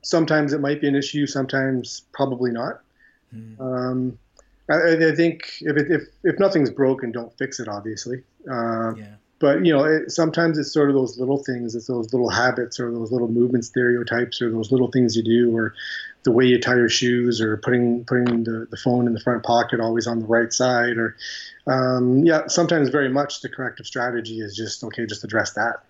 sometimes 0.03 0.53
it 0.53 0.61
might 0.61 0.81
be 0.81 0.89
an 0.89 0.97
issue, 0.97 1.27
sometimes 1.27 2.03
probably 2.13 2.51
not. 2.51 2.81
Hmm. 3.33 3.61
Um, 3.61 4.19
I, 4.71 5.11
I 5.11 5.15
think 5.15 5.43
if, 5.61 5.77
it, 5.77 5.91
if 5.91 6.03
if 6.23 6.39
nothing's 6.39 6.71
broken, 6.71 7.13
don't 7.13 7.37
fix 7.37 7.59
it. 7.61 7.69
Obviously, 7.69 8.23
uh, 8.51 8.95
Yeah. 8.95 9.15
but 9.41 9.65
you 9.65 9.73
know, 9.73 9.85
it, 9.85 10.11
sometimes 10.11 10.59
it's 10.59 10.73
sort 10.73 10.89
of 10.89 10.95
those 10.95 11.19
little 11.19 11.43
things, 11.43 11.75
it's 11.75 11.89
those 11.89 12.13
little 12.13 12.31
habits 12.31 12.79
or 12.79 12.93
those 12.93 13.11
little 13.11 13.29
movement 13.29 13.65
stereotypes 13.65 14.41
or 14.41 14.51
those 14.51 14.71
little 14.71 14.91
things 14.91 15.17
you 15.17 15.23
do, 15.23 15.55
or 15.57 15.75
the 16.23 16.31
way 16.33 16.45
you 16.45 16.61
tie 16.61 16.77
your 16.77 16.89
shoes, 16.89 17.41
or 17.41 17.57
putting 17.57 18.05
putting 18.05 18.45
the, 18.45 18.67
the 18.71 18.77
phone 18.77 19.07
in 19.07 19.15
the 19.15 19.21
front 19.21 19.43
pocket 19.43 19.81
always 19.81 20.07
on 20.07 20.21
the 20.21 20.27
right 20.27 20.53
side, 20.53 20.97
or 20.97 21.17
um, 21.67 22.25
yeah, 22.25 22.47
sometimes 22.47 22.91
very 22.91 23.09
much 23.09 23.41
the 23.41 23.49
corrective 23.49 23.87
strategy 23.87 24.41
is 24.41 24.55
just 24.57 24.85
okay, 24.85 25.05
just 25.07 25.25
address 25.25 25.53
that. 25.55 25.85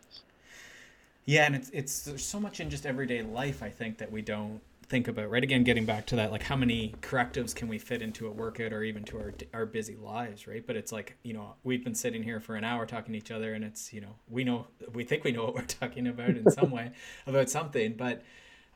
Yeah, 1.26 1.44
and 1.44 1.54
it's 1.54 1.70
it's 1.70 2.02
there's 2.02 2.24
so 2.24 2.40
much 2.40 2.60
in 2.60 2.70
just 2.70 2.86
everyday 2.86 3.22
life 3.22 3.62
I 3.62 3.68
think 3.68 3.98
that 3.98 4.10
we 4.10 4.22
don't 4.22 4.60
think 4.90 5.08
about. 5.08 5.30
Right 5.30 5.42
again, 5.44 5.64
getting 5.64 5.86
back 5.86 6.06
to 6.08 6.16
that, 6.16 6.32
like 6.32 6.42
how 6.42 6.56
many 6.56 6.94
correctives 7.02 7.54
can 7.54 7.68
we 7.68 7.78
fit 7.78 8.02
into 8.02 8.26
a 8.28 8.32
workout 8.32 8.72
or 8.74 8.82
even 8.82 9.04
to 9.06 9.18
our 9.18 9.34
our 9.54 9.66
busy 9.66 9.96
lives, 9.96 10.46
right? 10.46 10.66
But 10.66 10.76
it's 10.76 10.92
like 10.92 11.16
you 11.22 11.32
know 11.34 11.54
we've 11.64 11.84
been 11.84 11.94
sitting 11.94 12.22
here 12.22 12.40
for 12.40 12.56
an 12.56 12.64
hour 12.64 12.86
talking 12.86 13.12
to 13.12 13.18
each 13.18 13.30
other, 13.30 13.54
and 13.54 13.64
it's 13.64 13.92
you 13.94 14.02
know 14.02 14.16
we 14.28 14.44
know 14.44 14.66
we 14.92 15.04
think 15.04 15.24
we 15.24 15.32
know 15.32 15.44
what 15.44 15.54
we're 15.54 15.62
talking 15.80 16.08
about 16.08 16.36
in 16.36 16.48
some 16.50 16.70
way 16.70 16.92
about 17.26 17.50
something, 17.50 17.94
but 17.94 18.22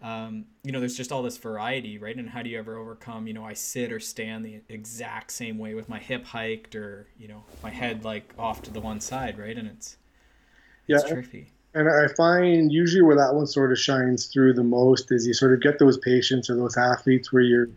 um, 0.03 0.47
you 0.63 0.73
know 0.73 0.81
there's 0.81 0.97
just 0.97 1.13
all 1.13 1.23
this 1.23 1.39
variety, 1.39 1.99
right? 1.99 2.17
And 2.17 2.31
how 2.31 2.43
do 2.43 2.51
you 2.51 2.59
ever 2.59 2.77
overcome? 2.77 3.27
You 3.27 3.35
know, 3.35 3.45
I 3.45 3.55
sit 3.55 3.93
or 3.93 4.01
stand 4.01 4.45
the 4.45 4.63
exact 4.69 5.33
same 5.33 5.59
way 5.59 5.75
with 5.75 5.89
my 5.89 5.99
hip 5.99 6.25
hiked 6.27 6.77
or 6.77 7.09
you 7.19 7.29
know 7.29 7.45
my 7.63 7.71
head 7.71 8.05
like 8.05 8.35
off 8.39 8.63
to 8.63 8.73
the 8.73 8.81
one 8.81 9.01
side, 9.01 9.39
right? 9.39 9.57
And 9.59 9.69
it's 9.69 9.97
it's 10.93 11.03
Yeah. 11.03 11.05
tricky. 11.05 11.54
And 11.75 11.89
I 11.89 12.07
find 12.09 12.73
usually 12.73 13.03
where 13.03 13.17
that 13.17 13.35
one 13.35 13.47
sort 13.49 13.73
of 13.73 13.79
shines 13.79 14.27
through 14.27 14.55
the 14.55 14.63
most 14.63 15.11
is 15.11 15.27
you 15.27 15.35
sort 15.35 15.53
of 15.53 15.61
get 15.61 15.79
those 15.79 15.99
patients 15.99 16.49
or 16.49 16.55
those 16.57 16.77
athletes 16.77 17.33
where 17.33 17.43
you're 17.43 17.69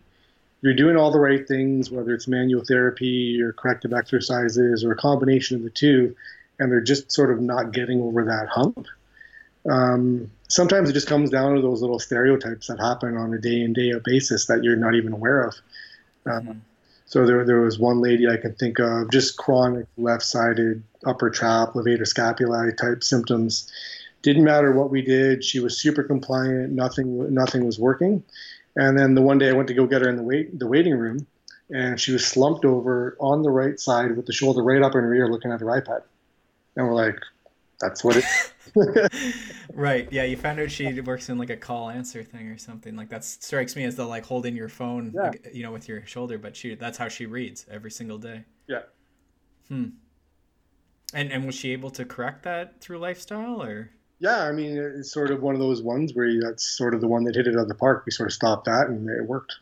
you're 0.60 0.74
doing 0.74 0.96
all 0.96 1.12
the 1.12 1.20
right 1.20 1.46
things, 1.46 1.90
whether 1.90 2.12
it's 2.12 2.26
manual 2.26 2.64
therapy 2.64 3.40
or 3.40 3.52
corrective 3.52 3.92
exercises 3.92 4.84
or 4.84 4.90
a 4.92 4.96
combination 4.96 5.56
of 5.56 5.62
the 5.62 5.70
two, 5.70 6.16
and 6.58 6.70
they're 6.70 6.80
just 6.80 7.12
sort 7.12 7.30
of 7.30 7.40
not 7.40 7.72
getting 7.72 8.00
over 8.02 8.24
that 8.24 8.48
hump. 8.48 8.86
Um, 9.68 10.30
sometimes 10.48 10.90
it 10.90 10.94
just 10.94 11.06
comes 11.06 11.30
down 11.30 11.54
to 11.54 11.62
those 11.62 11.80
little 11.80 12.00
stereotypes 12.00 12.66
that 12.68 12.80
happen 12.80 13.16
on 13.16 13.32
a 13.34 13.38
day 13.38 13.60
in 13.60 13.72
day 13.72 13.92
out 13.92 14.02
basis 14.04 14.46
that 14.46 14.64
you're 14.64 14.76
not 14.76 14.94
even 14.94 15.12
aware 15.12 15.42
of. 15.42 15.54
Um, 16.26 16.42
Mhm. 16.42 16.60
So 17.08 17.24
there, 17.24 17.42
there 17.42 17.62
was 17.62 17.78
one 17.78 18.02
lady 18.02 18.28
I 18.28 18.36
can 18.36 18.54
think 18.54 18.78
of, 18.78 19.10
just 19.10 19.38
chronic 19.38 19.86
left-sided 19.96 20.82
upper 21.06 21.30
trap, 21.30 21.72
levator 21.72 22.02
scapulae 22.02 22.76
type 22.76 23.02
symptoms. 23.02 23.72
Didn't 24.20 24.44
matter 24.44 24.72
what 24.72 24.90
we 24.90 25.00
did; 25.00 25.42
she 25.42 25.58
was 25.58 25.80
super 25.80 26.02
compliant. 26.02 26.72
Nothing, 26.72 27.32
nothing 27.32 27.64
was 27.64 27.78
working. 27.78 28.22
And 28.76 28.98
then 28.98 29.14
the 29.14 29.22
one 29.22 29.38
day 29.38 29.48
I 29.48 29.52
went 29.52 29.68
to 29.68 29.74
go 29.74 29.86
get 29.86 30.02
her 30.02 30.08
in 30.10 30.16
the 30.16 30.22
wait, 30.22 30.58
the 30.58 30.66
waiting 30.66 30.98
room, 30.98 31.26
and 31.70 31.98
she 31.98 32.12
was 32.12 32.26
slumped 32.26 32.66
over 32.66 33.16
on 33.18 33.42
the 33.42 33.50
right 33.50 33.80
side 33.80 34.14
with 34.14 34.26
the 34.26 34.32
shoulder 34.34 34.62
right 34.62 34.82
up 34.82 34.94
in 34.94 35.00
her 35.00 35.14
ear, 35.14 35.30
looking 35.30 35.50
at 35.50 35.60
her 35.60 35.66
iPad. 35.66 36.02
And 36.76 36.86
we're 36.86 36.94
like, 36.94 37.18
"That's 37.80 38.04
what 38.04 38.16
it." 38.16 38.24
Right. 39.72 40.08
Yeah, 40.10 40.24
you 40.24 40.36
found 40.36 40.58
out 40.60 40.70
she 40.70 41.00
works 41.00 41.28
in 41.28 41.38
like 41.38 41.50
a 41.50 41.56
call 41.56 41.90
answer 41.90 42.24
thing 42.24 42.48
or 42.48 42.58
something. 42.58 42.96
Like 42.96 43.10
that 43.10 43.24
strikes 43.24 43.76
me 43.76 43.84
as 43.84 43.96
the 43.96 44.04
like 44.06 44.24
holding 44.24 44.56
your 44.56 44.68
phone, 44.68 45.12
Yeah. 45.14 45.22
like, 45.28 45.50
you 45.52 45.62
know, 45.62 45.70
with 45.72 45.88
your 45.88 46.04
shoulder. 46.06 46.38
But 46.38 46.56
she 46.56 46.74
that's 46.74 46.98
how 46.98 47.08
she 47.08 47.26
reads 47.26 47.66
every 47.70 47.90
single 47.90 48.18
day. 48.18 48.44
yeah. 48.66 48.82
Hmm. 49.68 49.88
And 51.14 51.30
and 51.32 51.46
was 51.46 51.54
she 51.54 51.72
able 51.72 51.90
to 51.90 52.04
correct 52.04 52.42
that 52.44 52.80
through 52.80 52.98
lifestyle 52.98 53.62
or? 53.62 53.90
Yeah, 54.20 54.42
I 54.44 54.52
mean, 54.52 54.76
it's 54.76 55.12
sort 55.12 55.30
of 55.30 55.42
one 55.42 55.54
of 55.54 55.60
those 55.60 55.80
ones 55.80 56.12
where 56.12 56.26
you, 56.26 56.40
that's 56.40 56.64
sort 56.76 56.92
of 56.92 57.00
the 57.00 57.06
one 57.06 57.22
that 57.24 57.36
hit 57.36 57.46
it 57.46 57.54
out 57.54 57.62
of 57.62 57.68
the 57.68 57.74
park. 57.74 58.02
We 58.04 58.10
sort 58.10 58.28
of 58.28 58.32
stopped 58.32 58.64
that, 58.64 58.88
and 58.88 59.08
it 59.08 59.24
worked. 59.24 59.54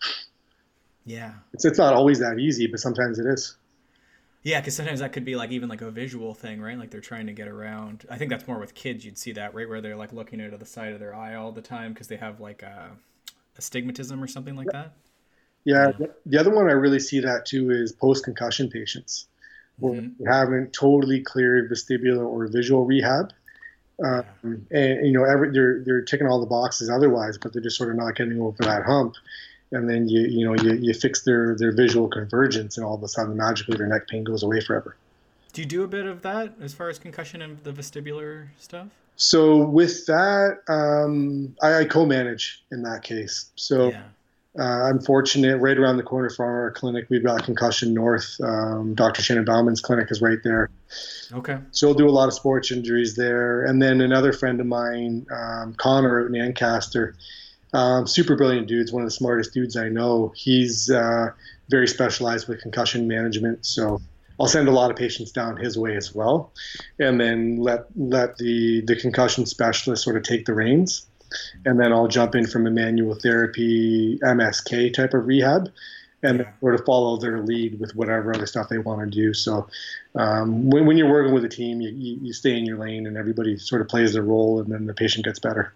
Yeah. 1.05 1.35
It's 1.53 1.65
it's 1.65 1.79
not 1.79 1.93
always 1.93 2.19
that 2.21 2.39
easy, 2.39 2.67
but 2.67 2.81
sometimes 2.81 3.19
it 3.19 3.27
is. 3.27 3.57
Yeah, 4.47 4.61
because 4.61 4.77
sometimes 4.77 5.01
that 5.01 5.13
could 5.13 5.25
be 5.25 5.35
like 5.35 5.51
even 5.51 5.69
like 5.69 5.81
a 5.81 5.91
visual 5.91 6.33
thing, 6.33 6.61
right? 6.61 6.79
Like 6.79 6.93
they're 6.93 7.01
trying 7.01 7.27
to 7.27 7.33
get 7.33 7.49
around. 7.49 8.07
I 8.09 8.17
think 8.17 8.31
that's 8.31 8.47
more 8.47 8.61
with 8.61 8.77
kids. 8.77 9.05
You'd 9.05 9.19
see 9.19 9.33
that, 9.33 9.55
right, 9.55 9.69
where 9.69 9.81
they're 9.81 9.97
like 9.97 10.13
looking 10.13 10.41
out 10.41 10.53
of 10.53 10.61
the 10.61 10.67
side 10.67 10.93
of 10.93 11.01
their 11.01 11.13
eye 11.13 11.35
all 11.35 11.51
the 11.51 11.61
time 11.61 11.93
because 11.93 12.07
they 12.07 12.15
have 12.17 12.39
like 12.39 12.63
a 12.63 12.91
astigmatism 13.59 14.23
or 14.23 14.29
something 14.29 14.55
like 14.55 14.71
that. 14.71 14.93
Yeah, 15.65 15.91
the- 15.99 16.15
the 16.27 16.39
other 16.39 16.55
one 16.55 16.69
I 16.69 16.75
really 16.75 17.01
see 17.01 17.19
that 17.19 17.45
too 17.45 17.73
is 17.73 17.91
post 17.91 18.23
concussion 18.23 18.71
patients 18.71 19.27
where 19.81 20.01
Mhm. 20.01 20.17
they 20.17 20.31
haven't 20.31 20.73
totally 20.73 21.23
cleared 21.23 21.69
vestibular 21.69 22.25
or 22.25 22.47
visual 22.47 22.87
rehab. 22.87 23.33
Um, 24.01 24.25
and 24.71 25.05
you 25.05 25.13
know, 25.13 25.25
every, 25.25 25.51
they're 25.51 25.83
they're 25.83 26.03
ticking 26.03 26.29
all 26.29 26.39
the 26.39 26.47
boxes 26.47 26.89
otherwise, 26.89 27.37
but 27.37 27.53
they're 27.53 27.63
just 27.63 27.77
sort 27.77 27.91
of 27.91 27.97
not 27.97 28.15
getting 28.15 28.41
over 28.41 28.63
that 28.63 28.85
hump. 28.85 29.17
And 29.77 29.89
then 29.89 30.09
you 30.09 30.23
you 30.23 30.45
know 30.47 30.55
you, 30.55 30.75
you 30.75 30.95
fix 30.95 31.23
their 31.23 31.55
their 31.57 31.73
visual 31.73 32.09
convergence, 32.09 32.77
and 32.77 32.85
all 32.87 32.95
of 32.95 33.03
a 33.03 33.09
sudden 33.09 33.37
magically 33.37 33.77
their 33.77 33.87
neck 33.87 34.09
pain 34.09 34.25
goes 34.25 34.43
away 34.43 34.61
forever. 34.61 34.97
Do 35.53 35.63
you 35.63 35.67
do 35.67 35.85
a 35.85 35.89
bit 35.89 36.07
of 36.07 36.23
that 36.23 36.55
as 36.61 36.75
far 36.75 36.89
as 36.89 36.99
concussion 36.99 37.41
and 37.43 37.63
the 37.65 37.73
vestibular 37.73 38.49
stuff? 38.59 38.89
So 39.17 39.57
with 39.59 40.05
that, 40.07 40.59
um, 40.69 41.57
I, 41.63 41.81
I 41.81 41.85
co-manage 41.87 42.63
in 42.71 42.83
that 42.83 43.03
case. 43.03 43.51
So 43.57 43.89
Yeah. 43.89 44.03
uh, 44.59 44.63
I'm 44.91 45.01
fortunate. 45.01 45.57
Right 45.57 45.79
around 45.79 45.97
the 45.97 46.03
corner 46.03 46.29
from 46.29 46.45
our 46.47 46.71
clinic, 46.73 47.07
we've 47.09 47.25
got 47.25 47.43
Concussion 47.45 47.95
North. 47.95 48.39
Um, 48.43 48.95
Dr. 48.95 49.23
Shannon 49.23 49.47
Bauman's 49.47 49.81
clinic 49.81 50.09
is 50.11 50.21
right 50.21 50.39
there. 50.45 50.69
Okay. 51.33 51.57
So 51.71 51.89
I'll 51.89 51.95
do 51.95 52.07
a 52.07 52.11
lot 52.11 52.29
of 52.29 52.35
sports 52.35 52.71
injuries 52.71 53.17
there. 53.17 53.65
And 53.65 53.81
then 53.81 54.03
another 54.03 54.35
friend 54.35 54.61
of 54.61 54.67
mine, 54.67 55.27
um, 55.31 55.73
Connor 55.79 56.21
out 56.21 56.27
in 56.27 56.37
Ancaster, 56.37 57.15
um, 57.77 58.07
super 58.07 58.37
brilliant 58.37 58.69
dude's 58.69 58.91
one 58.91 59.03
of 59.03 59.07
the 59.07 59.13
smartest 59.15 59.53
dudes 59.53 59.77
I 59.77 59.91
know. 59.91 60.33
He's 60.35 60.91
uh, 60.91 61.29
very 61.69 61.87
specialized 61.87 62.49
with 62.49 62.63
concussion 62.63 63.07
management. 63.07 63.67
So 63.67 64.01
I'll 64.41 64.47
send 64.47 64.69
a 64.69 64.71
lot 64.71 64.91
of 64.91 64.97
patients 64.97 65.31
down 65.31 65.59
his 65.59 65.77
way 65.77 65.95
as 65.95 66.15
well, 66.15 66.53
and 66.99 67.21
then 67.21 67.59
let 67.59 67.87
let 67.95 68.39
the 68.39 68.81
the 68.81 68.97
concussion 68.97 69.45
specialist 69.45 70.03
sort 70.03 70.17
of 70.17 70.23
take 70.23 70.47
the 70.47 70.55
reins, 70.55 71.07
and 71.67 71.79
then 71.79 71.93
I'll 71.93 72.09
jump 72.09 72.35
in 72.35 72.47
from 72.47 72.67
a 72.67 72.71
manual 72.71 73.15
therapy 73.15 74.19
MSK 74.23 74.95
type 74.95 75.13
of 75.13 75.27
rehab, 75.27 75.71
and 76.23 76.47
sort 76.61 76.77
of 76.77 76.87
follow 76.87 77.19
their 77.19 77.43
lead 77.43 77.79
with 77.79 77.95
whatever 77.95 78.35
other 78.35 78.47
stuff 78.47 78.71
they 78.71 78.79
want 78.79 79.01
to 79.01 79.07
do. 79.07 79.35
So 79.35 79.69
um, 80.15 80.71
when, 80.71 80.87
when 80.87 80.97
you're 80.97 81.11
working 81.11 81.35
with 81.35 81.45
a 81.45 81.51
team, 81.51 81.83
you, 81.83 81.91
you, 81.91 82.19
you 82.23 82.33
stay 82.33 82.57
in 82.57 82.65
your 82.65 82.79
lane 82.79 83.07
and 83.07 83.19
everybody 83.19 83.59
sort 83.59 83.83
of 83.83 83.89
plays 83.89 84.15
their 84.15 84.23
role 84.23 84.61
and 84.61 84.73
then 84.73 84.87
the 84.87 84.95
patient 84.95 85.27
gets 85.27 85.39
better. 85.39 85.75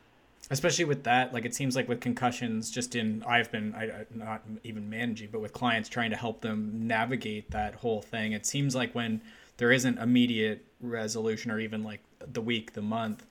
Especially 0.50 0.84
with 0.84 1.04
that 1.04 1.32
like 1.32 1.44
it 1.44 1.54
seems 1.54 1.76
like 1.76 1.88
with 1.88 2.00
concussions 2.00 2.70
just 2.70 2.94
in 2.94 3.22
i've 3.26 3.50
been 3.50 3.74
I, 3.74 4.04
not 4.14 4.42
even 4.64 4.90
managing 4.90 5.28
but 5.30 5.40
with 5.40 5.52
clients 5.52 5.88
trying 5.88 6.10
to 6.10 6.16
help 6.16 6.40
them 6.40 6.86
navigate 6.86 7.50
that 7.52 7.76
whole 7.76 8.02
thing 8.02 8.32
it 8.32 8.46
seems 8.46 8.74
like 8.74 8.94
when 8.94 9.22
there 9.56 9.72
isn't 9.72 9.98
immediate 9.98 10.66
resolution 10.80 11.50
or 11.50 11.60
even 11.60 11.82
like 11.82 12.00
the 12.20 12.40
week 12.40 12.72
the 12.72 12.82
month 12.82 13.26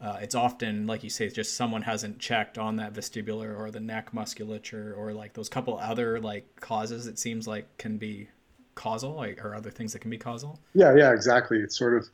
uh, 0.00 0.18
it's 0.22 0.34
often 0.34 0.86
like 0.86 1.04
you 1.04 1.10
say 1.10 1.28
just 1.28 1.56
someone 1.56 1.82
hasn't 1.82 2.18
checked 2.18 2.56
on 2.56 2.76
that 2.76 2.94
vestibular 2.94 3.58
or 3.58 3.70
the 3.70 3.80
neck 3.80 4.14
musculature 4.14 4.94
or 4.96 5.12
like 5.12 5.34
those 5.34 5.48
couple 5.48 5.78
other 5.78 6.18
like 6.20 6.60
causes 6.60 7.06
it 7.06 7.18
seems 7.18 7.46
like 7.46 7.76
can 7.76 7.98
be 7.98 8.28
causal 8.74 9.14
like 9.14 9.44
or 9.44 9.54
other 9.54 9.70
things 9.70 9.92
that 9.92 9.98
can 9.98 10.10
be 10.10 10.16
causal 10.16 10.58
Yeah, 10.72 10.94
yeah, 10.94 11.12
exactly. 11.12 11.58
It's 11.58 11.76
sort 11.76 11.94
of 11.94 12.08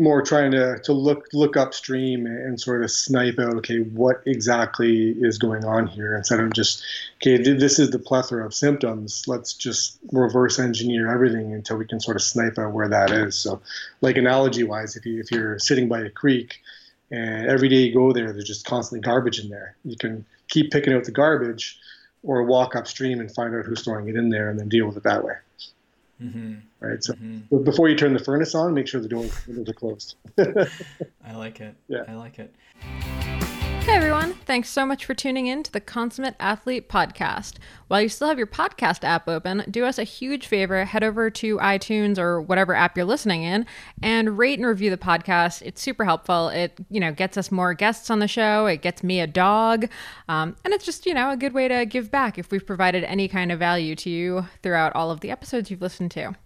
more 0.00 0.22
trying 0.22 0.50
to, 0.50 0.78
to 0.80 0.92
look 0.92 1.28
look 1.32 1.56
upstream 1.56 2.26
and 2.26 2.58
sort 2.58 2.82
of 2.82 2.90
snipe 2.90 3.38
out 3.38 3.54
okay 3.54 3.80
what 3.80 4.22
exactly 4.26 5.10
is 5.10 5.38
going 5.38 5.64
on 5.64 5.86
here 5.86 6.16
instead 6.16 6.40
of 6.40 6.52
just 6.52 6.82
okay 7.16 7.36
this 7.36 7.78
is 7.78 7.90
the 7.90 7.98
plethora 7.98 8.44
of 8.44 8.54
symptoms. 8.54 9.24
Let's 9.28 9.52
just 9.52 9.98
reverse 10.10 10.58
engineer 10.58 11.12
everything 11.12 11.52
until 11.52 11.76
we 11.76 11.86
can 11.86 12.00
sort 12.00 12.16
of 12.16 12.22
snipe 12.22 12.58
out 12.58 12.72
where 12.72 12.88
that 12.88 13.10
is. 13.10 13.36
So 13.36 13.60
like 14.00 14.16
analogy 14.16 14.64
wise 14.64 14.96
if 14.96 15.04
you 15.04 15.20
if 15.20 15.30
you're 15.30 15.58
sitting 15.58 15.88
by 15.88 16.00
a 16.00 16.10
creek 16.10 16.60
and 17.10 17.46
every 17.46 17.68
day 17.68 17.82
you 17.82 17.94
go 17.94 18.12
there 18.12 18.32
there's 18.32 18.44
just 18.44 18.66
constantly 18.66 19.04
garbage 19.06 19.38
in 19.38 19.50
there. 19.50 19.76
You 19.84 19.96
can 19.96 20.24
keep 20.48 20.72
picking 20.72 20.94
out 20.94 21.04
the 21.04 21.12
garbage 21.12 21.78
or 22.22 22.42
walk 22.42 22.74
upstream 22.74 23.20
and 23.20 23.32
find 23.32 23.54
out 23.54 23.66
who's 23.66 23.82
throwing 23.82 24.08
it 24.08 24.16
in 24.16 24.30
there 24.30 24.50
and 24.50 24.58
then 24.58 24.68
deal 24.68 24.86
with 24.86 24.96
it 24.96 25.02
that 25.04 25.24
way 25.24 25.34
Mm-hmm. 26.22 26.54
Right. 26.80 27.02
So 27.02 27.14
mm-hmm. 27.14 27.64
before 27.64 27.88
you 27.88 27.96
turn 27.96 28.12
the 28.12 28.22
furnace 28.22 28.54
on, 28.54 28.74
make 28.74 28.88
sure 28.88 29.00
the 29.00 29.08
doors 29.08 29.32
are 29.48 29.72
closed. 29.72 30.16
I 30.38 31.34
like 31.34 31.60
it. 31.60 31.74
Yeah. 31.88 32.04
I 32.08 32.14
like 32.14 32.38
it. 32.38 32.54
Hey 33.82 33.96
everyone, 33.96 34.34
thanks 34.44 34.68
so 34.68 34.86
much 34.86 35.04
for 35.04 35.14
tuning 35.14 35.46
in 35.46 35.62
to 35.62 35.72
the 35.72 35.80
Consummate 35.80 36.36
Athlete 36.38 36.88
podcast. 36.88 37.54
While 37.88 38.02
you 38.02 38.08
still 38.08 38.28
have 38.28 38.38
your 38.38 38.46
podcast 38.46 39.02
app 39.02 39.26
open, 39.26 39.64
do 39.70 39.84
us 39.84 39.98
a 39.98 40.04
huge 40.04 40.46
favor, 40.46 40.84
head 40.84 41.02
over 41.02 41.28
to 41.30 41.56
iTunes 41.58 42.18
or 42.18 42.40
whatever 42.40 42.74
app 42.74 42.96
you're 42.96 43.06
listening 43.06 43.42
in 43.42 43.66
and 44.02 44.38
rate 44.38 44.58
and 44.58 44.68
review 44.68 44.90
the 44.90 44.98
podcast. 44.98 45.62
It's 45.62 45.80
super 45.80 46.04
helpful. 46.04 46.50
It, 46.50 46.78
you 46.88 47.00
know, 47.00 47.10
gets 47.10 47.36
us 47.36 47.50
more 47.50 47.74
guests 47.74 48.10
on 48.10 48.20
the 48.20 48.28
show. 48.28 48.66
It 48.66 48.82
gets 48.82 49.02
me 49.02 49.20
a 49.20 49.26
dog. 49.26 49.88
Um, 50.28 50.56
and 50.64 50.72
it's 50.72 50.84
just, 50.84 51.06
you 51.06 51.14
know, 51.14 51.30
a 51.30 51.36
good 51.36 51.54
way 51.54 51.66
to 51.66 51.84
give 51.86 52.10
back 52.10 52.38
if 52.38 52.52
we've 52.52 52.66
provided 52.66 53.02
any 53.04 53.26
kind 53.28 53.50
of 53.50 53.58
value 53.58 53.96
to 53.96 54.10
you 54.10 54.46
throughout 54.62 54.94
all 54.94 55.10
of 55.10 55.20
the 55.20 55.30
episodes 55.30 55.70
you've 55.70 55.82
listened 55.82 56.10
to. 56.12 56.36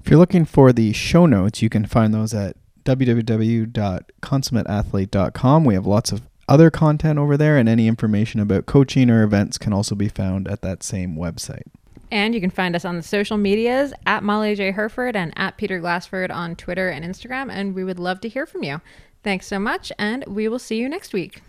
If 0.00 0.10
you're 0.10 0.20
looking 0.20 0.44
for 0.44 0.72
the 0.72 0.92
show 0.92 1.26
notes, 1.26 1.62
you 1.62 1.68
can 1.68 1.86
find 1.86 2.14
those 2.14 2.32
at 2.32 2.56
www.consummateathlete.com. 2.84 5.64
We 5.64 5.74
have 5.74 5.86
lots 5.86 6.12
of 6.12 6.22
other 6.48 6.70
content 6.70 7.18
over 7.18 7.36
there, 7.36 7.56
and 7.56 7.68
any 7.68 7.88
information 7.88 8.40
about 8.40 8.66
coaching 8.66 9.10
or 9.10 9.22
events 9.22 9.58
can 9.58 9.72
also 9.72 9.94
be 9.94 10.08
found 10.08 10.48
at 10.48 10.62
that 10.62 10.82
same 10.82 11.16
website. 11.16 11.66
And 12.10 12.34
you 12.34 12.40
can 12.40 12.50
find 12.50 12.76
us 12.76 12.84
on 12.84 12.96
the 12.96 13.02
social 13.02 13.36
medias 13.36 13.92
at 14.06 14.22
Molly 14.22 14.54
J. 14.54 14.70
Hurford 14.70 15.16
and 15.16 15.32
at 15.36 15.56
Peter 15.56 15.80
Glassford 15.80 16.30
on 16.30 16.54
Twitter 16.54 16.88
and 16.88 17.04
Instagram. 17.04 17.50
And 17.50 17.74
we 17.74 17.82
would 17.82 17.98
love 17.98 18.20
to 18.20 18.28
hear 18.28 18.46
from 18.46 18.62
you. 18.62 18.80
Thanks 19.24 19.46
so 19.46 19.58
much, 19.58 19.90
and 19.98 20.24
we 20.26 20.46
will 20.46 20.60
see 20.60 20.76
you 20.76 20.88
next 20.88 21.12
week. 21.12 21.42